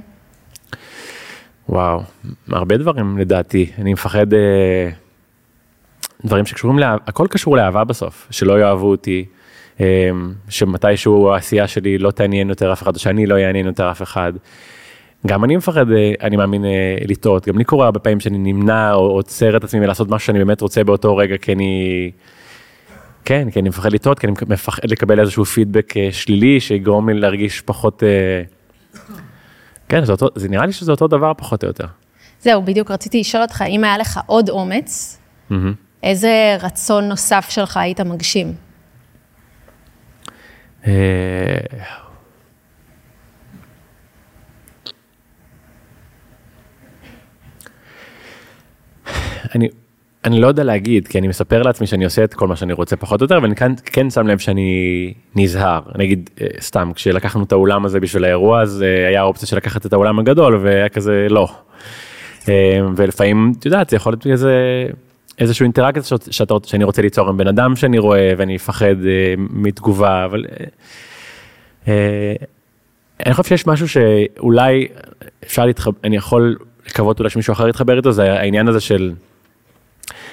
וואו, 1.69 2.03
הרבה 2.49 2.77
דברים 2.77 3.19
לדעתי. 3.19 3.71
אני 3.79 3.93
מפחד... 3.93 4.35
אה, 4.35 4.91
דברים 6.25 6.47
שקשורים, 6.47 6.79
לה... 6.79 6.97
הכל 7.07 7.27
קשור 7.31 7.57
לאהבה 7.57 7.85
בסוף, 7.85 8.27
שלא 8.31 8.61
יאהבו 8.61 8.91
אותי, 8.91 9.25
אמ, 9.81 9.85
שמתישהו 10.49 11.33
העשייה 11.33 11.69
שלי 11.69 11.99
לא 11.99 12.11
תעניין 12.11 12.49
יותר 12.49 12.73
אף 12.73 12.83
אחד, 12.83 12.95
או 12.95 13.01
שאני 13.01 13.27
לא 13.27 13.35
אעניין 13.39 13.67
יותר 13.67 13.91
אף 13.91 14.03
אחד. 14.03 14.33
גם 15.27 15.45
אני 15.45 15.57
מפחד, 15.57 15.91
אה, 15.91 16.13
אני 16.21 16.37
מאמין, 16.37 16.65
אה, 16.65 16.97
לטעות, 17.09 17.49
גם 17.49 17.59
לי 17.59 17.65
קורה 17.65 17.85
הרבה 17.85 17.99
פעמים 17.99 18.21
שאני 18.21 18.39
נמנע 18.39 18.93
או 18.93 19.01
עוצר 19.01 19.57
את 19.57 19.65
עצמי 19.65 19.81
מלעשות 19.81 20.09
משהו 20.09 20.27
שאני 20.27 20.39
באמת 20.39 20.61
רוצה 20.61 20.85
באותו 20.85 21.17
רגע, 21.17 21.37
כי 21.37 21.53
אני... 21.53 22.11
כן, 23.25 23.51
כי 23.51 23.61
אני 23.61 23.69
מפחד 23.69 23.93
לטעות, 23.93 24.19
כי 24.19 24.27
אני 24.27 24.35
מפחד 24.49 24.83
לקבל 24.85 25.21
איזשהו 25.21 25.45
פידבק 25.45 25.97
אה, 25.97 26.09
שלילי 26.13 26.61
שיגרום 26.61 27.09
לי 27.09 27.21
להרגיש 27.21 27.61
פחות... 27.61 28.03
כן, 29.89 30.05
זה, 30.05 30.13
אותו, 30.13 30.29
זה 30.35 30.49
נראה 30.49 30.67
לי 30.67 30.73
שזה 30.73 30.91
אותו 30.91 31.09
דבר 31.09 31.33
פחות 31.37 31.65
או 31.65 31.69
יותר. 31.69 31.85
זהו, 32.41 32.63
בדיוק 32.63 32.91
רציתי 32.91 33.21
לשאול 33.21 33.43
אותך, 33.43 33.65
אם 33.69 33.85
היה 33.85 33.99
לך 33.99 34.21
עוד 34.27 34.49
אומץ, 34.49 35.19
mm-hmm. 35.51 35.55
איזה 36.03 36.57
רצון 36.61 37.09
נוסף 37.09 37.47
שלך 37.51 37.77
היית 37.77 38.01
מגשים? 38.01 38.53
אני, 49.55 49.69
אני 50.25 50.41
לא 50.41 50.47
יודע 50.47 50.65
להגיד, 50.65 51.09
כי 51.09 51.19
אני 51.19 51.29
מספר 51.29 51.63
לעצמי 51.63 51.87
שאני 51.87 52.05
עושה 52.05 52.25
את 52.25 52.35
כל 52.35 52.49
מה 52.49 52.57
שאני 52.57 52.73
רוצה 52.73 52.97
פחות 52.97 53.21
או 53.21 53.25
יותר, 53.25 53.39
ואני 53.43 53.57
כאן 53.57 53.75
כן 53.85 54.11
שם 54.11 54.27
לב 54.27 54.39
שאני 54.39 55.13
נזהר. 55.37 55.81
נגיד, 55.99 56.31
אה, 56.41 56.47
סתם, 56.61 56.91
כשלקחנו 56.95 57.45
את 57.45 57.53
האולם 57.53 57.85
הזה 57.85 58.01
בשביל 58.01 58.25
האירוע, 58.25 58.63
אז 58.63 58.83
אה, 58.83 59.09
היה 59.09 59.23
אופציה 59.23 59.49
של 59.49 59.57
לקחת 59.57 59.87
את 59.87 59.93
האולם 59.93 60.19
הגדול, 60.19 60.57
והיה 60.63 60.89
כזה 60.89 61.27
לא. 61.31 61.49
ולפעמים, 62.97 63.53
את 63.59 63.67
יודעת, 63.67 63.91
זה 63.91 63.97
יכול 63.97 64.13
להיות 64.13 64.27
כזה... 64.27 64.87
איזושהי 65.41 65.65
אינטראקציה 65.65 66.17
שאתה, 66.31 66.55
שאני 66.65 66.85
רוצה 66.85 67.03
ליצור 67.03 67.29
עם 67.29 67.37
בן 67.37 67.47
אדם 67.47 67.77
שאני 67.77 67.99
רואה 67.99 68.33
ואני 68.37 68.57
אפחד 68.57 69.07
אה, 69.07 69.35
מתגובה, 69.39 70.25
אבל 70.25 70.45
אה, 70.51 70.67
אה, 71.89 72.35
אני 73.27 73.35
חושב 73.35 73.49
שיש 73.49 73.67
משהו 73.67 73.89
שאולי 73.89 74.89
אפשר 75.45 75.67
להתחבר, 75.67 75.93
אני 76.05 76.17
יכול 76.17 76.57
לקוות 76.87 77.19
אולי 77.19 77.31
שמישהו 77.31 77.53
אחר 77.53 77.69
יתחבר 77.69 77.97
איתו, 77.97 78.13
זה 78.13 78.33
העניין 78.33 78.69
הזה 78.69 78.81
של 78.81 79.13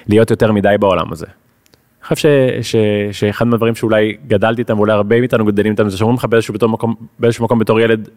להיות 0.10 0.32
יותר 0.32 0.52
מדי 0.52 0.76
בעולם 0.80 1.12
הזה. 1.12 1.26
אני 1.26 2.16
חושב 2.16 2.30
ש, 2.62 2.72
ש, 2.72 2.76
שאחד 3.12 3.48
מהדברים 3.48 3.76
שאולי 3.76 4.18
גדלתי 4.28 4.62
איתם, 4.62 4.78
ואולי 4.78 4.94
הרבה 4.94 5.20
מאיתנו 5.20 5.46
גדלים 5.46 5.72
איתם, 5.72 5.90
זה 5.90 5.98
שאומרים 5.98 6.18
לך 6.18 6.26
באיזשהו, 6.26 6.70
מקום, 6.70 6.96
באיזשהו 7.20 7.46
מקום 7.46 7.60
בתור 7.60 7.80
ילד, 7.80 8.10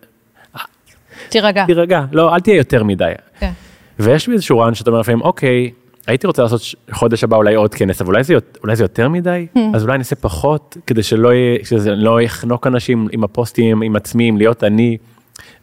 תירגע. 1.29 1.66
תירגע, 1.66 2.05
לא, 2.12 2.35
אל 2.35 2.40
תהיה 2.40 2.57
יותר 2.57 2.85
מדי. 2.85 3.12
כן. 3.38 3.50
ויש 3.98 4.29
לי 4.29 4.35
איזשהו 4.35 4.59
רעיון 4.59 4.74
שאתה 4.74 4.90
אומר 4.90 5.00
לפעמים, 5.00 5.22
אוקיי, 5.22 5.70
הייתי 6.07 6.26
רוצה 6.26 6.42
לעשות 6.42 6.61
חודש 6.90 7.24
הבא 7.24 7.37
אולי 7.37 7.55
עוד 7.55 7.74
כנס, 7.74 8.00
אבל 8.00 8.09
אולי 8.09 8.24
זה, 8.24 8.35
אולי 8.62 8.76
זה 8.76 8.85
יותר 8.85 9.09
מדי, 9.09 9.46
hmm. 9.55 9.59
אז 9.74 9.83
אולי 9.83 9.94
אני 9.94 9.98
אעשה 9.98 10.16
פחות, 10.16 10.76
כדי 10.87 11.03
שלא 11.03 11.31
שזה 11.62 11.94
לא 11.94 12.20
יחנוק 12.20 12.66
אנשים 12.66 13.09
עם 13.12 13.24
הפוסטים, 13.24 13.83
עם 13.83 13.96
עצמי, 13.96 14.33
להיות 14.37 14.64
אני, 14.64 14.96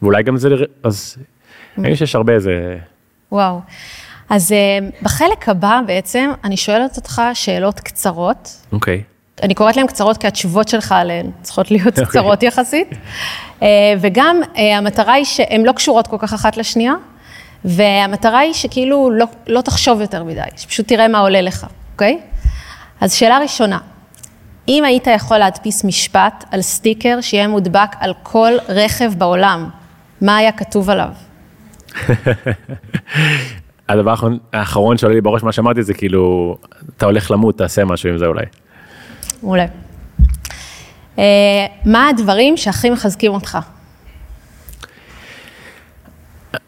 ואולי 0.02 0.22
גם 0.22 0.36
זה, 0.36 0.48
אז 0.82 1.16
אני 1.78 1.92
חושב 1.92 2.06
שיש 2.06 2.14
הרבה 2.14 2.32
איזה... 2.32 2.78
וואו. 3.32 3.60
אז 4.30 4.52
אה, 4.52 4.88
בחלק 5.02 5.48
הבא 5.48 5.80
בעצם, 5.86 6.30
אני 6.44 6.56
שואלת 6.56 6.96
אותך 6.96 7.22
שאלות 7.34 7.80
קצרות. 7.80 8.50
אוקיי. 8.72 9.02
Okay. 9.06 9.42
אני 9.42 9.54
קוראת 9.54 9.76
להן 9.76 9.86
קצרות 9.86 10.16
כי 10.18 10.26
התשובות 10.26 10.68
שלך 10.68 10.92
עליהן 10.92 11.30
צריכות 11.42 11.70
להיות 11.70 11.98
okay. 11.98 12.00
אוקיי. 12.00 12.20
קצרות 12.20 12.42
יחסית. 12.42 12.88
אה, 13.62 13.68
וגם 14.00 14.40
אה, 14.56 14.78
המטרה 14.78 15.12
היא 15.12 15.24
שהן 15.24 15.64
לא 15.64 15.72
קשורות 15.72 16.06
כל 16.06 16.16
כך 16.18 16.32
אחת 16.32 16.56
לשנייה, 16.56 16.94
והמטרה 17.64 18.38
היא 18.38 18.52
שכאילו 18.52 19.10
לא, 19.10 19.26
לא 19.46 19.60
תחשוב 19.60 20.00
יותר 20.00 20.24
מדי, 20.24 20.40
שפשוט 20.56 20.88
תראה 20.88 21.08
מה 21.08 21.18
עולה 21.18 21.40
לך, 21.40 21.66
אוקיי? 21.92 22.18
אז 23.00 23.12
שאלה 23.12 23.38
ראשונה, 23.38 23.78
אם 24.68 24.84
היית 24.84 25.06
יכול 25.06 25.38
להדפיס 25.38 25.84
משפט 25.84 26.44
על 26.50 26.62
סטיקר 26.62 27.20
שיהיה 27.20 27.48
מודבק 27.48 27.90
על 28.00 28.14
כל 28.22 28.52
רכב 28.68 29.14
בעולם, 29.18 29.68
מה 30.20 30.36
היה 30.36 30.52
כתוב 30.52 30.90
עליו? 30.90 31.10
הדבר 33.88 34.10
האחרון- 34.10 34.38
האחרון 34.52 34.98
שעולה 34.98 35.14
לי 35.14 35.20
בראש, 35.20 35.42
מה 35.42 35.52
שאמרתי, 35.52 35.82
זה 35.82 35.94
כאילו, 35.94 36.56
אתה 36.96 37.06
הולך 37.06 37.30
למות, 37.30 37.58
תעשה 37.58 37.84
משהו 37.84 38.08
עם 38.10 38.18
זה 38.18 38.26
אולי. 38.26 38.44
מעולה. 39.42 39.66
אה, 41.18 41.24
מה 41.84 42.08
הדברים 42.08 42.56
שהכי 42.56 42.90
מחזקים 42.90 43.32
אותך? 43.32 43.58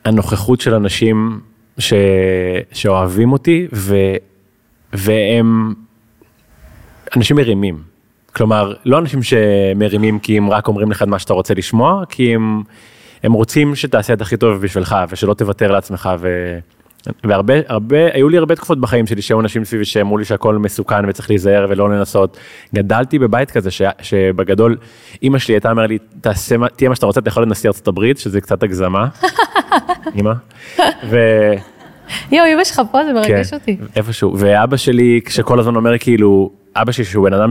הנוכחות 0.05 0.61
של 0.61 0.75
אנשים 0.75 1.41
ש... 1.79 1.93
שאוהבים 2.73 3.33
אותי, 3.33 3.67
ו... 3.73 3.97
והם 4.93 5.75
אנשים 7.17 7.37
מרימים. 7.37 7.83
כלומר, 8.37 8.75
לא 8.85 8.99
אנשים 8.99 9.21
שמרימים 9.23 10.19
כי 10.19 10.39
הם 10.39 10.51
רק 10.51 10.69
אומרים 10.69 10.91
לך 10.91 11.03
את 11.03 11.09
מה 11.09 11.19
שאתה 11.19 11.33
רוצה 11.33 11.55
לשמוע, 11.55 12.05
כי 12.09 12.35
הם, 12.35 12.63
הם 13.23 13.33
רוצים 13.33 13.75
שתעשה 13.75 14.13
את 14.13 14.21
הכי 14.21 14.37
טוב 14.37 14.61
בשבילך, 14.63 14.97
ושלא 15.09 15.35
תוותר 15.35 15.73
לעצמך. 15.73 16.11
ו... 16.21 16.59
והרבה, 17.25 17.55
הרבה, 17.69 17.97
היו 18.13 18.29
לי 18.29 18.39
הרבה 18.39 18.55
תקופות 18.55 18.81
בחיים 18.81 19.07
שלי 19.07 19.23
שהיו 19.23 19.41
אנשים 19.41 19.65
סביבי 19.65 19.85
שאמרו 19.85 20.19
לי 20.19 20.25
שהכל 20.25 20.57
מסוכן 20.59 21.09
וצריך 21.09 21.31
להיזהר 21.31 21.67
ולא 21.69 21.91
לנסות. 21.91 22.37
גדלתי 22.75 23.19
בבית 23.19 23.51
כזה 23.51 23.71
ש, 23.71 23.83
שבגדול 24.03 24.77
אימא 25.23 25.39
שלי 25.39 25.55
הייתה 25.55 25.71
אומרת 25.71 25.89
לי, 25.89 25.99
תעשה, 26.21 26.57
מה- 26.57 26.69
תהיה 26.69 26.89
מה 26.89 26.95
שאתה 26.95 27.07
רוצה, 27.07 27.21
אתה 27.21 27.29
יכול 27.29 27.41
להיות 27.43 27.51
נשיא 27.51 27.69
ארצות 27.69 27.89
הברית, 27.89 28.19
שזה 28.19 28.41
קצת 28.41 28.63
הגזמה. 28.63 29.09
אימא. 30.17 30.33
ו... 31.09 31.19
יואו, 32.33 32.47
אמא 32.55 32.65
שלך 32.65 32.81
פה, 32.91 33.05
זה 33.05 33.13
מרגש 33.13 33.51
כן, 33.51 33.57
אותי. 33.57 33.77
איפשהו, 33.97 34.39
ואבא 34.39 34.77
שלי 34.77 35.21
שכל 35.29 35.61
הזמן 35.61 35.77
אומר 35.77 35.99
כאילו, 35.99 36.51
אבא 36.77 36.93
שלי 36.93 37.05
שהוא 37.05 37.29
בן 37.29 37.33
אדם 37.35 37.51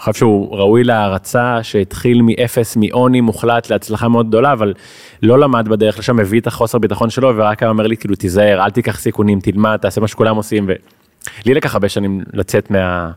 שאני 0.00 0.12
חושב 0.12 0.18
שהוא 0.18 0.56
ראוי 0.56 0.84
להערצה, 0.84 1.62
שהתחיל 1.62 2.22
מאפס, 2.22 2.76
מעוני 2.76 3.20
מוחלט 3.20 3.70
להצלחה 3.70 4.08
מאוד 4.08 4.28
גדולה, 4.28 4.52
אבל 4.52 4.74
לא 5.22 5.38
למד 5.38 5.68
בדרך 5.68 5.98
לשם, 5.98 6.16
מביא 6.16 6.40
את 6.40 6.46
החוסר 6.46 6.78
ביטחון 6.78 7.10
שלו, 7.10 7.32
ורק 7.36 7.62
היה 7.62 7.70
אומר 7.70 7.86
לי 7.86 7.96
כאילו 7.96 8.16
תיזהר, 8.16 8.64
אל 8.64 8.70
תיקח 8.70 8.98
סיכונים, 8.98 9.40
תלמד, 9.40 9.76
תעשה 9.76 10.00
מה 10.00 10.08
שכולם 10.08 10.36
עושים, 10.36 10.66
ולי 10.66 11.54
לקח 11.54 11.74
הרבה 11.74 11.88
שנים 11.88 12.20
לצאת 12.32 12.70
מה... 12.70 13.10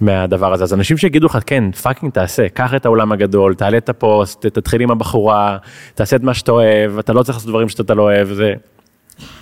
מהדבר 0.00 0.52
הזה. 0.52 0.64
אז 0.64 0.74
אנשים 0.74 0.96
שיגידו 0.96 1.26
לך, 1.26 1.38
כן, 1.46 1.72
fucking 1.72 2.12
תעשה, 2.12 2.48
קח 2.48 2.74
את 2.74 2.86
האולם 2.86 3.12
הגדול, 3.12 3.54
תעלה 3.54 3.76
את 3.76 3.88
הפוסט, 3.88 4.46
תתחיל 4.46 4.80
עם 4.80 4.90
הבחורה, 4.90 5.56
תעשה 5.94 6.16
את 6.16 6.22
מה 6.22 6.34
שאתה 6.34 6.52
אוהב, 6.52 6.98
אתה 6.98 7.12
לא 7.12 7.22
צריך 7.22 7.36
לעשות 7.36 7.48
דברים 7.48 7.68
שאתה 7.68 7.94
לא 7.94 8.02
אוהב, 8.02 8.28
זה, 8.28 8.54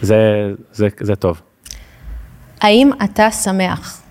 זה, 0.00 0.52
זה, 0.72 0.88
זה 1.00 1.16
טוב. 1.16 1.40
האם 2.60 2.90
אתה 3.04 3.30
שמח? 3.30 4.03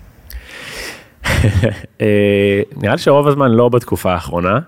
אה, 2.00 2.62
נראה 2.76 2.92
לי 2.92 2.98
שרוב 2.98 3.28
הזמן 3.28 3.50
לא 3.50 3.68
בתקופה 3.68 4.12
האחרונה, 4.12 4.58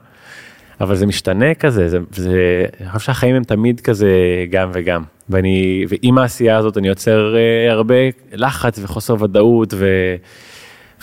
אבל 0.81 0.97
זה 0.97 1.07
משתנה 1.07 1.55
כזה, 1.55 1.89
זה, 1.89 1.99
זה, 2.13 2.65
אני 2.81 2.91
חושב 2.91 3.07
שהחיים 3.07 3.37
הם 3.37 3.45
תמיד 3.45 3.81
כזה 3.81 4.11
גם 4.51 4.71
וגם. 4.73 5.03
ואני, 5.29 5.85
ועם 5.89 6.19
העשייה 6.19 6.57
הזאת 6.57 6.79
אני 6.79 6.89
יוצר 6.89 7.37
אה, 7.37 7.73
הרבה 7.73 7.95
לחץ 8.33 8.79
וחוסר 8.83 9.23
ודאות, 9.23 9.75
ו, 9.77 9.87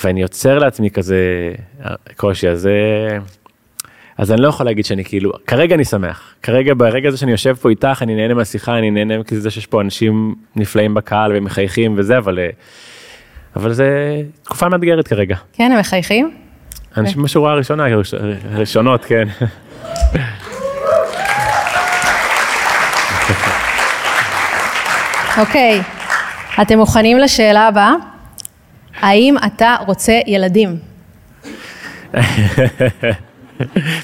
ואני 0.04 0.22
יוצר 0.22 0.58
לעצמי 0.58 0.91
כזה 0.91 1.18
אה, 1.86 1.95
קושי, 2.18 2.49
אז, 2.49 2.68
אה, 2.68 3.18
אז 4.18 4.32
אני 4.32 4.41
לא 4.41 4.47
יכול 4.47 4.66
להגיד 4.66 4.86
שאני 4.86 5.04
כאילו, 5.04 5.32
כרגע 5.47 5.76
אני 5.76 5.86
שמח. 5.86 6.36
כרגע, 6.43 6.74
ברגע 6.78 7.08
הזה 7.08 7.18
שאני 7.18 7.32
יושב 7.32 7.54
פה 7.54 7.70
איתך, 7.70 7.99
אני 8.01 8.16
נהנה 8.16 8.34
מהשיחה, 8.34 8.78
אני 8.78 8.91
נהנה 8.91 9.14
מזה 9.32 9.51
שיש 9.51 9.66
פה 9.66 9.82
אנשים 9.82 10.36
נפלאים 10.56 10.93
בקהל 10.93 11.32
ומחייכים 11.36 11.93
וזה, 11.97 12.18
אבל, 12.18 12.39
אה, 12.39 12.49
אבל 13.56 13.74
זה 13.74 13.88
תקופה 14.43 14.70
מאתגרת 14.70 15.08
כרגע. 15.08 15.36
כן, 15.54 15.72
הם 15.72 15.80
מחייכים? 15.80 16.32
אנשים 16.97 17.24
בשורה 17.24 17.51
הראשונה, 17.51 17.95
ראש- 17.95 18.14
ראשונות, 18.56 19.06
כן. 19.06 19.28
אוקיי, 25.38 25.82
אתם 26.62 26.78
מוכנים 26.78 27.18
לשאלה 27.18 27.68
הבאה? 27.68 27.93
האם 29.01 29.36
אתה 29.45 29.76
רוצה 29.88 30.20
ילדים? 30.28 30.76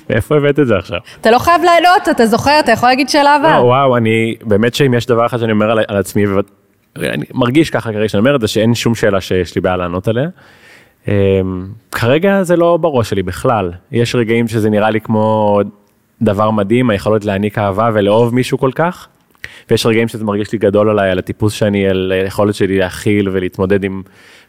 מאיפה 0.10 0.38
הבאת 0.38 0.60
את 0.60 0.68
זה 0.68 0.78
עכשיו? 0.78 0.97
אתה 1.22 1.32
לא 1.32 1.39
חייב 1.39 1.62
לענות, 1.64 2.10
אתה 2.12 2.26
זוכר, 2.26 2.60
אתה 2.60 2.72
יכול 2.72 2.89
להגיד 2.89 3.10
שאלה 3.10 3.24
לא, 3.24 3.30
הבאה. 3.47 3.66
וואו, 3.66 3.97
אני, 3.97 4.36
באמת 4.43 4.76
שאם 4.76 4.93
יש 4.93 5.06
דבר 5.06 5.26
אחד 5.26 5.38
שאני 5.39 5.52
אומר 5.52 5.72
על, 5.72 5.80
על 5.88 5.97
עצמי, 5.97 6.24
ואני 6.96 7.26
מרגיש 7.34 7.70
ככה 7.70 7.94
כרגע 7.94 8.10
שאני 8.10 8.20
אומר 8.20 8.36
את 8.36 8.42
זה, 8.42 8.48
שאין 8.48 8.76
שום 8.76 8.96
שאלה 8.96 9.22
שיש 9.22 9.56
לי 9.56 9.62
בעיה 9.62 9.78
לענות 9.78 10.08
עליה. 10.08 10.30
אמ, 11.08 11.68
כרגע 11.92 12.44
זה 12.44 12.56
לא 12.56 12.78
בראש 12.78 13.10
שלי 13.10 13.24
בכלל. 13.24 13.72
יש 13.92 14.16
רגעים 14.16 14.48
שזה 14.48 14.70
נראה 14.70 14.90
לי 14.90 15.02
כמו 15.02 15.60
דבר 16.22 16.52
מדהים, 16.52 16.90
היכולת 16.90 17.26
להעניק 17.26 17.58
אהבה 17.58 17.90
ולאהוב 17.94 18.36
מישהו 18.36 18.58
כל 18.58 18.72
כך. 18.76 19.08
ויש 19.70 19.86
רגעים 19.86 20.08
שזה 20.08 20.26
מרגיש 20.26 20.52
לי 20.52 20.58
גדול 20.58 20.90
עליי, 20.90 21.12
על 21.12 21.20
הטיפוס 21.20 21.54
שאני, 21.54 21.88
על 21.88 22.12
היכולת 22.12 22.56
שלי 22.56 22.78
להכיל 22.78 23.30
ולהתמודד 23.30 23.84
עם 23.84 24.02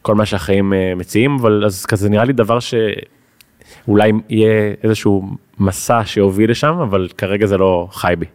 כל 0.03 0.15
מה 0.15 0.27
שהחיים 0.27 0.73
אה, 0.73 0.93
מציעים, 0.97 1.37
אבל 1.41 1.65
אז 1.65 1.87
כזה 1.87 2.09
נראה 2.09 2.25
לי 2.25 2.33
דבר 2.33 2.59
שאולי 2.61 4.13
יהיה 4.29 4.73
איזשהו 4.83 5.31
מסע 5.59 6.01
שיוביל 6.05 6.51
לשם, 6.51 6.79
אבל 6.83 7.09
כרגע 7.19 7.47
זה 7.47 7.59
לא 7.59 7.89
חי 7.93 8.15
בי. 8.19 8.27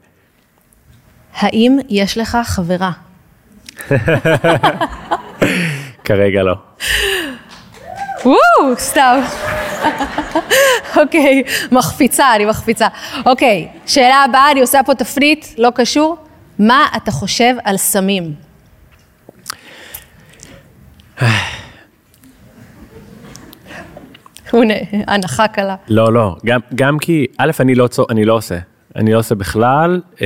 האם 1.35 1.77
יש 1.89 2.17
לך 2.17 2.37
חברה? 2.43 2.91
כרגע 6.05 6.43
לא. 6.43 6.55
וואו, 8.25 8.75
סתם. 8.77 9.19
אוקיי, 10.97 11.43
מחפיצה, 11.71 12.35
אני 12.35 12.45
מחפיצה. 12.45 12.87
אוקיי, 13.25 13.67
שאלה 13.85 14.23
הבאה, 14.23 14.51
אני 14.51 14.61
עושה 14.61 14.79
פה 14.85 14.95
תפנית, 14.95 15.55
לא 15.57 15.71
קשור. 15.75 16.17
מה 16.59 16.87
אתה 16.95 17.11
חושב 17.11 17.55
על 17.63 17.77
סמים? 17.77 18.33
הנה, 24.53 24.73
הנחה 25.07 25.47
קלה. 25.47 25.75
לא, 25.87 26.13
לא, 26.13 26.35
גם, 26.45 26.59
גם 26.75 26.99
כי, 26.99 27.25
א', 27.37 27.51
אני 27.59 27.75
לא, 27.75 27.87
אני 28.09 28.25
לא 28.25 28.33
עושה, 28.33 28.57
אני 28.95 29.13
לא 29.13 29.19
עושה 29.19 29.35
בכלל, 29.35 30.01
אמ, 30.21 30.25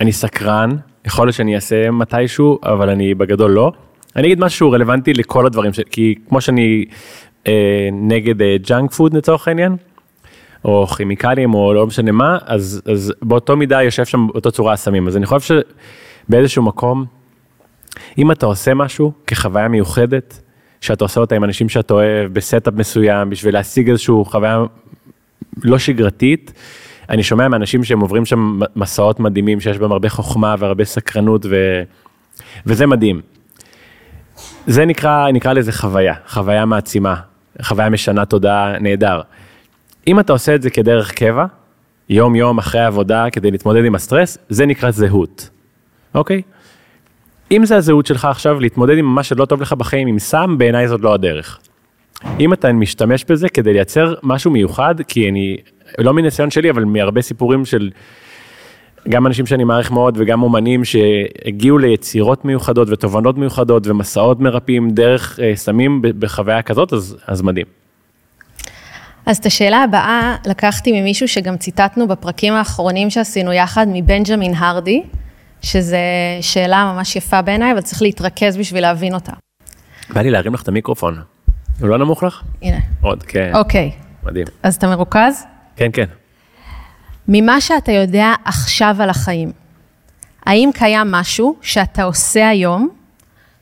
אני 0.00 0.12
סקרן, 0.12 0.76
יכול 1.04 1.26
להיות 1.26 1.36
שאני 1.36 1.54
אעשה 1.54 1.90
מתישהו, 1.90 2.58
אבל 2.62 2.90
אני 2.90 3.14
בגדול 3.14 3.50
לא. 3.50 3.72
אני 4.16 4.26
אגיד 4.26 4.40
משהו 4.40 4.70
רלוונטי 4.70 5.12
לכל 5.12 5.46
הדברים, 5.46 5.72
ש... 5.72 5.80
כי 5.90 6.14
כמו 6.28 6.40
שאני 6.40 6.84
אה, 7.46 7.88
נגד 7.92 8.42
אה, 8.42 8.56
junk 8.66 8.92
food 8.92 9.14
לצורך 9.14 9.48
העניין, 9.48 9.76
או 10.64 10.86
כימיקלים, 10.86 11.54
או 11.54 11.74
לא 11.74 11.86
משנה 11.86 12.12
מה, 12.12 12.38
אז, 12.46 12.82
אז 12.86 13.12
באותו 13.22 13.56
מידה 13.56 13.82
יושב 13.82 14.04
שם 14.04 14.26
באותה 14.26 14.50
צורה 14.50 14.72
הסמים. 14.72 15.08
אז 15.08 15.16
אני 15.16 15.26
חושב 15.26 15.62
שבאיזשהו 16.28 16.62
מקום, 16.62 17.04
אם 18.18 18.32
אתה 18.32 18.46
עושה 18.46 18.74
משהו 18.74 19.12
כחוויה 19.26 19.68
מיוחדת, 19.68 20.40
שאתה 20.80 21.04
עושה 21.04 21.20
אותה 21.20 21.34
עם 21.34 21.44
אנשים 21.44 21.68
שאתה 21.68 21.94
אוהב, 21.94 22.32
ב 22.32 22.39
setup 22.39 22.74
מסוים, 22.74 23.30
בשביל 23.30 23.54
להשיג 23.54 23.90
איזושהי 23.90 24.14
חוויה 24.24 24.64
לא 25.62 25.78
שגרתית, 25.78 26.52
אני 27.10 27.22
שומע 27.22 27.48
מאנשים 27.48 27.84
שהם 27.84 28.00
עוברים 28.00 28.24
שם 28.24 28.60
מסעות 28.76 29.20
מדהימים, 29.20 29.60
שיש 29.60 29.78
בהם 29.78 29.92
הרבה 29.92 30.08
חוכמה 30.08 30.54
והרבה 30.58 30.84
סקרנות, 30.84 31.46
ו... 31.50 31.82
וזה 32.66 32.86
מדהים. 32.86 33.20
זה 34.66 34.84
נקרא, 34.84 35.30
נקרא 35.30 35.52
לזה 35.52 35.72
חוויה, 35.72 36.14
חוויה 36.28 36.64
מעצימה, 36.64 37.14
חוויה 37.62 37.88
משנה 37.88 38.24
תודעה, 38.24 38.78
נהדר. 38.78 39.20
אם 40.06 40.20
אתה 40.20 40.32
עושה 40.32 40.54
את 40.54 40.62
זה 40.62 40.70
כדרך 40.70 41.12
קבע, 41.12 41.46
יום 42.08 42.36
יום 42.36 42.58
אחרי 42.58 42.80
העבודה 42.80 43.30
כדי 43.30 43.50
להתמודד 43.50 43.84
עם 43.84 43.94
הסטרס, 43.94 44.38
זה 44.48 44.66
נקרא 44.66 44.90
זהות, 44.90 45.50
אוקיי? 46.14 46.42
אם 47.50 47.66
זה 47.66 47.76
הזהות 47.76 48.06
שלך 48.06 48.24
עכשיו 48.24 48.60
להתמודד 48.60 48.98
עם 48.98 49.14
מה 49.14 49.22
שלא 49.22 49.44
טוב 49.44 49.62
לך 49.62 49.72
בחיים 49.72 50.08
עם 50.08 50.18
סם, 50.18 50.54
בעיניי 50.58 50.88
זאת 50.88 51.00
לא 51.00 51.14
הדרך. 51.14 51.58
אם 52.40 52.52
אתה 52.52 52.72
משתמש 52.72 53.24
בזה 53.24 53.48
כדי 53.48 53.72
לייצר 53.72 54.14
משהו 54.22 54.50
מיוחד, 54.50 54.94
כי 55.08 55.28
אני, 55.28 55.56
לא 55.98 56.14
מניסיון 56.14 56.50
שלי, 56.50 56.70
אבל 56.70 56.84
מהרבה 56.84 57.22
סיפורים 57.22 57.64
של 57.64 57.90
גם 59.08 59.26
אנשים 59.26 59.46
שאני 59.46 59.64
מעריך 59.64 59.90
מאוד 59.90 60.16
וגם 60.20 60.42
אומנים 60.42 60.84
שהגיעו 60.84 61.78
ליצירות 61.78 62.44
מיוחדות 62.44 62.88
ותובנות 62.90 63.38
מיוחדות 63.38 63.86
ומסעות 63.86 64.40
מרפאים 64.40 64.90
דרך 64.90 65.40
אה, 65.42 65.52
סמים 65.56 66.02
בחוויה 66.02 66.62
כזאת, 66.62 66.92
אז, 66.92 67.16
אז 67.26 67.42
מדהים. 67.42 67.66
אז 69.26 69.36
את 69.36 69.46
השאלה 69.46 69.82
הבאה 69.82 70.36
לקחתי 70.46 71.00
ממישהו 71.00 71.28
שגם 71.28 71.56
ציטטנו 71.56 72.08
בפרקים 72.08 72.52
האחרונים 72.52 73.10
שעשינו 73.10 73.52
יחד, 73.52 73.86
מבנג'מין 73.92 74.54
הרדי, 74.54 75.02
שזו 75.62 75.96
שאלה 76.40 76.92
ממש 76.94 77.16
יפה 77.16 77.42
בעיניי, 77.42 77.72
אבל 77.72 77.80
צריך 77.80 78.02
להתרכז 78.02 78.56
בשביל 78.56 78.82
להבין 78.82 79.14
אותה. 79.14 79.32
בא 80.14 80.20
לי 80.20 80.30
להרים 80.30 80.54
לך 80.54 80.62
את 80.62 80.68
המיקרופון. 80.68 81.22
הוא 81.80 81.88
לא 81.88 81.98
נמוך 81.98 82.22
לך? 82.22 82.42
הנה. 82.62 82.78
עוד, 83.00 83.22
כן, 83.22 83.50
אוקיי, 83.54 83.90
מדהים. 84.22 84.46
אז 84.62 84.74
אתה 84.74 84.86
מרוכז? 84.86 85.46
כן, 85.76 85.90
כן. 85.92 86.06
ממה 87.28 87.60
שאתה 87.60 87.92
יודע 87.92 88.34
עכשיו 88.44 88.96
על 89.00 89.10
החיים, 89.10 89.52
האם 90.46 90.70
קיים 90.74 91.10
משהו 91.10 91.56
שאתה 91.62 92.02
עושה 92.02 92.48
היום, 92.48 92.88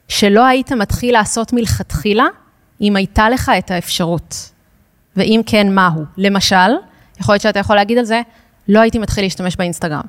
שלא 0.09 0.47
היית 0.47 0.73
מתחיל 0.73 1.15
לעשות 1.15 1.53
מלכתחילה, 1.53 2.27
אם 2.81 2.97
הייתה 2.97 3.31
לך 3.31 3.53
את 3.59 3.71
האפשרות? 3.71 4.51
ואם 5.17 5.41
כן, 5.47 5.75
מהו? 5.75 6.05
למשל, 6.17 6.71
יכול 7.21 7.33
להיות 7.33 7.43
שאתה 7.43 7.59
יכול 7.59 7.77
להגיד 7.77 7.99
על 7.99 8.05
זה, 8.05 8.21
לא 8.69 8.81
הייתי 8.81 8.99
מתחיל 8.99 9.25
להשתמש 9.25 9.57
באינסטגרם. 9.57 10.05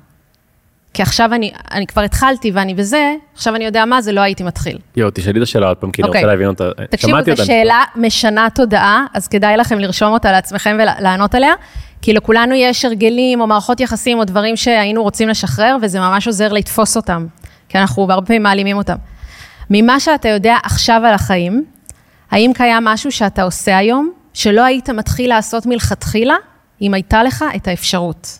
כי 0.94 1.02
עכשיו 1.02 1.34
אני, 1.34 1.52
אני 1.72 1.88
כבר 1.88 2.02
התחלתי 2.02 2.52
ואני 2.52 2.74
בזה, 2.74 3.16
עכשיו 3.34 3.56
אני 3.56 3.66
יודע 3.66 3.86
מה 3.86 4.02
זה, 4.02 4.12
לא 4.12 4.22
הייתי 4.22 4.44
מתחיל. 4.44 4.78
יואו, 4.96 5.12
תשאלי 5.14 5.40
את 5.40 5.44
השאלה 5.44 5.68
עוד 5.68 5.78
פעם, 5.78 5.92
כי 5.92 6.02
אני 6.02 6.08
אוקיי. 6.08 6.22
רוצה 6.22 6.32
להבין 6.32 6.48
אותה. 6.48 6.70
תקשיבו, 6.90 7.12
שמעתי 7.12 7.36
זו. 7.36 7.46
שאלה 7.46 7.84
משנה 7.96 8.48
תודעה, 8.56 9.06
אז 9.14 9.28
כדאי 9.28 9.58
לכם 9.58 9.80
לרשום 9.80 10.14
אותה 10.14 10.32
לעצמכם 10.32 10.78
ולענות 10.80 11.36
עליה, 11.36 11.54
כי 12.02 12.14
לכולנו 12.14 12.56
יש 12.56 12.86
הרגלים 12.86 13.42
או 13.42 13.48
מערכות 13.48 13.80
יחסים 13.80 14.20
או 14.20 14.24
דברים 14.24 14.56
שהיינו 14.56 15.04
רוצים 15.04 15.30
לשחרר, 15.30 15.78
וזה 15.82 16.00
ממש 16.00 16.28
עוזר 16.28 16.54
לתפוס 16.54 16.98
אותם, 16.98 17.26
כי 17.70 17.78
אנחנו 17.78 18.12
הרבה 18.12 18.26
פעמים 18.28 18.44
מעלימים 18.44 18.78
אותם. 18.78 18.96
ממה 19.70 20.00
שאתה 20.00 20.30
יודע 20.30 20.58
עכשיו 20.64 21.02
על 21.06 21.14
החיים, 21.14 21.66
האם 22.32 22.52
קיים 22.56 22.84
משהו 22.84 23.12
שאתה 23.12 23.44
עושה 23.44 23.78
היום, 23.78 24.12
שלא 24.34 24.64
היית 24.64 24.90
מתחיל 24.90 25.30
לעשות 25.30 25.66
מלכתחילה, 25.66 26.36
אם 26.82 26.94
הייתה 26.94 27.24
לך 27.24 27.46
את 27.56 27.68
האפשרות? 27.68 28.40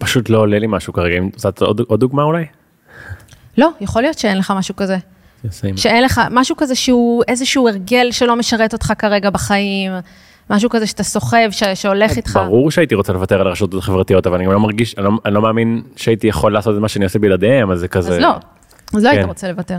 פשוט 0.00 0.30
לא 0.30 0.38
עולה 0.38 0.58
לי 0.58 0.66
משהו 0.68 0.92
כרגע. 0.92 1.18
אם 1.18 1.28
את 1.28 1.34
רוצה 1.34 1.64
עוד 1.64 1.80
עוד 1.88 2.00
דוגמה 2.00 2.22
אולי? 2.22 2.44
לא, 3.58 3.68
יכול 3.80 4.02
להיות 4.02 4.18
שאין 4.18 4.38
לך 4.38 4.52
משהו 4.56 4.76
כזה. 4.76 4.96
שאין 5.76 6.04
לך 6.04 6.20
משהו 6.30 6.56
כזה 6.56 6.74
שהוא 6.74 7.22
איזשהו 7.28 7.68
הרגל 7.68 8.12
שלא 8.12 8.36
משרת 8.36 8.72
אותך 8.72 8.92
כרגע 8.98 9.30
בחיים, 9.30 9.92
משהו 10.50 10.70
כזה 10.70 10.86
שאתה 10.86 11.02
סוחב, 11.02 11.48
ש, 11.50 11.64
שהולך 11.74 12.16
איתך. 12.16 12.40
ברור 12.44 12.70
שהייתי 12.70 12.94
רוצה 12.94 13.12
לוותר 13.12 13.40
על 13.40 13.46
הרשתות 13.46 13.74
החברתיות, 13.74 14.26
אבל 14.26 14.36
אני 14.36 14.44
גם 14.44 14.52
לא 14.52 14.60
מרגיש, 14.60 14.94
אני 14.98 15.04
לא, 15.04 15.10
אני 15.24 15.34
לא 15.34 15.42
מאמין 15.42 15.82
שהייתי 15.96 16.26
יכול 16.26 16.52
לעשות 16.52 16.76
את 16.76 16.80
מה 16.80 16.88
שאני 16.88 17.04
עושה 17.04 17.18
בלעדיהם, 17.18 17.70
אז 17.70 17.80
זה 17.80 17.88
כזה... 17.88 18.12
אז 18.14 18.18
לא, 18.18 18.34
אז 18.94 19.04
לא 19.04 19.08
היית 19.08 19.22
כן. 19.22 19.28
רוצה 19.28 19.48
לוותר. 19.48 19.78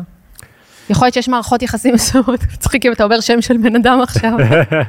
יכול 0.90 1.06
להיות 1.06 1.14
שיש 1.14 1.28
מערכות 1.28 1.62
יחסים 1.62 1.94
מסוימות, 1.94 2.40
מצחיקים, 2.54 2.92
אתה 2.94 3.04
אומר 3.04 3.20
שם 3.20 3.42
של 3.42 3.58
בן 3.58 3.76
אדם 3.76 4.00
עכשיו. 4.02 4.32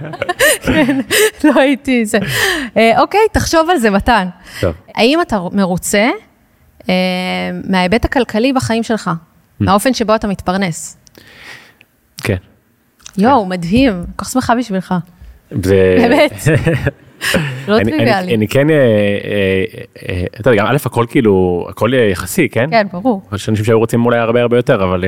כן, 0.67 1.01
לא 1.45 1.61
הייתי 1.61 2.05
זה. 2.05 2.19
אה, 2.77 3.01
אוקיי, 3.01 3.21
תחשוב 3.33 3.71
על 3.71 3.79
זה, 3.79 3.91
מתן. 3.91 4.29
טוב. 4.61 4.75
האם 4.95 5.21
אתה 5.21 5.39
מרוצה 5.53 6.09
אה, 6.89 6.95
מההיבט 7.69 8.05
הכלכלי 8.05 8.53
בחיים 8.53 8.83
שלך? 8.83 9.09
Mm. 9.09 9.65
מהאופן 9.65 9.95
שבו 9.95 10.15
אתה 10.15 10.29
מתפרנס? 10.29 10.97
כן. 12.23 12.37
יואו, 13.19 13.47
מדהים, 13.47 14.05
כל 14.17 14.25
כך 14.25 14.31
שמחה 14.31 14.55
בשבילך. 14.55 14.95
באמת. 15.51 16.33
לא 17.69 17.85
טריוויאלי. 17.85 18.35
אני 18.35 18.49
כן, 18.49 18.71
אה, 18.71 18.77
אתה 20.41 20.51
יודע, 20.51 20.63
גם 20.63 20.67
א', 20.67 20.77
הכל 20.85 21.07
כאילו, 21.09 21.67
הכל 21.71 21.91
יחסי, 22.11 22.49
כן? 22.49 22.71
כן, 22.71 22.87
ברור. 22.93 23.23
יש 23.35 23.49
אנשים 23.49 23.65
שהיו 23.65 23.79
רוצים 23.79 24.05
אולי 24.05 24.19
הרבה 24.19 24.43
הרבה 24.43 24.57
יותר, 24.57 24.85
אבל 24.85 25.05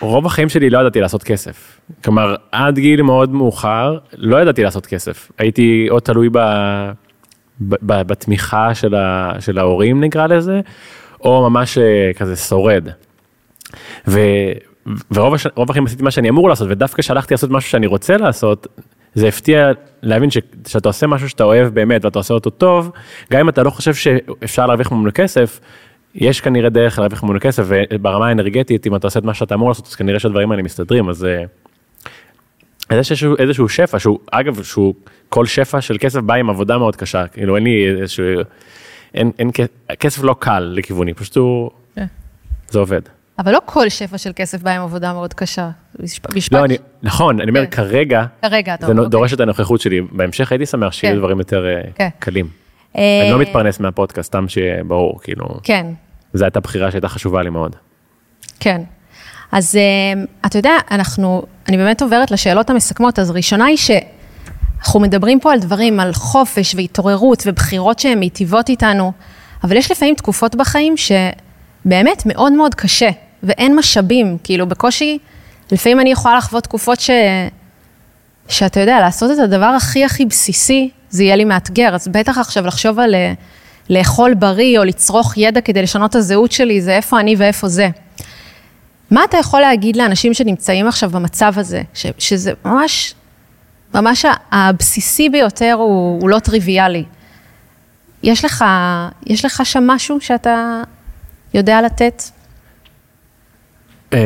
רוב 0.00 0.26
החיים 0.26 0.48
שלי 0.48 0.70
לא 0.70 0.78
ידעתי 0.78 1.00
לעשות 1.00 1.22
כסף. 1.22 1.80
כלומר, 2.04 2.34
עד 2.52 2.78
גיל 2.78 3.02
מאוד 3.02 3.32
מאוחר, 3.32 3.98
לא 4.16 4.42
ידעתי 4.42 4.62
לעשות 4.62 4.86
כסף. 4.86 5.30
הייתי 5.38 5.86
או 5.90 6.00
תלוי 6.00 6.28
ב, 6.28 6.38
ב, 7.60 7.74
ב, 7.82 8.02
בתמיכה 8.02 8.74
של, 8.74 8.94
ה, 8.94 9.32
של 9.40 9.58
ההורים, 9.58 10.00
נקרא 10.00 10.26
לזה, 10.26 10.60
או 11.20 11.50
ממש 11.50 11.78
אה, 11.78 12.10
כזה 12.16 12.36
שורד. 12.36 12.88
ו, 14.08 14.20
ורוב 15.10 15.34
הש, 15.34 15.46
החיים 15.68 15.86
עשיתי 15.86 16.02
מה 16.02 16.10
שאני 16.10 16.28
אמור 16.28 16.48
לעשות, 16.48 16.68
ודווקא 16.70 17.02
כשהלכתי 17.02 17.34
לעשות 17.34 17.50
משהו 17.50 17.70
שאני 17.70 17.86
רוצה 17.86 18.16
לעשות, 18.16 18.66
זה 19.14 19.28
הפתיע 19.28 19.70
להבין 20.02 20.30
ש, 20.30 20.38
שאתה 20.66 20.88
עושה 20.88 21.06
משהו 21.06 21.28
שאתה 21.28 21.44
אוהב 21.44 21.74
באמת 21.74 22.04
ואתה 22.04 22.18
עושה 22.18 22.34
אותו 22.34 22.50
טוב, 22.50 22.90
גם 23.32 23.40
אם 23.40 23.48
אתה 23.48 23.62
לא 23.62 23.70
חושב 23.70 23.94
שאפשר 23.94 24.66
להרוויח 24.66 24.92
ממנו 24.92 25.10
כסף, 25.14 25.60
יש 26.16 26.40
כנראה 26.40 26.70
דרך 26.70 26.98
להרוויח 26.98 27.22
ממנו 27.22 27.38
כסף, 27.40 27.64
וברמה 27.68 28.28
האנרגטית, 28.28 28.86
אם 28.86 28.96
אתה 28.96 29.06
עושה 29.06 29.18
את 29.18 29.24
מה 29.24 29.34
שאתה 29.34 29.54
אמור 29.54 29.68
לעשות, 29.68 29.86
אז 29.86 29.94
כנראה 29.94 30.18
שהדברים 30.18 30.50
האלה 30.50 30.62
מסתדרים, 30.62 31.08
אז... 31.08 31.24
אה, 31.24 31.42
אז 32.88 32.98
יש 32.98 33.10
איזשהו, 33.10 33.36
איזשהו 33.38 33.68
שפע, 33.68 33.98
שהוא, 33.98 34.18
אגב, 34.30 34.62
שהוא, 34.62 34.94
כל 35.28 35.46
שפע 35.46 35.80
של 35.80 35.96
כסף 36.00 36.20
בא 36.20 36.34
עם 36.34 36.50
עבודה 36.50 36.78
מאוד 36.78 36.96
קשה, 36.96 37.26
כאילו 37.26 37.56
אין 37.56 37.64
לי 37.64 37.94
איזשהו, 38.00 38.24
אין, 39.14 39.30
אין, 39.38 39.50
כסף 39.98 40.22
לא 40.22 40.36
קל 40.38 40.72
לכיווני, 40.74 41.14
פשוט 41.14 41.36
הוא, 41.36 41.70
כן. 41.94 42.06
זה 42.68 42.78
עובד. 42.78 43.00
אבל 43.38 43.52
לא 43.52 43.58
כל 43.64 43.88
שפע 43.88 44.18
של 44.18 44.30
כסף 44.36 44.62
בא 44.62 44.70
עם 44.70 44.82
עבודה 44.82 45.12
מאוד 45.12 45.34
קשה. 45.34 45.70
משפ- 46.02 46.34
משפט 46.36 46.52
לא, 46.52 46.64
אני, 46.64 46.76
נכון, 47.02 47.40
אני 47.40 47.50
אומר, 47.50 47.66
כן. 47.66 47.70
כרגע, 47.70 48.24
כרגע 48.42 48.74
זה 48.80 48.86
אומר, 48.86 49.02
אוקיי. 49.02 49.10
דורש 49.10 49.32
את 49.32 49.40
הנוכחות 49.40 49.80
שלי, 49.80 50.00
בהמשך 50.00 50.52
הייתי 50.52 50.66
שמח 50.66 50.92
שיהיו 50.92 51.12
כן. 51.12 51.18
דברים 51.18 51.38
יותר 51.38 51.66
אה, 51.66 51.80
כן. 51.94 52.08
קלים. 52.18 52.48
אה, 52.96 53.20
אני 53.22 53.30
לא 53.30 53.38
מתפרנס 53.38 53.80
מהפודקאסט, 53.80 54.28
סתם 54.28 54.48
שיהיה 54.48 54.84
ברור, 54.84 55.20
כאילו, 55.22 55.46
כן, 55.62 55.86
זו 56.36 56.44
הייתה 56.44 56.60
בחירה 56.60 56.90
שהייתה 56.90 57.08
חשובה 57.08 57.42
לי 57.42 57.50
מאוד. 57.50 57.76
כן. 58.60 58.82
אז 59.52 59.76
אה, 59.76 60.22
אתה 60.46 60.58
יודע, 60.58 60.72
אנחנו, 60.90 61.42
אני 61.68 61.76
באמת 61.76 62.02
עוברת 62.02 62.30
לשאלות 62.30 62.70
המסכמות, 62.70 63.18
אז 63.18 63.30
ראשונה 63.30 63.64
היא 63.64 63.76
שאנחנו 63.76 65.00
מדברים 65.00 65.40
פה 65.40 65.52
על 65.52 65.60
דברים, 65.60 66.00
על 66.00 66.12
חופש 66.12 66.74
והתעוררות 66.74 67.42
ובחירות 67.46 67.98
שהן 67.98 68.18
מיטיבות 68.18 68.68
איתנו, 68.68 69.12
אבל 69.64 69.76
יש 69.76 69.90
לפעמים 69.90 70.14
תקופות 70.14 70.54
בחיים 70.54 70.94
שבאמת 70.96 72.22
מאוד 72.26 72.52
מאוד 72.52 72.74
קשה, 72.74 73.08
ואין 73.42 73.76
משאבים, 73.76 74.36
כאילו 74.44 74.66
בקושי, 74.66 75.18
לפעמים 75.72 76.00
אני 76.00 76.10
יכולה 76.10 76.36
לחוות 76.36 76.64
תקופות 76.64 77.00
ש... 77.00 77.10
שאתה 78.48 78.80
יודע, 78.80 79.00
לעשות 79.00 79.30
את 79.30 79.38
הדבר 79.38 79.66
הכי 79.66 80.04
הכי 80.04 80.26
בסיסי, 80.26 80.90
זה 81.10 81.24
יהיה 81.24 81.36
לי 81.36 81.44
מאתגר, 81.44 81.94
אז 81.94 82.08
בטח 82.08 82.38
עכשיו 82.38 82.66
לחשוב 82.66 82.98
על 82.98 83.14
אה, 83.14 83.32
לאכול 83.90 84.34
בריא 84.34 84.78
או 84.78 84.84
לצרוך 84.84 85.36
ידע 85.36 85.60
כדי 85.60 85.82
לשנות 85.82 86.10
את 86.10 86.16
הזהות 86.16 86.52
שלי, 86.52 86.80
זה 86.80 86.96
איפה 86.96 87.20
אני 87.20 87.36
ואיפה 87.38 87.68
זה. 87.68 87.88
מה 89.10 89.24
אתה 89.24 89.36
יכול 89.36 89.60
להגיד 89.60 89.96
לאנשים 89.96 90.34
שנמצאים 90.34 90.88
עכשיו 90.88 91.10
במצב 91.10 91.52
הזה, 91.56 91.82
ש, 91.94 92.06
שזה 92.18 92.52
ממש, 92.64 93.14
ממש 93.94 94.26
הבסיסי 94.52 95.28
ביותר 95.28 95.72
הוא, 95.72 96.20
הוא 96.20 96.28
לא 96.28 96.38
טריוויאלי. 96.38 97.04
יש 98.22 98.44
לך, 98.44 98.64
יש 99.26 99.44
לך 99.44 99.66
שם 99.66 99.86
משהו 99.86 100.20
שאתה 100.20 100.82
יודע 101.54 101.82
לתת? 101.82 102.22
אמ, 104.12 104.18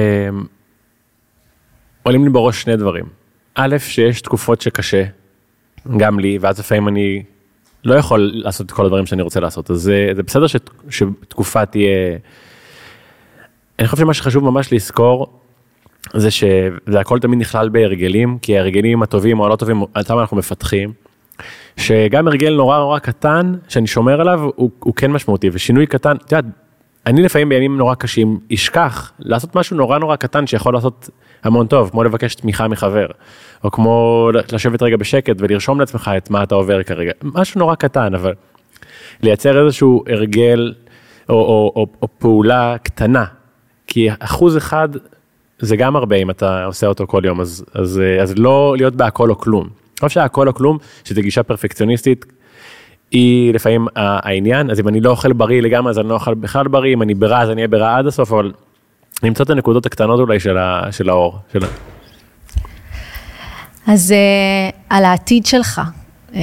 עולים 2.02 2.24
לי 2.24 2.30
בראש 2.30 2.62
שני 2.62 2.76
דברים. 2.76 3.04
א', 3.54 3.76
שיש 3.78 4.20
תקופות 4.20 4.60
שקשה, 4.60 5.04
גם 5.96 6.20
לי, 6.20 6.38
ואז 6.40 6.58
לפעמים 6.58 6.88
אני 6.88 7.22
לא 7.84 7.94
יכול 7.94 8.30
לעשות 8.34 8.66
את 8.66 8.70
כל 8.70 8.84
הדברים 8.84 9.06
שאני 9.06 9.22
רוצה 9.22 9.40
לעשות, 9.40 9.70
אז 9.70 9.76
זה, 9.80 10.08
זה 10.16 10.22
בסדר 10.22 10.46
שת, 10.46 10.70
שתקופה 10.90 11.66
תהיה... 11.66 12.16
אני 13.78 13.88
חושב 13.88 14.02
שמה 14.02 14.14
שחשוב 14.14 14.44
ממש 14.44 14.72
לזכור, 14.72 15.26
זה 16.14 16.30
שזה 16.30 17.00
הכל 17.00 17.18
תמיד 17.18 17.38
נכלל 17.38 17.68
בהרגלים, 17.68 18.38
כי 18.42 18.58
ההרגלים 18.58 19.02
הטובים 19.02 19.40
או 19.40 19.46
הלא 19.46 19.56
טובים, 19.56 19.82
אותם 19.82 20.18
אנחנו 20.18 20.36
מפתחים. 20.36 20.92
שגם 21.76 22.28
הרגל 22.28 22.54
נורא 22.54 22.78
נורא 22.78 22.98
קטן, 22.98 23.54
שאני 23.68 23.86
שומר 23.86 24.20
עליו, 24.20 24.40
הוא, 24.56 24.70
הוא 24.78 24.94
כן 24.94 25.12
משמעותי, 25.12 25.50
ושינוי 25.52 25.86
קטן, 25.86 26.16
את 26.16 26.32
יודעת, 26.32 26.44
אני 27.06 27.22
לפעמים 27.22 27.48
בימים 27.48 27.76
נורא 27.76 27.94
קשים, 27.94 28.38
אשכח 28.54 29.12
לעשות 29.18 29.56
משהו 29.56 29.76
נורא 29.76 29.98
נורא 29.98 30.16
קטן 30.16 30.46
שיכול 30.46 30.74
לעשות 30.74 31.10
המון 31.44 31.66
טוב, 31.66 31.90
כמו 31.90 32.04
לבקש 32.04 32.34
תמיכה 32.34 32.68
מחבר, 32.68 33.06
או 33.64 33.70
כמו 33.70 34.28
לשבת 34.52 34.82
רגע 34.82 34.96
בשקט 34.96 35.36
ולרשום 35.38 35.80
לעצמך 35.80 36.10
את 36.16 36.30
מה 36.30 36.42
אתה 36.42 36.54
עובר 36.54 36.82
כרגע, 36.82 37.12
משהו 37.22 37.58
נורא 37.58 37.74
קטן, 37.74 38.14
אבל 38.14 38.34
לייצר 39.22 39.64
איזשהו 39.64 40.04
הרגל 40.08 40.74
או, 41.28 41.34
או, 41.34 41.72
או, 41.76 41.86
או 42.02 42.08
פעולה 42.18 42.76
קטנה, 42.82 43.24
כי 43.86 44.08
אחוז 44.18 44.56
אחד 44.56 44.88
זה 45.58 45.76
גם 45.76 45.96
הרבה 45.96 46.16
אם 46.16 46.30
אתה 46.30 46.64
עושה 46.64 46.86
אותו 46.86 47.06
כל 47.06 47.22
יום, 47.24 47.40
אז, 47.40 47.64
אז, 47.74 48.02
אז 48.22 48.34
לא 48.38 48.74
להיות 48.76 48.94
בהכל 48.94 49.30
או 49.30 49.38
כלום. 49.38 49.62
אני 49.62 50.08
חושב 50.08 50.20
שהכל 50.20 50.48
או 50.48 50.54
כלום, 50.54 50.78
שזו 51.04 51.20
גישה 51.22 51.42
פרפקציוניסטית, 51.42 52.26
היא 53.10 53.54
לפעמים 53.54 53.86
העניין, 53.96 54.70
אז 54.70 54.80
אם 54.80 54.88
אני 54.88 55.00
לא 55.00 55.10
אוכל 55.10 55.32
בריא 55.32 55.62
לגמרי, 55.62 55.90
אז 55.90 55.98
אני 55.98 56.08
לא 56.08 56.14
אוכל 56.14 56.34
בכלל 56.34 56.68
בריא, 56.68 56.94
אם 56.94 57.02
אני 57.02 57.14
ברע, 57.14 57.42
אז 57.42 57.50
אני 57.50 57.56
אהיה 57.56 57.68
ברע 57.68 57.96
עד 57.96 58.06
הסוף, 58.06 58.32
אבל 58.32 58.52
למצוא 59.22 59.44
את 59.44 59.50
הנקודות 59.50 59.86
הקטנות 59.86 60.20
אולי 60.20 60.40
של, 60.40 60.58
ה, 60.58 60.82
של 60.90 61.08
האור. 61.08 61.38
של... 61.52 61.60
אז 63.86 64.10
uh, 64.10 64.74
על 64.90 65.04
העתיד 65.04 65.46
שלך, 65.46 65.80
um, 66.30 66.34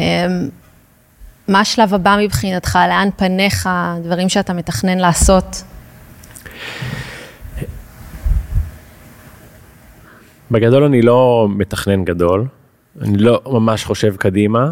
מה 1.48 1.60
השלב 1.60 1.94
הבא 1.94 2.18
מבחינתך, 2.22 2.80
לאן 2.90 3.10
פניך, 3.16 3.70
דברים 4.04 4.30
שאתה 4.30 4.54
מתכנן 4.54 4.98
לעשות? 4.98 5.64
בגדול 10.52 10.84
אני 10.84 11.02
לא 11.02 11.48
מתכנן 11.50 12.06
גדול, 12.06 12.46
אני 13.02 13.18
לא 13.18 13.42
ממש 13.46 13.86
חושב 13.86 14.16
קדימה, 14.16 14.72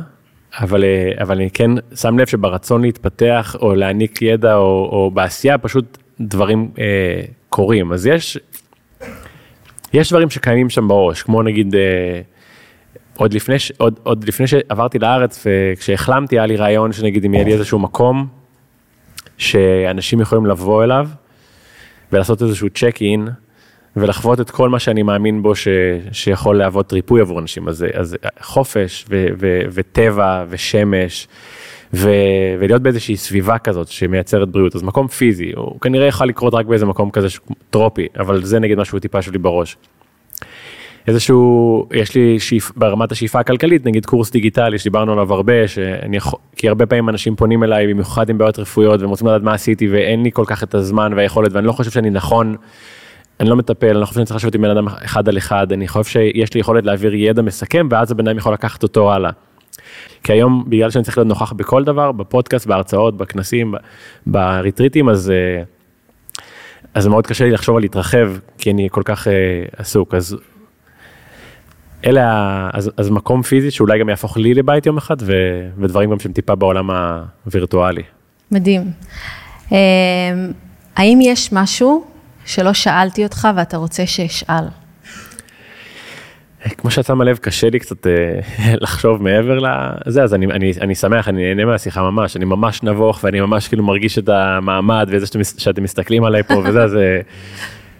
אבל, 0.60 0.84
אה, 0.84 1.12
אבל 1.22 1.36
אני 1.36 1.50
כן 1.52 1.72
שם 1.96 2.20
לב 2.20 2.28
שברצון 2.28 2.82
להתפתח 2.82 3.56
או 3.62 3.76
להעניק 3.76 4.22
ידע 4.22 4.56
או, 4.56 4.90
או 4.92 5.12
בעשייה 5.12 5.58
פשוט 5.58 5.98
דברים 6.20 6.72
אה, 6.80 7.22
קורים. 7.50 7.92
אז 7.92 8.06
יש, 8.06 8.38
יש 9.94 10.10
דברים 10.10 10.30
שקיימים 10.30 10.70
שם 10.70 10.88
בראש, 10.88 11.24
כמו 11.24 11.44
נגיד, 11.44 11.76
אה, 11.76 12.22
עוד 13.18 13.34
לפני, 13.34 13.56
עוד, 13.78 14.00
עוד 14.04 14.28
לפני 14.28 14.48
שעברתי 14.48 15.00
לארץ 15.00 15.46
וכשהחלמתי 15.46 16.40
היה 16.40 16.46
לי 16.46 16.56
רעיון 16.56 16.92
שנגיד 16.92 17.26
אם 17.26 17.34
יהיה 17.34 17.46
לי 17.46 17.54
איזשהו 17.54 17.80
מקום 17.80 18.28
שאנשים 19.38 20.22
יכולים 20.22 20.46
לבוא 20.46 20.84
אליו 20.84 21.08
ולעשות 22.12 22.42
איזשהו 22.42 22.70
צ'ק 22.70 22.98
אין 23.02 23.28
ולחוות 23.98 24.42
את 24.42 24.50
כל 24.50 24.70
מה 24.70 24.80
שאני 24.80 25.04
מאמין 25.04 25.42
בו 25.42 25.56
ש, 25.56 25.68
שיכול 26.12 26.58
להוות 26.58 26.94
ריפוי 26.94 27.22
עבור 27.22 27.40
אנשים. 27.40 27.68
אז, 27.68 27.86
אז 27.94 28.18
חופש 28.42 29.06
ו, 29.10 29.28
ו, 29.40 29.60
וטבע 29.72 30.46
ושמש. 30.50 31.28
ו, 31.94 32.10
ולהיות 32.60 32.82
באיזושהי 32.82 33.18
סביבה 33.18 33.58
כזאת 33.58 33.88
שמייצרת 33.88 34.50
בריאות, 34.50 34.76
אז 34.76 34.84
מקום 34.84 35.08
פיזי, 35.08 35.52
הוא 35.56 35.80
כנראה 35.82 36.08
יכול 36.08 36.28
לקרות 36.28 36.54
רק 36.54 36.66
באיזה 36.66 36.86
מקום 36.86 37.12
כזה 37.12 37.28
טרופי, 37.70 38.08
אבל 38.20 38.44
זה 38.44 38.60
נגיד 38.60 38.78
משהו 38.78 39.00
טיפה 39.00 39.22
שלי 39.22 39.38
בראש. 39.38 39.78
איזשהו, 41.08 41.88
יש 41.94 42.16
לי 42.16 42.40
שאיפ, 42.40 42.72
ברמת 42.76 43.12
השאיפה 43.12 43.40
הכלכלית, 43.40 43.86
נגיד 43.86 44.06
קורס 44.06 44.32
דיגיטלי 44.32 44.80
שדיברנו 44.80 45.12
עליו 45.12 45.34
הרבה, 45.34 45.68
שאני 45.68 46.18
יכול, 46.18 46.40
כי 46.56 46.68
הרבה 46.68 46.86
פעמים 46.86 47.10
אנשים 47.10 47.36
פונים 47.36 47.64
אליי, 47.64 47.88
במיוחד 47.88 48.30
עם 48.30 48.38
בעיות 48.38 48.60
רפואיות, 48.60 49.02
והם 49.02 49.10
רוצים 49.10 49.28
לדעת 49.28 49.42
מה 49.42 49.54
עשיתי, 49.54 49.88
ואין 49.88 50.24
לי 50.24 50.32
כל 50.32 50.44
כך 50.48 50.64
את 50.64 50.76
הזמן 50.76 51.14
והיכולת, 51.16 51.54
ואני 51.54 51.68
לא 51.68 51.72
חושב 51.72 51.92
שאני 51.92 52.10
נכון, 52.10 52.56
אני 53.40 53.50
לא 53.50 53.56
מטפל, 53.56 53.98
אני 53.98 54.06
חושב 54.06 54.16
שאני 54.16 54.26
צריך 54.26 54.38
לשבת 54.38 54.56
עם 54.56 54.62
בן 54.62 54.70
אדם 54.70 54.88
אחד 54.88 55.30
על 55.30 55.38
אחד, 55.38 55.72
אני 55.72 55.88
חושב 55.88 56.12
שיש 56.12 56.54
לי 56.54 56.60
יכולת 56.60 56.86
להעביר 56.86 57.16
ידע 57.16 57.42
מסכם, 57.42 57.88
ואז 57.92 58.12
הבן 58.12 58.28
אדם 58.28 58.38
יכול 58.38 58.54
לקחת 58.54 58.84
אותו 58.84 59.14
הלאה. 59.14 59.32
כי 60.24 60.34
היום, 60.34 60.66
בגלל 60.68 60.90
שאני 60.90 61.04
צריך 61.04 61.18
להיות 61.18 61.28
נוכח 61.28 61.54
בכל 61.54 61.84
דבר, 61.84 62.12
בפודקאסט, 62.12 62.68
בהרצאות, 62.68 63.18
בכנסים, 63.18 63.74
בריטריטים, 64.26 65.10
אז... 65.10 65.30
אה, 65.30 65.64
אז 66.96 67.08
מאוד 67.08 67.28
קשה 67.28 67.46
לי 67.46 67.52
לחשוב 67.52 67.76
על 67.76 67.82
להתרחב, 67.82 68.32
כי 68.58 68.72
אני 68.72 68.88
כל 68.92 69.02
כך 69.06 69.28
uh, 69.28 69.30
עסוק. 69.78 70.16
אז 70.16 70.38
אלה, 72.06 72.70
אז, 72.74 72.92
אז 72.98 73.10
מקום 73.10 73.42
פיזי 73.42 73.72
שאולי 73.72 74.00
גם 74.00 74.10
יהפוך 74.10 74.38
לי 74.38 74.54
לבית 74.54 74.86
יום 74.86 74.98
אחד, 74.98 75.16
ו, 75.22 75.34
ודברים 75.78 76.12
גם 76.12 76.20
שהם 76.20 76.32
טיפה 76.32 76.56
בעולם 76.56 76.90
הווירטואלי. 77.46 78.04
מדהים. 78.52 78.92
אמ, 79.72 79.78
האם 80.96 81.20
יש 81.22 81.54
משהו 81.54 82.06
שלא 82.46 82.74
שאלתי 82.74 83.24
אותך 83.24 83.48
ואתה 83.56 83.78
רוצה 83.78 84.06
שאשאל? 84.06 84.64
כמו 86.78 86.92
שאת 86.92 87.06
שמה 87.06 87.24
לב, 87.24 87.38
קשה 87.38 87.70
לי 87.70 87.80
קצת 87.80 88.08
אה, 88.08 88.14
לחשוב 88.84 89.24
מעבר 89.24 89.60
לזה, 90.06 90.24
אז 90.24 90.34
אני, 90.34 90.46
אני, 90.46 90.74
אני 90.82 90.96
שמח, 90.96 91.30
אני 91.30 91.44
נהנה 91.44 91.66
מהשיחה 91.66 92.02
ממש, 92.02 92.36
אני 92.36 92.46
ממש 92.46 92.84
נבוך 92.84 93.20
ואני 93.24 93.42
ממש 93.42 93.68
כאילו 93.68 93.84
מרגיש 93.84 94.18
את 94.18 94.30
המעמד 94.30 95.08
וזה 95.12 95.26
שאתם, 95.26 95.40
שאתם 95.58 95.84
מסתכלים 95.84 96.24
עליי 96.24 96.44
פה 96.44 96.54
וזה, 96.66 96.88
זה, 96.88 97.22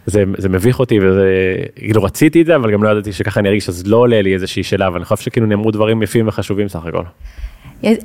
זה, 0.06 0.24
זה 0.38 0.50
מביך 0.50 0.80
אותי 0.80 1.00
וזה, 1.00 1.56
כאילו 1.76 2.04
רציתי 2.04 2.42
את 2.42 2.46
זה, 2.46 2.56
אבל 2.56 2.72
גם 2.72 2.84
לא 2.84 2.90
ידעתי 2.90 3.14
שככה 3.14 3.40
אני 3.40 3.50
ארגיש, 3.50 3.70
אז 3.70 3.88
לא 3.88 3.98
עולה 3.98 4.22
לי 4.22 4.34
איזושהי 4.34 4.64
שאלה, 4.64 4.88
אבל 4.88 4.96
אני 4.96 5.06
חושב 5.06 5.24
שכאילו 5.24 5.48
נאמרו 5.48 5.72
דברים 5.72 6.04
יפים 6.04 6.28
וחשובים 6.28 6.68
סך 6.68 6.86
הכל. 6.86 7.04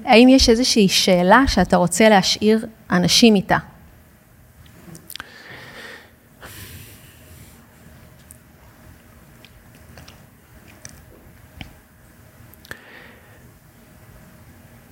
האם 0.05 0.29
יש 0.29 0.49
איזושהי 0.49 0.89
שאלה 0.89 1.43
שאתה 1.47 1.77
רוצה 1.77 2.09
להשאיר 2.09 2.59
אנשים 2.91 3.35
איתה? 3.35 3.57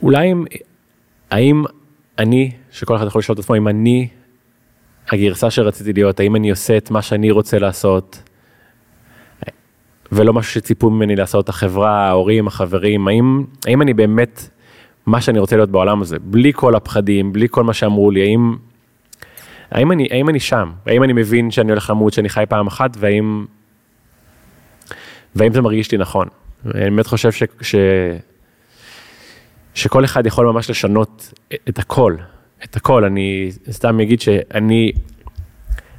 אולי 0.08 0.32
אם, 0.32 0.44
האם 1.30 1.64
אני, 2.18 2.50
שכל 2.70 2.96
אחד 2.96 3.06
יכול 3.06 3.18
לשאול 3.18 3.34
את 3.34 3.38
עצמו, 3.38 3.56
אם 3.56 3.68
אני 3.68 4.08
הגרסה 5.10 5.50
שרציתי 5.50 5.92
להיות, 5.92 6.20
האם 6.20 6.36
אני 6.36 6.50
עושה 6.50 6.76
את 6.76 6.90
מה 6.90 7.02
שאני 7.02 7.30
רוצה 7.30 7.58
לעשות, 7.58 8.22
ולא 10.12 10.32
משהו 10.32 10.52
שציפו 10.52 10.90
ממני 10.90 11.16
לעשות, 11.16 11.48
החברה, 11.48 12.08
ההורים, 12.08 12.46
החברים, 12.46 13.08
האם, 13.08 13.44
האם 13.66 13.82
אני 13.82 13.94
באמת 13.94 14.48
מה 15.06 15.20
שאני 15.20 15.38
רוצה 15.38 15.56
להיות 15.56 15.70
בעולם 15.70 16.02
הזה, 16.02 16.18
בלי 16.18 16.52
כל 16.54 16.74
הפחדים, 16.74 17.32
בלי 17.32 17.46
כל 17.50 17.64
מה 17.64 17.74
שאמרו 17.74 18.10
לי, 18.10 18.22
האם, 18.22 18.56
האם, 19.70 19.92
אני, 19.92 20.08
האם 20.10 20.28
אני 20.28 20.40
שם, 20.40 20.72
האם 20.86 21.02
אני 21.02 21.12
מבין 21.12 21.50
שאני 21.50 21.70
הולך 21.70 21.90
למות, 21.90 22.12
שאני 22.12 22.28
חי 22.28 22.44
פעם 22.48 22.66
אחת, 22.66 22.96
והאם, 22.98 23.46
והאם 25.34 25.52
זה 25.52 25.60
מרגיש 25.60 25.92
לי 25.92 25.98
נכון. 25.98 26.28
אני 26.64 26.90
באמת 26.90 27.06
חושב 27.06 27.32
ש, 27.32 27.42
ש, 27.60 27.74
שכל 29.78 30.04
אחד 30.04 30.26
יכול 30.26 30.46
ממש 30.46 30.70
לשנות 30.70 31.32
את 31.68 31.78
הכל, 31.78 32.16
את 32.64 32.76
הכל. 32.76 33.04
אני 33.04 33.50
סתם 33.70 34.00
אגיד 34.00 34.20
שאני 34.20 34.92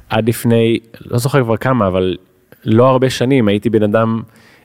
עד 0.08 0.28
לפני, 0.28 0.78
לא 1.00 1.18
זוכר 1.18 1.42
כבר 1.42 1.56
כמה, 1.56 1.86
אבל 1.86 2.16
לא 2.64 2.88
הרבה 2.88 3.10
שנים 3.10 3.48
הייתי 3.48 3.70
בן 3.70 3.82
אדם 3.82 4.22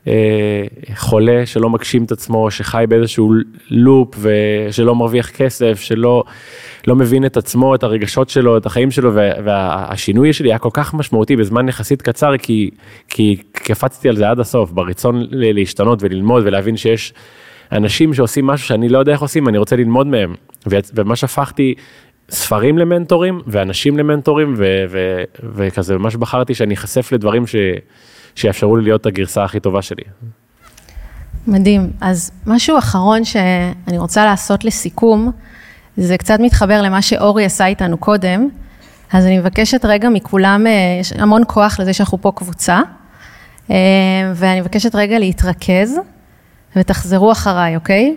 אה, 0.07 0.63
חולה 0.95 1.45
שלא 1.45 1.69
מגשים 1.69 2.03
את 2.03 2.11
עצמו, 2.11 2.51
שחי 2.51 2.85
באיזשהו 2.89 3.33
לופ 3.69 4.15
ושלא 4.19 4.95
מרוויח 4.95 5.29
כסף, 5.29 5.79
שלא 5.81 6.23
לא 6.87 6.95
מבין 6.95 7.25
את 7.25 7.37
עצמו, 7.37 7.75
את 7.75 7.83
הרגשות 7.83 8.29
שלו, 8.29 8.57
את 8.57 8.65
החיים 8.65 8.91
שלו, 8.91 9.13
והשינוי 9.13 10.33
שלי 10.33 10.49
היה 10.49 10.59
כל 10.59 10.69
כך 10.73 10.93
משמעותי 10.93 11.35
בזמן 11.35 11.69
יחסית 11.69 12.01
קצר, 12.01 12.37
כי, 12.37 12.69
כי 13.09 13.37
קפצתי 13.51 14.09
על 14.09 14.15
זה 14.15 14.29
עד 14.29 14.39
הסוף, 14.39 14.71
ברצון 14.71 15.27
להשתנות 15.31 15.99
וללמוד 16.01 16.43
ולהבין 16.45 16.77
שיש 16.77 17.13
אנשים 17.71 18.13
שעושים 18.13 18.47
משהו 18.47 18.67
שאני 18.67 18.89
לא 18.89 18.97
יודע 18.97 19.11
איך 19.11 19.21
עושים, 19.21 19.47
אני 19.47 19.57
רוצה 19.57 19.75
ללמוד 19.75 20.07
מהם. 20.07 20.35
וממש 20.65 21.23
הפכתי 21.23 21.73
ספרים 22.29 22.77
למנטורים 22.77 23.41
ואנשים 23.47 23.97
למנטורים, 23.97 24.53
ו- 24.57 24.85
ו- 24.89 25.23
וכזה 25.55 25.97
ממש 25.97 26.15
בחרתי 26.15 26.55
שאני 26.55 26.73
אחשף 26.73 27.11
לדברים 27.11 27.47
ש- 27.47 27.55
שיאפשרו 28.35 28.77
לי 28.77 28.83
להיות 28.83 29.05
הגרסה 29.05 29.43
הכי 29.43 29.59
טובה 29.59 29.81
שלי. 29.81 30.03
מדהים. 31.47 31.89
אז 32.01 32.31
משהו 32.45 32.77
אחרון 32.77 33.23
שאני 33.25 33.97
רוצה 33.97 34.25
לעשות 34.25 34.65
לסיכום, 34.65 35.31
זה 35.97 36.17
קצת 36.17 36.39
מתחבר 36.39 36.81
למה 36.81 37.01
שאורי 37.01 37.45
עשה 37.45 37.65
איתנו 37.65 37.97
קודם, 37.97 38.49
אז 39.13 39.25
אני 39.25 39.39
מבקשת 39.39 39.85
רגע 39.85 40.09
מכולם, 40.09 40.67
אה, 40.67 40.97
יש 41.01 41.13
המון 41.13 41.41
כוח 41.47 41.79
לזה 41.79 41.93
שאנחנו 41.93 42.21
פה 42.21 42.31
קבוצה, 42.35 42.81
אה, 43.71 43.75
ואני 44.35 44.61
מבקשת 44.61 44.95
רגע 44.95 45.19
להתרכז, 45.19 45.99
ותחזרו 46.75 47.31
אחריי, 47.31 47.75
אוקיי? 47.75 48.15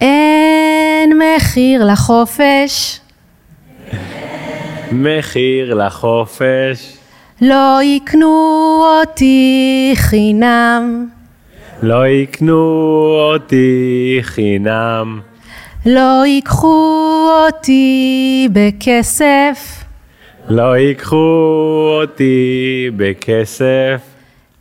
אין 0.00 1.20
מחיר 1.36 1.84
לחופש. 1.84 3.00
מחיר 4.92 5.74
לחופש. 5.74 6.96
לא 7.40 7.78
יקנו 7.82 8.84
אותי 9.00 9.92
חינם. 9.96 11.06
לא 11.82 12.06
יקנו 12.06 12.60
אותי 13.32 14.18
חינם. 14.22 15.20
לא 15.86 16.22
ייקחו 16.26 17.28
אותי 17.46 18.48
בכסף. 18.52 19.84
לא 20.48 20.76
ייקחו 20.76 21.88
אותי 22.02 22.90
בכסף. 22.96 24.00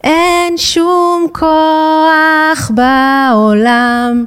אין 0.03 0.38
שום 0.59 1.27
כוח 1.33 2.71
בעולם. 2.71 4.25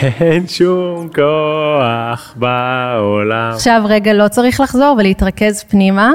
אין 0.00 0.48
שום 0.48 1.08
כוח 1.14 2.34
בעולם. 2.36 3.50
עכשיו 3.54 3.82
רגע, 3.84 4.12
לא 4.12 4.28
צריך 4.28 4.60
לחזור 4.60 4.96
ולהתרכז 4.98 5.64
פנימה. 5.68 6.10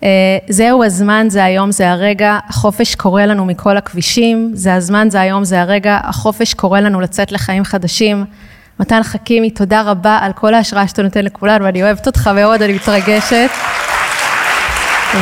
Uh, 0.00 0.04
זהו 0.48 0.84
הזמן, 0.84 1.26
זה 1.30 1.44
היום, 1.44 1.72
זה 1.72 1.90
הרגע, 1.90 2.38
החופש 2.48 2.94
קורא 2.94 3.22
לנו 3.22 3.44
מכל 3.44 3.76
הכבישים, 3.76 4.50
זה 4.54 4.74
הזמן, 4.74 5.10
זה 5.10 5.20
היום, 5.20 5.44
זה 5.44 5.60
הרגע, 5.60 5.98
החופש 6.02 6.54
קורא 6.54 6.80
לנו 6.80 7.00
לצאת 7.00 7.32
לחיים 7.32 7.64
חדשים. 7.64 8.24
מתן 8.80 9.02
חכימי, 9.02 9.50
תודה 9.50 9.82
רבה 9.82 10.18
על 10.22 10.32
כל 10.32 10.54
ההשראה 10.54 10.88
שאתה 10.88 11.02
נותן 11.02 11.24
לכולנו, 11.24 11.64
ואני 11.64 11.82
אוהבת 11.82 12.06
אותך 12.06 12.30
מאוד, 12.34 12.62
אני 12.62 12.72
מתרגשת. 12.72 13.50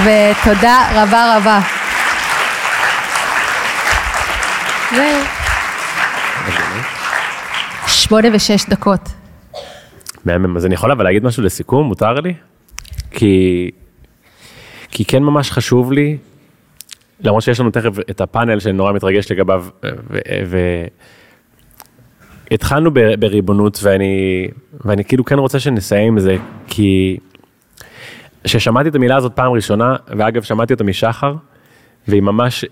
ותודה 0.04 0.84
רבה 0.94 1.36
רבה. 1.36 1.81
שמונה 7.86 8.28
ושש 8.32 8.68
דקות. 8.68 9.00
מהמם, 10.24 10.56
אז 10.56 10.66
אני 10.66 10.74
יכול 10.74 10.90
אבל 10.92 11.04
להגיד 11.04 11.24
משהו 11.24 11.42
לסיכום, 11.42 11.86
מותר 11.86 12.14
לי? 12.14 12.34
כי, 13.10 13.70
כי 14.90 15.04
כן 15.04 15.22
ממש 15.22 15.50
חשוב 15.50 15.92
לי, 15.92 16.18
למרות 17.20 17.42
שיש 17.42 17.60
לנו 17.60 17.70
תכף 17.70 17.90
את 18.10 18.20
הפאנל 18.20 18.60
שאני 18.60 18.72
נורא 18.72 18.92
מתרגש 18.92 19.32
לגביו, 19.32 19.64
והתחלנו 22.50 22.90
בריבונות 23.18 23.78
ואני, 23.82 24.48
ואני 24.84 25.04
כאילו 25.04 25.24
כן 25.24 25.38
רוצה 25.38 25.60
שנסיים 25.60 26.12
עם 26.12 26.18
זה, 26.18 26.36
כי 26.66 27.16
כששמעתי 28.44 28.88
את 28.88 28.94
המילה 28.94 29.16
הזאת 29.16 29.32
פעם 29.34 29.52
ראשונה, 29.52 29.96
ואגב 30.06 30.42
שמעתי 30.42 30.72
אותה 30.72 30.84
משחר, 30.84 31.34
והיא 32.08 32.22
ממש 32.22 32.64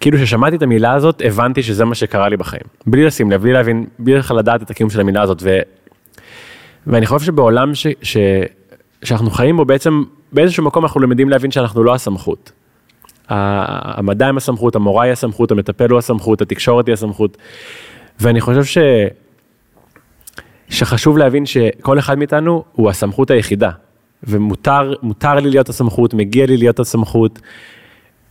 כאילו 0.00 0.18
ששמעתי 0.18 0.56
את 0.56 0.62
המילה 0.62 0.92
הזאת, 0.92 1.22
הבנתי 1.24 1.62
שזה 1.62 1.84
מה 1.84 1.94
שקרה 1.94 2.28
לי 2.28 2.36
בחיים. 2.36 2.62
בלי 2.86 3.04
לשים 3.04 3.30
לב, 3.30 3.42
בלי 3.42 3.52
להבין, 3.52 3.86
בלי 3.98 4.18
בכלל 4.18 4.36
לדעת 4.36 4.62
את 4.62 4.70
הקיום 4.70 4.90
של 4.90 5.00
המילה 5.00 5.22
הזאת. 5.22 5.38
ו... 5.42 5.58
ואני 6.86 7.06
חושב 7.06 7.26
שבעולם 7.26 7.74
ש... 7.74 7.86
ש... 8.02 8.16
שאנחנו 9.04 9.30
חיים 9.30 9.56
בו 9.56 9.64
בעצם, 9.64 10.02
באיזשהו 10.32 10.64
מקום 10.64 10.84
אנחנו 10.84 11.00
למדים 11.00 11.28
להבין 11.28 11.50
שאנחנו 11.50 11.84
לא 11.84 11.94
הסמכות. 11.94 12.52
המדע 13.28 14.26
הם 14.26 14.36
הסמכות, 14.36 14.76
המורה 14.76 15.04
היא 15.04 15.12
הסמכות, 15.12 15.50
המטפל 15.50 15.90
הוא 15.90 15.98
הסמכות, 15.98 16.42
התקשורת 16.42 16.86
היא 16.86 16.92
הסמכות. 16.92 17.36
ואני 18.20 18.40
חושב 18.40 18.64
ש... 18.64 18.78
שחשוב 20.68 21.18
להבין 21.18 21.46
שכל 21.46 21.98
אחד 21.98 22.18
מאיתנו 22.18 22.64
הוא 22.72 22.90
הסמכות 22.90 23.30
היחידה. 23.30 23.70
ומותר 24.22 24.94
מותר 25.02 25.34
לי 25.34 25.50
להיות 25.50 25.68
הסמכות, 25.68 26.14
מגיע 26.14 26.46
לי 26.46 26.56
להיות 26.56 26.80
הסמכות, 26.80 27.40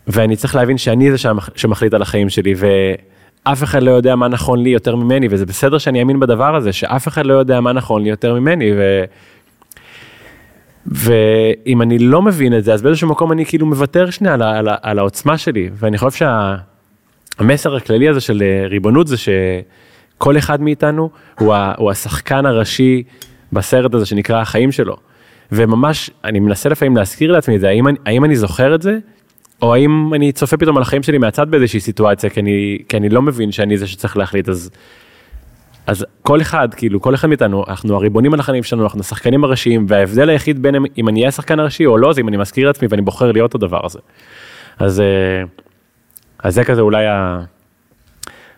ואני 0.07 0.35
צריך 0.35 0.55
להבין 0.55 0.77
שאני 0.77 1.11
זה 1.11 1.17
שמח, 1.17 1.49
שמחליט 1.55 1.93
על 1.93 2.01
החיים 2.01 2.29
שלי, 2.29 2.53
ואף 2.57 3.63
אחד 3.63 3.83
לא 3.83 3.91
יודע 3.91 4.15
מה 4.15 4.27
נכון 4.27 4.63
לי 4.63 4.69
יותר 4.69 4.95
ממני, 4.95 5.27
וזה 5.29 5.45
בסדר 5.45 5.77
שאני 5.77 5.99
אאמין 5.99 6.19
בדבר 6.19 6.55
הזה, 6.55 6.73
שאף 6.73 7.07
אחד 7.07 7.25
לא 7.25 7.33
יודע 7.33 7.61
מה 7.61 7.73
נכון 7.73 8.03
לי 8.03 8.09
יותר 8.09 8.39
ממני, 8.39 8.71
ו... 8.77 9.03
ואם 10.85 11.81
אני 11.81 11.99
לא 11.99 12.21
מבין 12.21 12.57
את 12.57 12.63
זה, 12.63 12.73
אז 12.73 12.81
באיזשהו 12.81 13.09
מקום 13.09 13.31
אני 13.31 13.45
כאילו 13.45 13.65
מוותר 13.65 14.09
שנייה 14.09 14.33
על, 14.33 14.41
על, 14.41 14.67
על 14.81 14.99
העוצמה 14.99 15.37
שלי, 15.37 15.69
ואני 15.73 15.97
חושב 15.97 16.25
שהמסר 17.37 17.75
הכללי 17.75 18.09
הזה 18.09 18.21
של 18.21 18.43
אה, 18.43 18.67
ריבונות 18.67 19.07
זה 19.07 19.15
שכל 19.17 20.37
אחד 20.37 20.61
מאיתנו 20.61 21.09
הוא, 21.39 21.53
ה, 21.53 21.73
הוא 21.77 21.91
השחקן 21.91 22.45
הראשי 22.45 23.03
בסרט 23.53 23.93
הזה 23.93 24.05
שנקרא 24.05 24.41
החיים 24.41 24.71
שלו. 24.71 24.95
וממש, 25.51 26.09
אני 26.23 26.39
מנסה 26.39 26.69
לפעמים 26.69 26.97
להזכיר 26.97 27.31
לעצמי 27.31 27.55
את 27.55 27.61
זה, 27.61 27.69
האם, 27.69 27.85
האם 28.05 28.25
אני 28.25 28.35
זוכר 28.35 28.75
את 28.75 28.81
זה, 28.81 28.97
או 29.63 29.73
האם 29.73 30.13
אני 30.13 30.31
צופה 30.31 30.57
פתאום 30.57 30.77
על 30.77 30.83
החיים 30.83 31.03
שלי 31.03 31.17
מהצד 31.17 31.51
באיזושהי 31.51 31.79
סיטואציה, 31.79 32.29
כי 32.29 32.39
אני, 32.39 32.77
כי 32.89 32.97
אני 32.97 33.09
לא 33.09 33.21
מבין 33.21 33.51
שאני 33.51 33.77
זה 33.77 33.87
שצריך 33.87 34.17
להחליט, 34.17 34.49
אז 34.49 34.69
אז 35.87 36.05
כל 36.21 36.41
אחד, 36.41 36.73
כאילו, 36.73 37.01
כל 37.01 37.15
אחד 37.15 37.27
מאיתנו, 37.27 37.63
אנחנו 37.67 37.95
הריבונים 37.95 38.33
על 38.33 38.39
החיים 38.39 38.63
שלנו, 38.63 38.83
אנחנו 38.83 38.99
השחקנים 38.99 39.43
הראשיים, 39.43 39.85
וההבדל 39.89 40.29
היחיד 40.29 40.61
בין 40.61 40.75
אם 40.97 41.09
אני 41.09 41.19
אהיה 41.19 41.27
השחקן 41.27 41.59
הראשי 41.59 41.85
או 41.85 41.97
לא, 41.97 42.13
זה 42.13 42.21
אם 42.21 42.27
אני 42.27 42.37
מזכיר 42.37 42.67
לעצמי 42.67 42.87
ואני 42.91 43.01
בוחר 43.01 43.31
להיות 43.31 43.55
הדבר 43.55 43.85
הזה. 43.85 43.99
אז, 44.79 45.01
אה, 45.01 45.43
אז 46.43 46.53
זה 46.53 46.63
כזה 46.63 46.81
אולי 46.81 47.05
ה... 47.07 47.39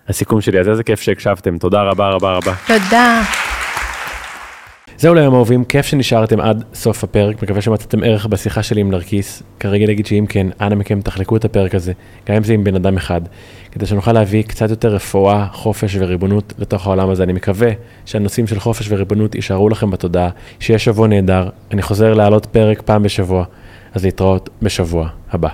הסיכום 0.07 0.41
שלי, 0.41 0.59
אז 0.59 0.69
איזה 0.69 0.83
כיף 0.83 1.01
שהקשבתם, 1.01 1.57
תודה 1.57 1.83
רבה 1.83 2.09
רבה 2.09 2.33
רבה. 2.33 2.53
תודה. 2.67 3.44
זהו 4.97 5.13
ליום 5.13 5.33
אהובים, 5.33 5.65
כיף 5.65 5.85
שנשארתם 5.85 6.39
עד 6.41 6.63
סוף 6.73 7.03
הפרק, 7.03 7.43
מקווה 7.43 7.61
שמצאתם 7.61 8.03
ערך 8.03 8.25
בשיחה 8.25 8.63
שלי 8.63 8.81
עם 8.81 8.91
נרקיס. 8.91 9.43
כרגע 9.59 9.87
נגיד 9.87 10.05
שאם 10.05 10.25
כן, 10.29 10.47
אנא 10.61 10.75
מכם 10.75 11.01
תחלקו 11.01 11.35
את 11.37 11.45
הפרק 11.45 11.75
הזה, 11.75 11.93
גם 12.29 12.35
אם 12.35 12.43
זה 12.43 12.53
עם 12.53 12.63
בן 12.63 12.75
אדם 12.75 12.97
אחד, 12.97 13.21
כדי 13.71 13.85
שנוכל 13.85 14.13
להביא 14.13 14.43
קצת 14.43 14.69
יותר 14.69 14.95
רפואה, 14.95 15.47
חופש 15.51 15.95
וריבונות 15.99 16.53
לתוך 16.57 16.87
העולם 16.87 17.09
הזה. 17.09 17.23
אני 17.23 17.33
מקווה 17.33 17.69
שהנושאים 18.05 18.47
של 18.47 18.59
חופש 18.59 18.87
וריבונות 18.89 19.35
יישארו 19.35 19.69
לכם 19.69 19.91
בתודעה, 19.91 20.29
שיהיה 20.59 20.79
שבוע 20.79 21.07
נהדר. 21.07 21.49
אני 21.71 21.81
חוזר 21.81 22.13
להעלות 22.13 22.45
פרק 22.45 22.81
פעם 22.81 23.03
בשבוע, 23.03 23.45
אז 23.93 24.05
להתראות 24.05 24.49
בשבוע 24.61 25.09
הבא. 25.31 25.49